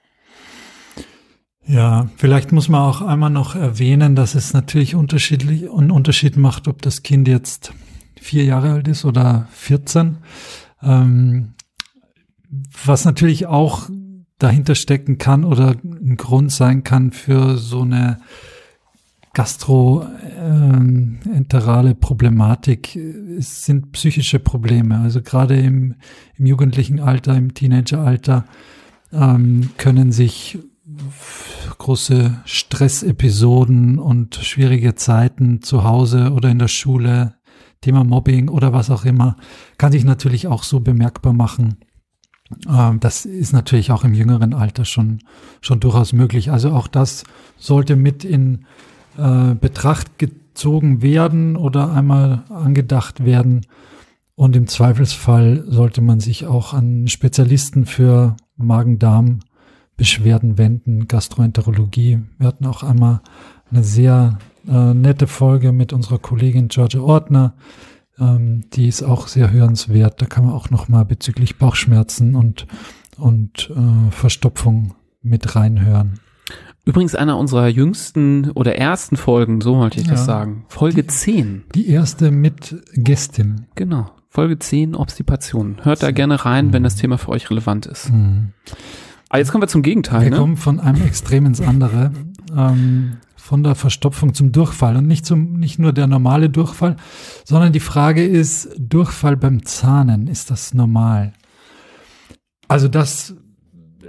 Ja, 1.65 2.09
vielleicht 2.17 2.51
muss 2.51 2.69
man 2.69 2.81
auch 2.81 3.01
einmal 3.01 3.29
noch 3.29 3.55
erwähnen, 3.55 4.15
dass 4.15 4.35
es 4.35 4.53
natürlich 4.53 4.93
unterschiedlich 4.93 5.71
einen 5.71 5.91
Unterschied 5.91 6.35
macht, 6.35 6.67
ob 6.67 6.81
das 6.81 7.01
Kind 7.01 7.27
jetzt 7.27 7.73
vier 8.21 8.45
Jahre 8.45 8.71
alt 8.71 8.87
ist 8.87 9.03
oder 9.03 9.49
14. 9.51 10.19
Ähm, 10.83 11.55
was 12.85 13.03
natürlich 13.05 13.47
auch 13.47 13.89
dahinter 14.37 14.75
stecken 14.75 15.17
kann 15.17 15.43
oder 15.43 15.75
ein 15.83 16.17
Grund 16.17 16.51
sein 16.51 16.83
kann 16.83 17.11
für 17.11 17.57
so 17.57 17.81
eine 17.81 18.19
gastroenterale 19.33 21.95
Problematik 21.95 22.95
es 23.37 23.63
sind 23.63 23.93
psychische 23.93 24.39
Probleme. 24.39 24.99
Also 24.99 25.21
gerade 25.21 25.57
im, 25.57 25.95
im 26.37 26.45
jugendlichen 26.45 26.99
Alter, 26.99 27.37
im 27.37 27.53
Teenageralter 27.53 28.43
ähm, 29.13 29.69
können 29.77 30.11
sich 30.11 30.59
große 31.77 32.41
Stressepisoden 32.45 33.99
und 33.99 34.35
schwierige 34.35 34.95
Zeiten 34.95 35.61
zu 35.61 35.83
Hause 35.83 36.33
oder 36.33 36.49
in 36.49 36.59
der 36.59 36.67
Schule, 36.67 37.35
Thema 37.81 38.03
Mobbing 38.03 38.47
oder 38.47 38.73
was 38.73 38.89
auch 38.89 39.05
immer, 39.05 39.35
kann 39.77 39.91
sich 39.91 40.03
natürlich 40.03 40.47
auch 40.47 40.63
so 40.63 40.79
bemerkbar 40.79 41.33
machen. 41.33 41.77
Ähm, 42.69 42.99
das 42.99 43.25
ist 43.25 43.53
natürlich 43.53 43.91
auch 43.91 44.03
im 44.03 44.13
jüngeren 44.13 44.53
Alter 44.53 44.85
schon, 44.85 45.19
schon 45.61 45.79
durchaus 45.79 46.13
möglich. 46.13 46.51
Also 46.51 46.71
auch 46.71 46.87
das 46.87 47.23
sollte 47.57 47.95
mit 47.95 48.23
in 48.23 48.65
äh, 49.17 49.55
Betracht 49.55 50.19
gezogen 50.19 51.01
werden 51.01 51.55
oder 51.55 51.91
einmal 51.91 52.43
angedacht 52.49 53.25
werden. 53.25 53.65
Und 54.35 54.55
im 54.55 54.67
Zweifelsfall 54.67 55.65
sollte 55.67 56.01
man 56.01 56.19
sich 56.19 56.47
auch 56.47 56.73
an 56.73 57.07
Spezialisten 57.07 57.85
für 57.85 58.37
Magen-Darm-Beschwerden 58.57 60.57
wenden, 60.57 61.07
Gastroenterologie. 61.07 62.19
Wir 62.37 62.47
hatten 62.47 62.65
auch 62.65 62.83
einmal 62.83 63.21
eine 63.69 63.83
sehr 63.83 64.39
äh, 64.67 64.93
nette 64.93 65.27
Folge 65.27 65.71
mit 65.71 65.93
unserer 65.93 66.19
Kollegin 66.19 66.67
Georgia 66.67 67.01
Ortner. 67.01 67.55
Ähm, 68.19 68.65
die 68.73 68.87
ist 68.87 69.03
auch 69.03 69.27
sehr 69.27 69.51
hörenswert. 69.51 70.21
Da 70.21 70.25
kann 70.25 70.45
man 70.45 70.53
auch 70.53 70.69
noch 70.69 70.87
mal 70.87 71.05
bezüglich 71.05 71.57
Bauchschmerzen 71.57 72.35
und, 72.35 72.67
und 73.17 73.71
äh, 73.75 74.11
Verstopfung 74.11 74.95
mit 75.21 75.55
reinhören. 75.55 76.19
Übrigens 76.83 77.13
einer 77.13 77.37
unserer 77.37 77.67
jüngsten 77.67 78.51
oder 78.51 78.75
ersten 78.75 79.15
Folgen, 79.15 79.61
so 79.61 79.77
wollte 79.77 79.99
ich 79.99 80.07
ja, 80.07 80.13
das 80.13 80.25
sagen. 80.25 80.65
Folge 80.67 81.03
die, 81.03 81.07
10. 81.07 81.63
Die 81.75 81.87
erste 81.89 82.31
mit 82.31 82.75
Gästin. 82.93 83.67
Genau. 83.75 84.09
Folge 84.29 84.57
10, 84.57 84.95
Obstipation. 84.95 85.77
Hört 85.83 86.01
da 86.01 86.11
gerne 86.11 86.43
rein, 86.45 86.67
mhm. 86.67 86.73
wenn 86.73 86.83
das 86.83 86.95
Thema 86.95 87.17
für 87.17 87.29
euch 87.29 87.49
relevant 87.49 87.85
ist. 87.85 88.11
Mhm. 88.11 88.53
Aber 89.29 89.39
jetzt 89.39 89.51
kommen 89.51 89.61
wir 89.61 89.67
zum 89.67 89.83
Gegenteil. 89.83 90.23
Wir 90.23 90.31
ne? 90.31 90.37
kommen 90.37 90.57
von 90.57 90.79
einem 90.79 91.05
Extrem 91.05 91.45
ins 91.45 91.61
andere. 91.61 92.11
Ähm, 92.55 93.17
von 93.51 93.63
der 93.63 93.75
Verstopfung 93.75 94.33
zum 94.33 94.53
Durchfall. 94.53 94.95
Und 94.95 95.07
nicht, 95.07 95.25
zum, 95.25 95.59
nicht 95.59 95.77
nur 95.77 95.91
der 95.91 96.07
normale 96.07 96.49
Durchfall, 96.49 96.95
sondern 97.43 97.73
die 97.73 97.81
Frage 97.81 98.25
ist, 98.25 98.69
Durchfall 98.79 99.35
beim 99.35 99.65
Zahnen, 99.65 100.27
ist 100.27 100.49
das 100.51 100.73
normal? 100.73 101.33
Also 102.69 102.87
das 102.87 103.35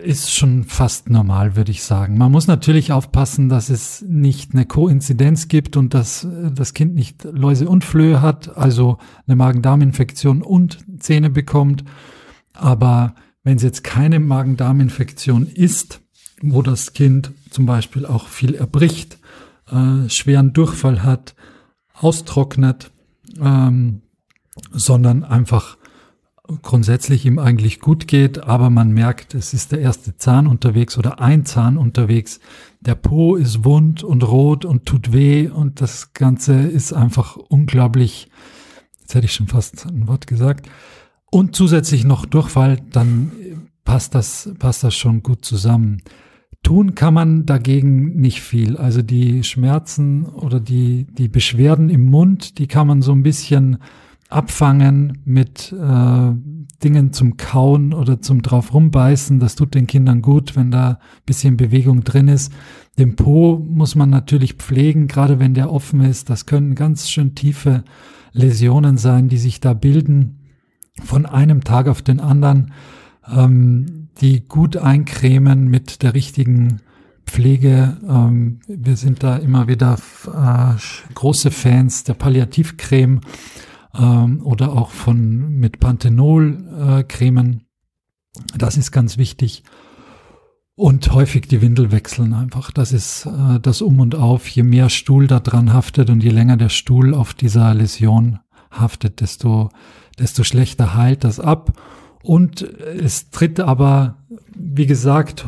ist 0.01 0.33
schon 0.33 0.63
fast 0.63 1.11
normal, 1.11 1.57
würde 1.57 1.73
ich 1.73 1.83
sagen. 1.83 2.19
Man 2.19 2.31
muss 2.31 2.47
natürlich 2.47 2.93
aufpassen, 2.93 3.49
dass 3.49 3.69
es 3.69 4.05
nicht 4.07 4.55
eine 4.55 4.65
Koinzidenz 4.65 5.49
gibt 5.49 5.77
und 5.77 5.93
dass 5.93 6.23
äh, 6.23 6.53
das 6.53 6.73
Kind 6.73 6.95
nicht 6.95 7.25
Läuse 7.25 7.69
und 7.69 7.83
Flöhe 7.83 8.23
hat, 8.23 8.57
also 8.57 8.99
eine 9.27 9.35
Magen-Darm-Infektion 9.35 10.43
und 10.43 10.79
Zähne 11.01 11.31
bekommt. 11.31 11.83
Aber 12.53 13.17
wenn 13.43 13.57
es 13.57 13.65
jetzt 13.65 13.83
keine 13.83 14.21
Magen-Darm-Infektion 14.21 15.49
ist, 15.49 16.01
wo 16.41 16.63
das 16.63 16.93
Kind 16.93 17.33
zum 17.51 17.67
Beispiel 17.67 18.07
auch 18.07 18.29
viel 18.29 18.55
erbricht, 18.55 19.19
äh, 19.73 20.09
schweren 20.09 20.53
Durchfall 20.53 21.03
hat, 21.03 21.35
austrocknet, 21.95 22.91
ähm, 23.41 24.03
sondern 24.73 25.25
einfach 25.25 25.79
grundsätzlich 26.61 27.25
ihm 27.25 27.39
eigentlich 27.39 27.81
gut 27.81 28.07
geht, 28.09 28.43
aber 28.43 28.69
man 28.69 28.91
merkt, 28.91 29.35
es 29.35 29.55
ist 29.55 29.73
der 29.73 29.81
erste 29.81 30.17
Zahn 30.17 30.47
unterwegs 30.47 30.99
oder 30.99 31.21
ein 31.21 31.47
Zahn 31.47 31.79
unterwegs. 31.79 32.41
Der 32.81 32.97
Po 32.97 33.37
ist 33.37 33.65
wund 33.65 34.03
und 34.03 34.23
rot 34.25 34.65
und 34.65 34.85
tut 34.85 35.13
weh 35.13 35.49
und 35.49 35.81
das 35.81 36.13
Ganze 36.13 36.55
ist 36.55 36.93
einfach 36.93 37.37
unglaublich, 37.37 38.29
jetzt 39.01 39.15
hätte 39.15 39.27
ich 39.27 39.33
schon 39.33 39.49
fast 39.49 39.87
ein 39.87 40.09
Wort 40.09 40.27
gesagt, 40.27 40.69
und 41.31 41.57
zusätzlich 41.57 42.05
noch 42.05 42.27
Durchfall, 42.27 42.81
dann 42.91 43.33
passt 43.85 44.15
das, 44.15 44.51
passt 44.59 44.85
das 44.85 44.95
schon 44.95 45.23
gut 45.23 45.45
zusammen. 45.45 46.03
Tun 46.63 46.95
kann 46.95 47.15
man 47.15 47.45
dagegen 47.45 48.17
nicht 48.17 48.41
viel. 48.41 48.77
Also 48.77 49.03
die 49.03 49.43
Schmerzen 49.43 50.27
oder 50.27 50.61
die, 50.61 51.07
die 51.07 51.29
Beschwerden 51.29 51.91
im 51.91 52.07
Mund, 52.07 52.59
die 52.59 52.69
kann 52.69 52.87
man 52.87 53.03
so 53.03 53.13
ein 53.13 53.23
bisschen 53.23 53.79
abfangen 54.29 55.19
mit 55.25 55.73
äh, 55.73 56.33
Dingen 56.83 57.13
zum 57.13 57.37
Kauen 57.37 57.93
oder 57.93 58.21
zum 58.21 58.43
drauf 58.43 58.73
rumbeißen. 58.73 59.41
Das 59.41 59.57
tut 59.57 59.75
den 59.75 59.87
Kindern 59.87 60.23
gut, 60.23 60.57
wenn 60.57 60.71
da 60.71 60.99
bisschen 61.27 61.57
Bewegung 61.57 62.05
drin 62.05 62.29
ist. 62.29 62.53
Den 62.99 63.17
Po 63.17 63.59
muss 63.59 63.95
man 63.95 64.11
natürlich 64.11 64.55
pflegen, 64.55 65.07
gerade 65.07 65.39
wenn 65.39 65.55
der 65.55 65.73
offen 65.73 66.01
ist. 66.01 66.31
Das 66.31 66.47
können 66.47 66.75
ganz 66.75 67.11
schön 67.11 67.35
tiefe 67.35 67.85
Läsionen 68.33 68.97
sein, 68.97 69.29
die 69.29 69.39
sich 69.39 69.61
da 69.61 69.75
bilden 69.75 70.39
von 71.03 71.27
einem 71.27 71.65
Tag 71.65 71.89
auf 71.89 72.03
den 72.03 72.21
anderen, 72.21 72.73
ähm, 73.35 74.02
die 74.21 74.47
gut 74.47 74.77
eincremen 74.77 75.69
mit 75.69 76.03
der 76.03 76.15
richtigen 76.15 76.81
Pflege. 77.27 77.97
Ähm, 78.09 78.61
wir 78.67 78.97
sind 78.97 79.23
da 79.23 79.37
immer 79.37 79.69
wieder 79.69 79.97
äh, 80.27 81.15
große 81.15 81.51
Fans 81.51 82.05
der 82.05 82.15
Palliativcreme 82.15 83.21
ähm, 83.99 84.43
oder 84.45 84.73
auch 84.73 84.91
von 84.91 85.59
mit 85.59 85.81
Panthenol-Cremen. 85.81 87.53
Äh, 87.53 88.59
das 88.59 88.77
ist 88.77 88.93
ganz 88.93 89.19
wichtig. 89.19 89.63
Und 90.75 91.13
häufig 91.13 91.49
die 91.49 91.61
Windel 91.61 91.93
wechseln 91.93 92.33
einfach. 92.33 92.71
Das 92.71 92.93
ist 92.93 93.27
äh, 93.27 93.61
das 93.61 93.83
Um 93.83 94.01
und 94.01 94.15
Auf. 94.15 94.49
Je 94.49 94.63
mehr 94.63 94.89
Stuhl 94.89 95.27
da 95.27 95.39
dran 95.39 95.73
haftet 95.73 96.11
und 96.11 96.23
je 96.23 96.31
länger 96.31 96.57
der 96.57 96.71
Stuhl 96.71 97.15
auf 97.15 97.35
dieser 97.35 97.75
Läsion 97.75 98.39
haftet, 98.71 99.21
desto, 99.21 99.69
desto 100.19 100.45
schlechter 100.45 100.95
heilt 100.95 101.25
das 101.25 101.41
ab. 101.41 101.73
Und 102.23 102.63
es 102.63 103.31
tritt 103.31 103.61
aber, 103.61 104.17
wie 104.55 104.87
gesagt, 104.87 105.47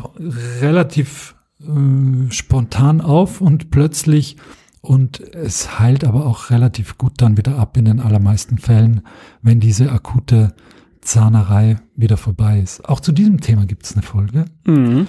relativ 0.61 1.35
äh, 1.61 2.31
spontan 2.31 3.01
auf 3.01 3.41
und 3.41 3.71
plötzlich 3.71 4.37
und 4.81 5.21
es 5.21 5.79
heilt 5.79 6.05
aber 6.05 6.27
auch 6.27 6.51
relativ 6.51 6.99
gut 6.99 7.15
dann 7.17 7.39
wieder 7.39 7.59
ab 7.59 7.77
in 7.79 7.87
den 7.87 8.01
allermeisten 8.01 8.59
Fällen, 8.59 9.01
wenn 9.41 9.59
diese 9.59 9.91
akute 9.91 10.53
Zahnerei 11.01 11.77
wieder 11.97 12.19
vorbei 12.19 12.61
ist. 12.61 12.87
Auch 12.87 13.01
zu 13.01 13.13
diesem 13.13 13.41
Thema 13.41 13.65
gibt 13.65 13.85
es 13.85 13.95
eine 13.95 14.03
Folge. 14.03 14.45
Mhm. 14.67 15.07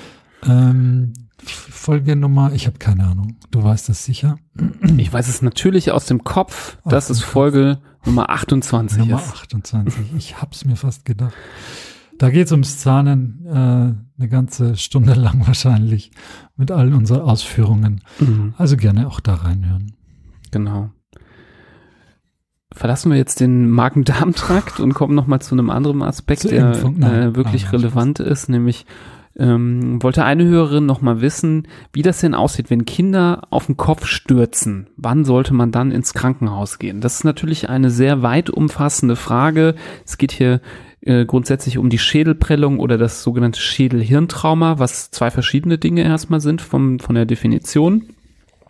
Ähm, 1.85 1.93
Folge 1.93 2.15
Nummer, 2.15 2.51
ich 2.53 2.67
habe 2.67 2.79
keine 2.79 3.05
Ahnung. 3.05 3.37
Du 3.51 3.63
weißt 3.63 3.89
das 3.89 4.05
sicher? 4.05 4.37
Ich 4.97 5.11
weiß 5.11 5.27
es 5.27 5.41
natürlich 5.41 5.91
aus 5.91 6.05
dem 6.05 6.23
Kopf, 6.23 6.77
dass 6.85 7.09
es 7.09 7.21
Folge 7.21 7.79
Nummer 8.05 8.29
28 8.29 8.97
Nummer 8.97 9.17
ist. 9.17 9.27
Nummer 9.27 9.33
28. 9.33 10.13
Ich 10.17 10.41
hab's 10.41 10.65
mir 10.65 10.75
fast 10.75 11.05
gedacht. 11.05 11.33
Da 12.17 12.29
geht 12.29 12.45
es 12.45 12.51
ums 12.51 12.79
Zahnen 12.79 13.45
äh, 13.45 13.51
eine 13.51 14.29
ganze 14.29 14.77
Stunde 14.77 15.13
lang 15.15 15.45
wahrscheinlich 15.45 16.11
mit 16.55 16.71
all 16.71 16.93
unseren 16.93 17.21
Ausführungen. 17.21 18.01
Mhm. 18.19 18.53
Also 18.57 18.77
gerne 18.77 19.07
auch 19.07 19.19
da 19.19 19.35
reinhören. 19.35 19.93
Genau. 20.51 20.91
Verlassen 22.73 23.09
wir 23.09 23.17
jetzt 23.17 23.39
den 23.39 23.69
Magen-Darm-Trakt 23.69 24.79
und 24.79 24.93
kommen 24.93 25.15
nochmal 25.15 25.41
zu 25.41 25.55
einem 25.55 25.69
anderen 25.69 26.01
Aspekt, 26.01 26.43
der 26.45 26.71
äh, 26.73 27.35
wirklich 27.35 27.71
relevant 27.71 28.19
ist, 28.19 28.49
nämlich 28.49 28.85
ähm, 29.37 30.01
wollte 30.01 30.23
eine 30.23 30.45
Hörerin 30.45 30.85
nochmal 30.85 31.21
wissen, 31.21 31.67
wie 31.93 32.01
das 32.01 32.21
denn 32.21 32.33
aussieht, 32.33 32.69
wenn 32.69 32.85
Kinder 32.85 33.47
auf 33.49 33.65
den 33.65 33.77
Kopf 33.77 34.05
stürzen. 34.05 34.87
Wann 34.97 35.25
sollte 35.25 35.53
man 35.53 35.71
dann 35.71 35.91
ins 35.91 36.13
Krankenhaus 36.13 36.79
gehen? 36.79 37.01
Das 37.01 37.15
ist 37.15 37.23
natürlich 37.23 37.69
eine 37.69 37.89
sehr 37.89 38.21
weit 38.21 38.49
umfassende 38.49 39.15
Frage. 39.15 39.75
Es 40.05 40.17
geht 40.17 40.31
hier 40.31 40.61
äh, 41.01 41.25
grundsätzlich 41.25 41.77
um 41.77 41.89
die 41.89 41.99
Schädelprellung 41.99 42.79
oder 42.79 42.97
das 42.97 43.23
sogenannte 43.23 43.59
Schädelhirntrauma, 43.59 44.79
was 44.79 45.11
zwei 45.11 45.31
verschiedene 45.31 45.77
Dinge 45.77 46.03
erstmal 46.03 46.39
sind 46.39 46.61
vom, 46.61 46.99
von 46.99 47.15
der 47.15 47.25
Definition. 47.25 48.09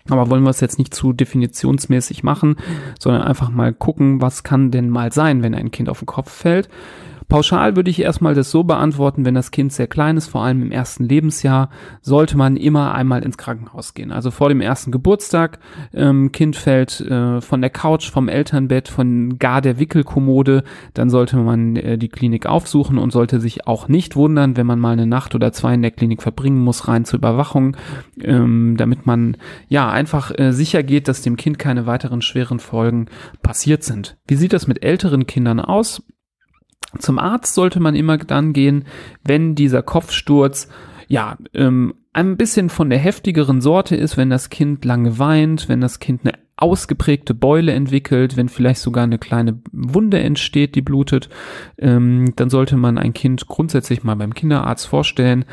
Aber 0.10 0.30
wollen 0.30 0.44
wir 0.44 0.52
es 0.52 0.62
jetzt 0.62 0.78
nicht 0.78 0.94
zu 0.94 1.14
definitionsmäßig 1.14 2.24
machen, 2.24 2.58
sondern 3.00 3.24
einfach 3.24 3.50
mal 3.50 3.74
gucken, 3.74 4.22
was 4.22 4.44
kann 4.44 4.70
denn 4.70 4.90
mal 4.90 5.12
sein, 5.12 5.42
wenn 5.42 5.56
ein 5.56 5.72
Kind 5.72 5.90
auf 5.90 6.00
den 6.00 6.06
Kopf 6.06 6.32
fällt. 6.32 6.70
Pauschal 7.28 7.76
würde 7.76 7.90
ich 7.90 8.02
erstmal 8.02 8.36
das 8.36 8.52
so 8.52 8.64
beantworten, 8.64 9.26
wenn 9.26 9.36
das 9.36 9.52
Kind 9.52 9.74
sehr 9.74 9.88
klein 9.88 10.18
ist, 10.18 10.28
vor 10.28 10.44
allem 10.44 10.62
im 10.62 10.72
ersten 10.72 11.06
Lebensjahr, 11.06 11.70
sollte 12.02 12.38
man 12.38 12.58
immer 12.58 12.94
einmal 12.94 13.24
ins 13.24 13.38
Krankenhaus 13.38 13.94
gehen. 13.94 14.12
Also 14.12 14.32
vor 14.32 14.50
dem 14.50 14.62
ersten 14.62 14.92
Geburtstag, 14.92 15.60
ähm, 15.94 16.32
Kind 16.32 16.56
fällt 16.56 17.02
äh, 17.02 17.42
von 17.42 17.62
der 17.62 17.70
Couch, 17.70 18.10
vom 18.10 18.30
Elternbett, 18.30 18.88
von 18.88 19.38
gar 19.40 19.62
der 19.62 19.80
Wickelkommode, 19.80 20.64
dann 20.94 21.10
sollte 21.10 21.38
man 21.38 21.76
äh, 21.76 21.98
die 21.98 22.10
Klinik 22.10 22.46
aufsuchen 22.46 22.98
und 22.98 23.12
sollte 23.12 23.40
sich 23.40 23.68
auch 23.68 23.88
nicht 23.88 24.16
wundern, 24.16 24.58
wenn 24.58 24.68
man 24.68 24.80
mal 24.80 24.94
eine 24.94 25.08
Nacht 25.08 25.36
oder 25.36 25.52
zwei 25.52 25.74
in 25.74 25.82
der 25.82 25.92
Klinik 25.92 26.22
verbringen 26.22 26.60
muss, 26.60 26.88
rein 26.88 27.06
zur 27.06 27.20
Überwachung, 27.20 27.76
ähm, 28.22 28.76
damit 28.78 29.06
man 29.06 29.38
ja 29.68 29.90
einfach 29.90 30.32
äh, 30.38 30.52
sicher 30.52 30.84
geht, 30.84 31.08
dass 31.08 31.22
dem 31.22 31.38
Kind 31.38 31.60
keine 31.60 31.86
weiteren 31.86 32.22
schweren 32.22 32.60
Folgen 32.60 33.08
passiert 33.42 33.84
sind. 33.84 34.18
Wie 34.28 34.36
sieht 34.36 34.54
das 34.54 34.68
mit 34.68 34.84
älteren 34.84 35.26
Kindern 35.26 35.60
aus? 35.60 36.04
Zum 37.00 37.20
Arzt 37.20 37.54
sollte 37.54 37.80
man 37.80 37.96
immer 37.96 38.18
dann 38.18 38.54
gehen, 38.54 38.86
wenn 39.24 39.56
dieser 39.56 39.84
Kopfsturz 39.84 40.70
ja 41.08 41.38
ähm, 41.54 41.94
ein 42.14 42.38
bisschen 42.38 42.70
von 42.70 42.90
der 42.90 43.00
heftigeren 43.00 43.62
Sorte 43.62 43.96
ist, 43.96 44.18
wenn 44.18 44.30
das 44.30 44.50
Kind 44.50 44.86
lange 44.86 45.20
weint, 45.20 45.68
wenn 45.68 45.82
das 45.82 46.00
Kind 46.00 46.22
eine 46.24 46.34
ausgeprägte 46.58 47.34
Beule 47.34 47.74
entwickelt, 47.74 48.38
wenn 48.38 48.48
vielleicht 48.48 48.80
sogar 48.80 49.04
eine 49.04 49.18
kleine 49.18 49.60
Wunde 49.72 50.20
entsteht, 50.20 50.76
die 50.76 50.82
blutet, 50.82 51.30
ähm, 51.78 52.34
dann 52.38 52.50
sollte 52.50 52.78
man 52.78 52.98
ein 52.98 53.14
Kind 53.14 53.48
grundsätzlich 53.48 54.04
mal 54.04 54.16
beim 54.16 54.34
Kinderarzt 54.34 54.88
vorstellen. 54.88 55.46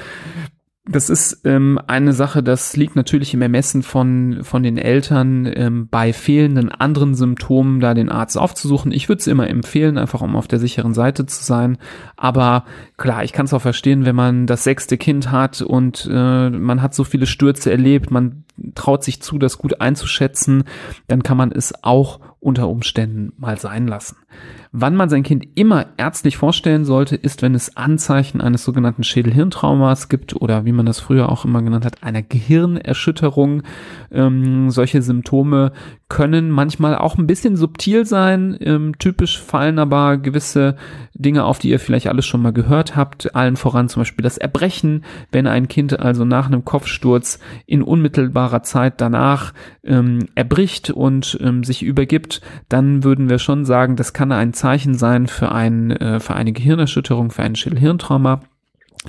Das 0.85 1.11
ist 1.11 1.43
ähm, 1.45 1.79
eine 1.87 2.13
Sache, 2.13 2.43
das 2.43 2.77
liegt 2.77 2.97
natürlich 2.97 3.35
im 3.35 3.43
Ermessen 3.43 3.85
von, 3.85 4.41
von 4.43 4.65
den 4.65 4.79
Eltern, 4.79 5.49
ähm, 5.55 5.87
bei 5.89 6.13
fehlenden 6.13 6.71
anderen 6.73 7.15
Symptomen 7.15 7.79
da 7.79 7.95
den 7.95 8.09
Arzt 8.09 8.37
aufzusuchen. 8.37 8.91
Ich 8.91 9.09
würde 9.09 9.21
es 9.21 9.29
immer 9.29 9.49
empfehlen, 9.49 9.97
einfach 9.97 10.23
um 10.23 10.35
auf 10.35 10.49
der 10.49 10.59
sicheren 10.59 10.93
Seite 10.93 11.25
zu 11.25 11.45
sein. 11.45 11.79
Aber 12.17 12.65
klar, 12.97 13.23
ich 13.23 13.33
kann 13.33 13.47
es 13.47 13.55
auch 13.55 13.63
verstehen, 13.63 14.05
wenn 14.05 14.17
man 14.17 14.49
das 14.49 14.65
sechste 14.65 14.99
Kind 14.99 15.31
hat 15.31 15.63
und 15.63 16.09
äh, 16.11 16.51
man 16.51 16.83
hat 16.83 16.95
so 16.95 17.05
viele 17.05 17.27
Stürze 17.27 17.71
erlebt, 17.71 18.11
man 18.11 18.43
traut 18.75 19.05
sich 19.05 19.23
zu, 19.23 19.39
das 19.39 19.59
gut 19.59 19.81
einzuschätzen, 19.81 20.65
dann 21.09 21.23
kann 21.23 21.37
man 21.37 21.53
es 21.53 21.73
auch 21.83 22.21
unter 22.41 22.69
Umständen 22.69 23.33
mal 23.39 23.59
sein 23.59 23.87
lassen. 23.87 24.17
Wann 24.73 24.97
man 24.97 25.11
sein 25.11 25.23
Kind 25.23 25.47
immer 25.55 25.87
ärztlich 25.99 26.39
vorstellen 26.39 26.85
sollte, 26.85 27.15
ist, 27.15 27.43
wenn 27.43 27.55
es 27.55 27.77
Anzeichen 27.77 28.41
eines 28.41 28.65
sogenannten 28.65 29.05
Schädelhirntraumas 29.05 30.09
gibt 30.09 30.35
oder 30.35 30.65
wie 30.65 30.73
man 30.73 30.87
das 30.87 30.99
früher 30.99 31.29
auch 31.29 31.45
immer 31.45 31.63
genannt 31.63 31.85
hat, 31.85 32.03
einer 32.03 32.23
Gehirnerschütterung. 32.23 33.63
Ähm, 34.11 34.71
solche 34.71 35.03
Symptome 35.03 35.73
können 36.09 36.51
manchmal 36.51 36.97
auch 36.97 37.19
ein 37.19 37.27
bisschen 37.27 37.57
subtil 37.57 38.07
sein. 38.07 38.57
Ähm, 38.61 38.99
typisch 38.99 39.41
fallen 39.41 39.79
aber 39.79 40.17
gewisse 40.17 40.77
Dinge 41.15 41.45
auf, 41.45 41.59
die 41.59 41.69
ihr 41.69 41.79
vielleicht 41.79 42.09
alles 42.09 42.25
schon 42.25 42.43
mal 42.43 42.53
gehört 42.53 42.97
habt. 42.97 43.37
Allen 43.37 43.57
voran 43.57 43.91
zum 43.91 44.01
Beispiel 44.01 44.23
das 44.23 44.39
Erbrechen, 44.39 45.05
wenn 45.31 45.47
ein 45.47 45.69
Kind 45.69 46.01
also 46.01 46.25
nach 46.25 46.47
einem 46.47 46.65
Kopfsturz 46.65 47.39
in 47.67 47.83
unmittelbarer 48.43 48.63
Zeit 48.63 49.01
danach 49.01 49.53
ähm, 49.85 50.27
erbricht 50.35 50.91
und 50.91 51.39
ähm, 51.41 51.65
sich 51.65 51.83
übergibt, 51.83 52.41
dann 52.69 53.05
würden 53.05 53.29
wir 53.29 53.39
schon 53.39 53.65
sagen, 53.65 53.97
das 53.97 54.13
kann 54.13 54.33
ein 54.33 54.53
Zeichen 54.53 54.95
sein 54.95 55.27
für, 55.27 55.53
ein, 55.53 55.91
äh, 55.93 56.21
für 56.21 56.35
eine 56.35 56.53
Gehirnerschütterung, 56.53 57.31
für 57.31 57.43
ein 57.43 57.57
Schädelhirntrauma. 57.57 58.41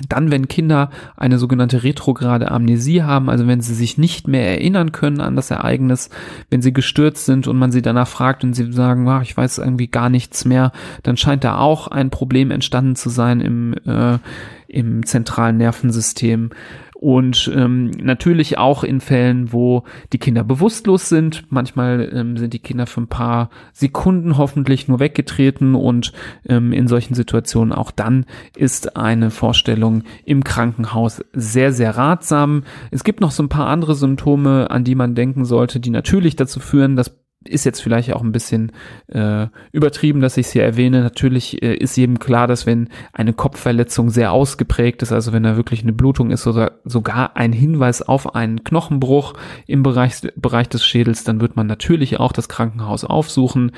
Dann, 0.08 0.32
wenn 0.32 0.48
Kinder 0.48 0.90
eine 1.16 1.38
sogenannte 1.38 1.84
retrograde 1.84 2.50
Amnesie 2.50 3.04
haben, 3.04 3.30
also 3.30 3.46
wenn 3.46 3.60
sie 3.60 3.74
sich 3.74 3.96
nicht 3.96 4.26
mehr 4.26 4.44
erinnern 4.48 4.90
können 4.90 5.20
an 5.20 5.36
das 5.36 5.52
Ereignis, 5.52 6.10
wenn 6.50 6.62
sie 6.62 6.72
gestürzt 6.72 7.26
sind 7.26 7.46
und 7.46 7.56
man 7.56 7.70
sie 7.70 7.80
danach 7.80 8.08
fragt 8.08 8.42
und 8.42 8.54
sie 8.54 8.72
sagen, 8.72 9.08
ach, 9.08 9.22
ich 9.22 9.36
weiß 9.36 9.58
irgendwie 9.58 9.86
gar 9.86 10.10
nichts 10.10 10.44
mehr, 10.44 10.72
dann 11.04 11.16
scheint 11.16 11.44
da 11.44 11.58
auch 11.58 11.86
ein 11.86 12.10
Problem 12.10 12.50
entstanden 12.50 12.96
zu 12.96 13.08
sein 13.08 13.40
im, 13.40 13.74
äh, 13.86 14.18
im 14.66 15.06
zentralen 15.06 15.58
Nervensystem 15.58 16.50
und 16.94 17.50
ähm, 17.54 17.90
natürlich 17.90 18.58
auch 18.58 18.84
in 18.84 19.00
Fällen, 19.00 19.52
wo 19.52 19.84
die 20.12 20.18
Kinder 20.18 20.44
bewusstlos 20.44 21.08
sind. 21.08 21.44
Manchmal 21.50 22.10
ähm, 22.12 22.36
sind 22.36 22.52
die 22.52 22.60
Kinder 22.60 22.86
für 22.86 23.02
ein 23.02 23.08
paar 23.08 23.50
Sekunden 23.72 24.38
hoffentlich 24.38 24.88
nur 24.88 25.00
weggetreten 25.00 25.74
und 25.74 26.12
ähm, 26.48 26.72
in 26.72 26.88
solchen 26.88 27.14
Situationen 27.14 27.72
auch 27.72 27.90
dann 27.90 28.26
ist 28.56 28.96
eine 28.96 29.30
Vorstellung 29.30 30.04
im 30.24 30.44
Krankenhaus 30.44 31.22
sehr, 31.32 31.72
sehr 31.72 31.96
ratsam. 31.96 32.62
Es 32.90 33.04
gibt 33.04 33.20
noch 33.20 33.32
so 33.32 33.42
ein 33.42 33.48
paar 33.48 33.66
andere 33.66 33.94
Symptome, 33.94 34.70
an 34.70 34.84
die 34.84 34.94
man 34.94 35.14
denken 35.14 35.44
sollte, 35.44 35.80
die 35.80 35.90
natürlich 35.90 36.36
dazu 36.36 36.60
führen, 36.60 36.96
dass 36.96 37.23
ist 37.48 37.64
jetzt 37.64 37.80
vielleicht 37.80 38.12
auch 38.12 38.22
ein 38.22 38.32
bisschen 38.32 38.72
äh, 39.08 39.46
übertrieben, 39.72 40.20
dass 40.20 40.36
ich 40.36 40.46
es 40.46 40.52
hier 40.52 40.64
erwähne. 40.64 41.02
Natürlich 41.02 41.62
äh, 41.62 41.74
ist 41.74 41.96
jedem 41.96 42.18
klar, 42.18 42.46
dass 42.46 42.66
wenn 42.66 42.88
eine 43.12 43.32
Kopfverletzung 43.32 44.10
sehr 44.10 44.32
ausgeprägt 44.32 45.02
ist, 45.02 45.12
also 45.12 45.32
wenn 45.32 45.42
da 45.42 45.56
wirklich 45.56 45.82
eine 45.82 45.92
Blutung 45.92 46.30
ist 46.30 46.46
oder 46.46 46.72
sogar 46.84 47.36
ein 47.36 47.52
Hinweis 47.52 48.02
auf 48.02 48.34
einen 48.34 48.64
Knochenbruch 48.64 49.34
im 49.66 49.82
Bereich, 49.82 50.14
Bereich 50.36 50.68
des 50.68 50.84
Schädels, 50.84 51.24
dann 51.24 51.40
wird 51.40 51.56
man 51.56 51.66
natürlich 51.66 52.20
auch 52.20 52.32
das 52.32 52.48
Krankenhaus 52.48 53.04
aufsuchen. 53.04 53.72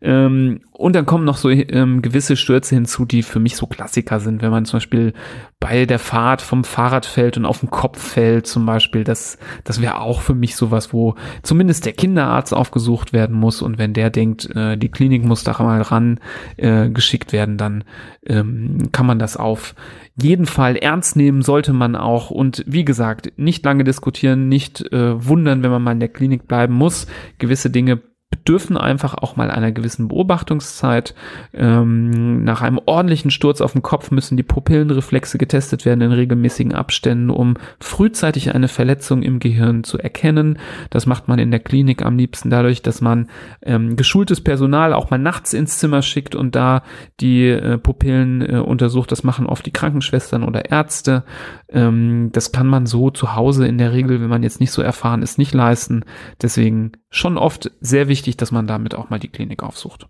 Ähm, 0.00 0.60
und 0.82 0.96
dann 0.96 1.06
kommen 1.06 1.24
noch 1.24 1.36
so 1.36 1.48
ähm, 1.48 2.02
gewisse 2.02 2.34
Stürze 2.34 2.74
hinzu, 2.74 3.04
die 3.04 3.22
für 3.22 3.38
mich 3.38 3.54
so 3.54 3.68
Klassiker 3.68 4.18
sind, 4.18 4.42
wenn 4.42 4.50
man 4.50 4.64
zum 4.64 4.78
Beispiel 4.78 5.12
bei 5.60 5.86
der 5.86 6.00
Fahrt 6.00 6.42
vom 6.42 6.64
Fahrrad 6.64 7.06
fällt 7.06 7.36
und 7.36 7.44
auf 7.44 7.60
den 7.60 7.70
Kopf 7.70 8.02
fällt 8.02 8.48
zum 8.48 8.66
Beispiel. 8.66 9.04
Das, 9.04 9.38
das 9.62 9.80
wäre 9.80 10.00
auch 10.00 10.22
für 10.22 10.34
mich 10.34 10.56
sowas, 10.56 10.92
wo 10.92 11.14
zumindest 11.44 11.86
der 11.86 11.92
Kinderarzt 11.92 12.52
aufgesucht 12.52 13.12
werden 13.12 13.36
muss. 13.36 13.62
Und 13.62 13.78
wenn 13.78 13.92
der 13.92 14.10
denkt, 14.10 14.50
äh, 14.56 14.76
die 14.76 14.88
Klinik 14.88 15.24
muss 15.24 15.44
da 15.44 15.52
mal 15.62 15.82
ran 15.82 16.18
äh, 16.56 16.88
geschickt 16.90 17.32
werden, 17.32 17.58
dann 17.58 17.84
ähm, 18.26 18.88
kann 18.90 19.06
man 19.06 19.20
das 19.20 19.36
auf 19.36 19.76
jeden 20.20 20.46
Fall 20.46 20.74
ernst 20.74 21.14
nehmen, 21.14 21.42
sollte 21.42 21.72
man 21.72 21.94
auch. 21.94 22.30
Und 22.30 22.64
wie 22.66 22.84
gesagt, 22.84 23.32
nicht 23.36 23.64
lange 23.64 23.84
diskutieren, 23.84 24.48
nicht 24.48 24.92
äh, 24.92 25.24
wundern, 25.24 25.62
wenn 25.62 25.70
man 25.70 25.82
mal 25.82 25.92
in 25.92 26.00
der 26.00 26.08
Klinik 26.08 26.48
bleiben 26.48 26.74
muss. 26.74 27.06
Gewisse 27.38 27.70
Dinge 27.70 28.00
bedürfen 28.32 28.76
einfach 28.76 29.14
auch 29.14 29.36
mal 29.36 29.50
einer 29.50 29.70
gewissen 29.70 30.08
Beobachtungszeit. 30.08 31.14
Ähm, 31.54 32.42
nach 32.42 32.62
einem 32.62 32.80
ordentlichen 32.84 33.30
Sturz 33.30 33.60
auf 33.60 33.72
den 33.72 33.82
Kopf 33.82 34.10
müssen 34.10 34.36
die 34.36 34.42
Pupillenreflexe 34.42 35.38
getestet 35.38 35.84
werden 35.84 36.00
in 36.00 36.10
regelmäßigen 36.10 36.74
Abständen, 36.74 37.30
um 37.30 37.56
frühzeitig 37.78 38.54
eine 38.54 38.68
Verletzung 38.68 39.22
im 39.22 39.38
Gehirn 39.38 39.84
zu 39.84 39.98
erkennen. 39.98 40.58
Das 40.90 41.06
macht 41.06 41.28
man 41.28 41.38
in 41.38 41.50
der 41.50 41.60
Klinik 41.60 42.04
am 42.04 42.16
liebsten 42.16 42.50
dadurch, 42.50 42.82
dass 42.82 43.00
man 43.00 43.28
ähm, 43.62 43.96
geschultes 43.96 44.40
Personal 44.40 44.94
auch 44.94 45.10
mal 45.10 45.18
nachts 45.18 45.52
ins 45.52 45.78
Zimmer 45.78 46.02
schickt 46.02 46.34
und 46.34 46.56
da 46.56 46.82
die 47.20 47.46
äh, 47.46 47.78
Pupillen 47.78 48.40
äh, 48.40 48.58
untersucht. 48.58 49.12
Das 49.12 49.22
machen 49.22 49.46
oft 49.46 49.64
die 49.66 49.72
Krankenschwestern 49.72 50.42
oder 50.42 50.70
Ärzte. 50.70 51.24
Ähm, 51.68 52.30
das 52.32 52.50
kann 52.50 52.66
man 52.66 52.86
so 52.86 53.10
zu 53.10 53.36
Hause 53.36 53.66
in 53.66 53.76
der 53.76 53.92
Regel, 53.92 54.22
wenn 54.22 54.30
man 54.30 54.42
jetzt 54.42 54.58
nicht 54.58 54.72
so 54.72 54.80
erfahren 54.80 55.22
ist, 55.22 55.36
nicht 55.38 55.52
leisten. 55.52 56.04
Deswegen 56.40 56.92
schon 57.12 57.38
oft 57.38 57.70
sehr 57.80 58.08
wichtig, 58.08 58.36
dass 58.38 58.50
man 58.50 58.66
damit 58.66 58.96
auch 58.96 59.10
mal 59.10 59.20
die 59.20 59.28
Klinik 59.28 59.62
aufsucht. 59.62 60.08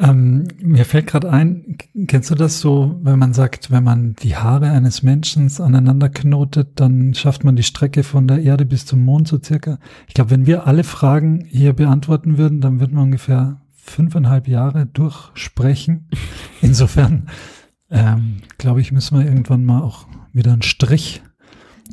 Ähm, 0.00 0.48
mir 0.60 0.84
fällt 0.84 1.06
gerade 1.06 1.30
ein, 1.30 1.78
kennst 2.06 2.30
du 2.30 2.34
das 2.34 2.60
so, 2.60 2.98
wenn 3.02 3.18
man 3.18 3.32
sagt, 3.32 3.70
wenn 3.70 3.84
man 3.84 4.14
die 4.16 4.36
Haare 4.36 4.70
eines 4.70 5.02
Menschen 5.02 5.50
aneinander 5.60 6.08
knotet, 6.08 6.80
dann 6.80 7.14
schafft 7.14 7.44
man 7.44 7.56
die 7.56 7.62
Strecke 7.62 8.02
von 8.02 8.28
der 8.28 8.42
Erde 8.42 8.66
bis 8.66 8.84
zum 8.84 9.04
Mond 9.04 9.28
so 9.28 9.38
circa. 9.42 9.78
Ich 10.06 10.14
glaube, 10.14 10.30
wenn 10.30 10.46
wir 10.46 10.66
alle 10.66 10.84
Fragen 10.84 11.44
hier 11.48 11.72
beantworten 11.72 12.36
würden, 12.36 12.60
dann 12.60 12.80
würden 12.80 12.96
wir 12.96 13.02
ungefähr 13.02 13.60
fünfeinhalb 13.72 14.48
Jahre 14.48 14.86
durchsprechen. 14.86 16.08
Insofern, 16.60 17.28
ähm, 17.90 18.38
glaube 18.58 18.80
ich, 18.80 18.92
müssen 18.92 19.18
wir 19.18 19.24
irgendwann 19.24 19.64
mal 19.64 19.82
auch 19.82 20.06
wieder 20.32 20.52
einen 20.52 20.62
Strich 20.62 21.22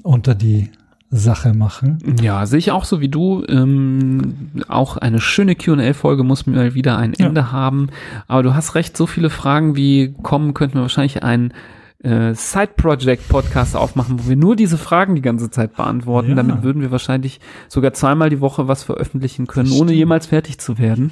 unter 0.03 0.35
die 0.35 0.69
Sache 1.17 1.53
machen. 1.53 1.97
Ja, 2.21 2.45
sehe 2.45 2.59
ich 2.59 2.71
auch 2.71 2.85
so 2.85 3.01
wie 3.01 3.09
du. 3.09 3.43
Ähm, 3.47 4.51
auch 4.67 4.97
eine 4.97 5.19
schöne 5.19 5.55
QA-Folge 5.55 6.23
muss 6.23 6.45
mal 6.45 6.73
wieder 6.73 6.97
ein 6.97 7.13
Ende 7.13 7.41
ja. 7.41 7.51
haben. 7.51 7.89
Aber 8.27 8.43
du 8.43 8.53
hast 8.53 8.75
recht, 8.75 8.95
so 8.95 9.07
viele 9.07 9.29
Fragen 9.29 9.75
wie 9.75 10.13
kommen, 10.23 10.53
könnten 10.53 10.75
wir 10.75 10.81
wahrscheinlich 10.81 11.23
einen 11.23 11.53
äh, 12.03 12.33
Side-Project-Podcast 12.33 13.75
aufmachen, 13.75 14.19
wo 14.19 14.29
wir 14.29 14.35
nur 14.35 14.55
diese 14.55 14.77
Fragen 14.77 15.15
die 15.15 15.21
ganze 15.21 15.49
Zeit 15.49 15.75
beantworten. 15.75 16.29
Ja. 16.29 16.35
Damit 16.35 16.63
würden 16.63 16.81
wir 16.81 16.91
wahrscheinlich 16.91 17.39
sogar 17.67 17.93
zweimal 17.93 18.29
die 18.29 18.41
Woche 18.41 18.67
was 18.67 18.83
veröffentlichen 18.83 19.47
können, 19.47 19.71
ohne 19.71 19.93
jemals 19.93 20.27
fertig 20.27 20.59
zu 20.59 20.77
werden. 20.77 21.11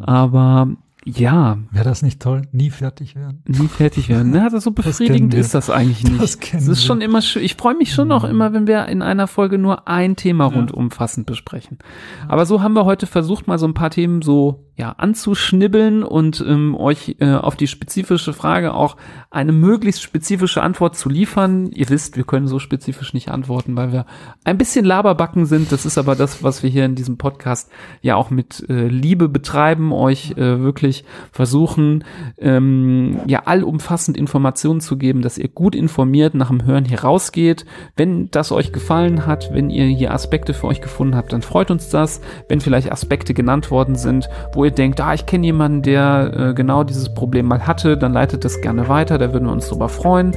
Aber 0.00 0.68
ja. 1.04 1.58
Wäre 1.70 1.84
das 1.84 2.02
nicht 2.02 2.20
toll? 2.20 2.42
Nie 2.52 2.70
fertig 2.70 3.14
werden? 3.14 3.42
Nie 3.46 3.68
fertig 3.68 4.08
werden. 4.08 4.30
Na, 4.32 4.44
also 4.44 4.58
so 4.58 4.70
befriedigend 4.70 5.34
ist 5.34 5.54
das 5.54 5.68
eigentlich 5.70 6.02
nicht. 6.04 6.22
Das, 6.22 6.38
das 6.38 6.68
ist 6.68 6.84
schon 6.84 7.00
immer 7.00 7.20
schön. 7.20 7.42
Ich 7.42 7.54
freue 7.56 7.76
mich 7.76 7.92
schon 7.92 8.08
noch 8.08 8.24
mhm. 8.24 8.30
immer, 8.30 8.52
wenn 8.52 8.66
wir 8.66 8.86
in 8.86 9.02
einer 9.02 9.26
Folge 9.26 9.58
nur 9.58 9.86
ein 9.86 10.16
Thema 10.16 10.48
ja. 10.48 10.56
rundumfassend 10.56 11.26
besprechen. 11.26 11.78
Aber 12.26 12.46
so 12.46 12.62
haben 12.62 12.74
wir 12.74 12.84
heute 12.84 13.06
versucht, 13.06 13.46
mal 13.46 13.58
so 13.58 13.66
ein 13.66 13.74
paar 13.74 13.90
Themen 13.90 14.22
so 14.22 14.64
ja, 14.76 14.90
anzuschnibbeln 14.90 16.02
und 16.02 16.44
ähm, 16.46 16.74
euch 16.74 17.16
äh, 17.20 17.34
auf 17.34 17.54
die 17.54 17.68
spezifische 17.68 18.32
Frage 18.32 18.74
auch 18.74 18.96
eine 19.30 19.52
möglichst 19.52 20.02
spezifische 20.02 20.62
Antwort 20.62 20.96
zu 20.96 21.08
liefern. 21.08 21.70
Ihr 21.70 21.88
wisst, 21.90 22.16
wir 22.16 22.24
können 22.24 22.48
so 22.48 22.58
spezifisch 22.58 23.14
nicht 23.14 23.28
antworten, 23.28 23.76
weil 23.76 23.92
wir 23.92 24.04
ein 24.42 24.58
bisschen 24.58 24.84
Laberbacken 24.84 25.46
sind. 25.46 25.70
Das 25.70 25.86
ist 25.86 25.96
aber 25.96 26.16
das, 26.16 26.42
was 26.42 26.64
wir 26.64 26.70
hier 26.70 26.84
in 26.86 26.96
diesem 26.96 27.18
Podcast 27.18 27.70
ja 28.02 28.16
auch 28.16 28.30
mit 28.30 28.68
äh, 28.68 28.88
Liebe 28.88 29.28
betreiben, 29.28 29.92
euch 29.92 30.32
äh, 30.32 30.60
wirklich 30.60 31.04
versuchen, 31.30 32.02
ähm, 32.38 33.20
ja, 33.26 33.44
allumfassend 33.44 34.16
Informationen 34.16 34.80
zu 34.80 34.96
geben, 34.98 35.22
dass 35.22 35.38
ihr 35.38 35.48
gut 35.48 35.76
informiert 35.76 36.34
nach 36.34 36.48
dem 36.48 36.64
Hören 36.64 36.84
hier 36.84 37.02
rausgeht. 37.02 37.64
Wenn 37.96 38.28
das 38.32 38.50
euch 38.50 38.72
gefallen 38.72 39.24
hat, 39.24 39.50
wenn 39.52 39.70
ihr 39.70 39.86
hier 39.86 40.12
Aspekte 40.12 40.52
für 40.52 40.66
euch 40.66 40.80
gefunden 40.80 41.14
habt, 41.14 41.32
dann 41.32 41.42
freut 41.42 41.70
uns 41.70 41.90
das. 41.90 42.20
Wenn 42.48 42.60
vielleicht 42.60 42.90
Aspekte 42.90 43.34
genannt 43.34 43.70
worden 43.70 43.94
sind, 43.94 44.28
wo 44.52 44.63
ihr 44.64 44.70
denkt, 44.70 45.00
ah, 45.00 45.14
ich 45.14 45.26
kenne 45.26 45.46
jemanden, 45.46 45.82
der 45.82 46.32
äh, 46.36 46.54
genau 46.54 46.84
dieses 46.84 47.12
Problem 47.12 47.46
mal 47.46 47.66
hatte, 47.66 47.96
dann 47.96 48.12
leitet 48.12 48.44
das 48.44 48.60
gerne 48.60 48.88
weiter, 48.88 49.18
da 49.18 49.32
würden 49.32 49.46
wir 49.46 49.52
uns 49.52 49.68
drüber 49.68 49.88
freuen. 49.88 50.32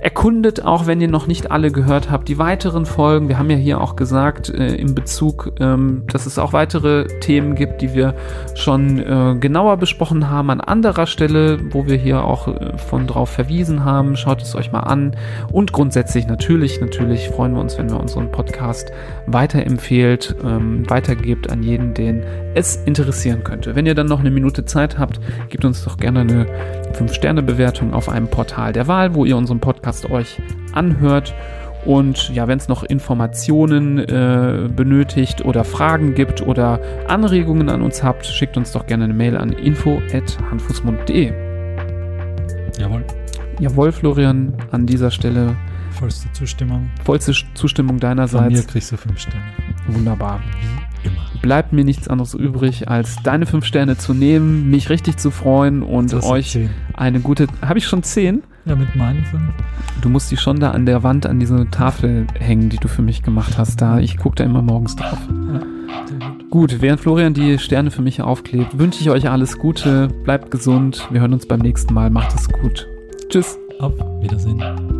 Erkundet 0.00 0.64
auch, 0.64 0.86
wenn 0.86 1.02
ihr 1.02 1.08
noch 1.08 1.26
nicht 1.26 1.50
alle 1.50 1.70
gehört 1.70 2.10
habt, 2.10 2.26
die 2.28 2.38
weiteren 2.38 2.86
Folgen. 2.86 3.28
Wir 3.28 3.38
haben 3.38 3.50
ja 3.50 3.58
hier 3.58 3.82
auch 3.82 3.96
gesagt, 3.96 4.48
äh, 4.48 4.74
im 4.76 4.94
Bezug, 4.94 5.52
ähm, 5.60 6.04
dass 6.10 6.24
es 6.24 6.38
auch 6.38 6.54
weitere 6.54 7.06
Themen 7.20 7.54
gibt, 7.54 7.82
die 7.82 7.92
wir 7.92 8.14
schon 8.54 8.98
äh, 8.98 9.36
genauer 9.38 9.76
besprochen 9.76 10.30
haben 10.30 10.48
an 10.48 10.62
anderer 10.62 11.06
Stelle, 11.06 11.58
wo 11.70 11.86
wir 11.86 11.98
hier 11.98 12.24
auch 12.24 12.48
äh, 12.48 12.78
von 12.78 13.06
drauf 13.06 13.28
verwiesen 13.28 13.84
haben. 13.84 14.16
Schaut 14.16 14.40
es 14.40 14.54
euch 14.54 14.72
mal 14.72 14.80
an. 14.80 15.16
Und 15.52 15.74
grundsätzlich 15.74 16.26
natürlich, 16.26 16.80
natürlich 16.80 17.28
freuen 17.28 17.52
wir 17.52 17.60
uns, 17.60 17.76
wenn 17.76 17.90
wir 17.90 18.00
unseren 18.00 18.32
Podcast 18.32 18.92
weiterempfehlt, 19.26 20.34
ähm, 20.42 20.88
weitergebt 20.88 21.50
an 21.50 21.62
jeden, 21.62 21.92
den 21.92 22.22
es 22.54 22.76
interessieren 22.84 23.44
könnte. 23.44 23.74
Wenn 23.76 23.86
ihr 23.86 23.94
dann 23.94 24.06
noch 24.06 24.20
eine 24.20 24.30
Minute 24.30 24.64
Zeit 24.64 24.98
habt, 24.98 25.20
gebt 25.48 25.64
uns 25.64 25.84
doch 25.84 25.96
gerne 25.96 26.20
eine 26.20 26.46
5-Sterne-Bewertung 26.94 27.94
auf 27.94 28.08
einem 28.08 28.28
Portal 28.28 28.72
der 28.72 28.86
Wahl, 28.88 29.14
wo 29.14 29.24
ihr 29.24 29.36
unseren 29.36 29.60
Podcast 29.60 30.10
euch 30.10 30.40
anhört. 30.72 31.34
Und 31.84 32.28
ja, 32.34 32.46
wenn 32.46 32.58
es 32.58 32.68
noch 32.68 32.82
Informationen 32.82 33.98
äh, 33.98 34.68
benötigt 34.74 35.44
oder 35.44 35.64
Fragen 35.64 36.14
gibt 36.14 36.42
oder 36.42 36.78
Anregungen 37.08 37.70
an 37.70 37.80
uns 37.80 38.02
habt, 38.02 38.26
schickt 38.26 38.56
uns 38.56 38.72
doch 38.72 38.86
gerne 38.86 39.04
eine 39.04 39.14
Mail 39.14 39.36
an 39.36 39.50
info.handfußmund.de. 39.52 41.32
Jawohl. 42.78 43.04
Jawohl, 43.60 43.92
Florian, 43.92 44.54
an 44.72 44.86
dieser 44.86 45.10
Stelle 45.10 45.56
Vollste 45.92 46.32
Zustimmung. 46.32 46.88
vollste 47.04 47.32
Zustimmung 47.54 47.88
Von 47.90 47.96
mir 47.96 48.00
deinerseits. 48.00 48.66
kriegst 48.66 48.92
du 48.92 48.96
fünf 48.96 49.18
Sterne. 49.18 49.44
Wunderbar. 49.88 50.40
Wie 50.60 50.89
immer. 51.04 51.40
Bleibt 51.42 51.72
mir 51.72 51.84
nichts 51.84 52.08
anderes 52.08 52.34
übrig, 52.34 52.88
als 52.88 53.16
deine 53.22 53.46
fünf 53.46 53.64
Sterne 53.64 53.96
zu 53.96 54.14
nehmen, 54.14 54.70
mich 54.70 54.90
richtig 54.90 55.16
zu 55.16 55.30
freuen 55.30 55.82
und 55.82 56.12
euch 56.24 56.52
zehn. 56.52 56.70
eine 56.94 57.20
gute. 57.20 57.46
Habe 57.62 57.78
ich 57.78 57.86
schon 57.86 58.02
zehn? 58.02 58.42
Ja, 58.66 58.76
mit 58.76 58.94
meinen 58.94 59.24
fünf. 59.24 59.42
Du 60.02 60.08
musst 60.08 60.30
die 60.30 60.36
schon 60.36 60.60
da 60.60 60.72
an 60.72 60.86
der 60.86 61.02
Wand 61.02 61.26
an 61.26 61.40
diese 61.40 61.68
Tafel 61.70 62.26
hängen, 62.38 62.68
die 62.68 62.76
du 62.76 62.88
für 62.88 63.02
mich 63.02 63.22
gemacht 63.22 63.56
hast. 63.56 63.80
Da 63.80 63.98
ich 63.98 64.18
gucke 64.18 64.36
da 64.36 64.44
immer 64.44 64.62
morgens 64.62 64.96
drauf. 64.96 65.18
Ja. 65.52 65.60
Gut, 66.50 66.80
während 66.80 67.00
Florian 67.00 67.32
die 67.32 67.58
Sterne 67.58 67.90
für 67.90 68.02
mich 68.02 68.20
aufklebt, 68.20 68.78
wünsche 68.78 69.00
ich 69.00 69.10
euch 69.10 69.30
alles 69.30 69.58
Gute. 69.58 70.08
Bleibt 70.24 70.50
gesund. 70.50 71.06
Wir 71.10 71.20
hören 71.20 71.32
uns 71.32 71.46
beim 71.46 71.60
nächsten 71.60 71.94
Mal. 71.94 72.10
Macht 72.10 72.34
es 72.34 72.48
gut. 72.48 72.86
Tschüss. 73.28 73.58
Auf 73.78 73.94
Wiedersehen. 74.20 74.99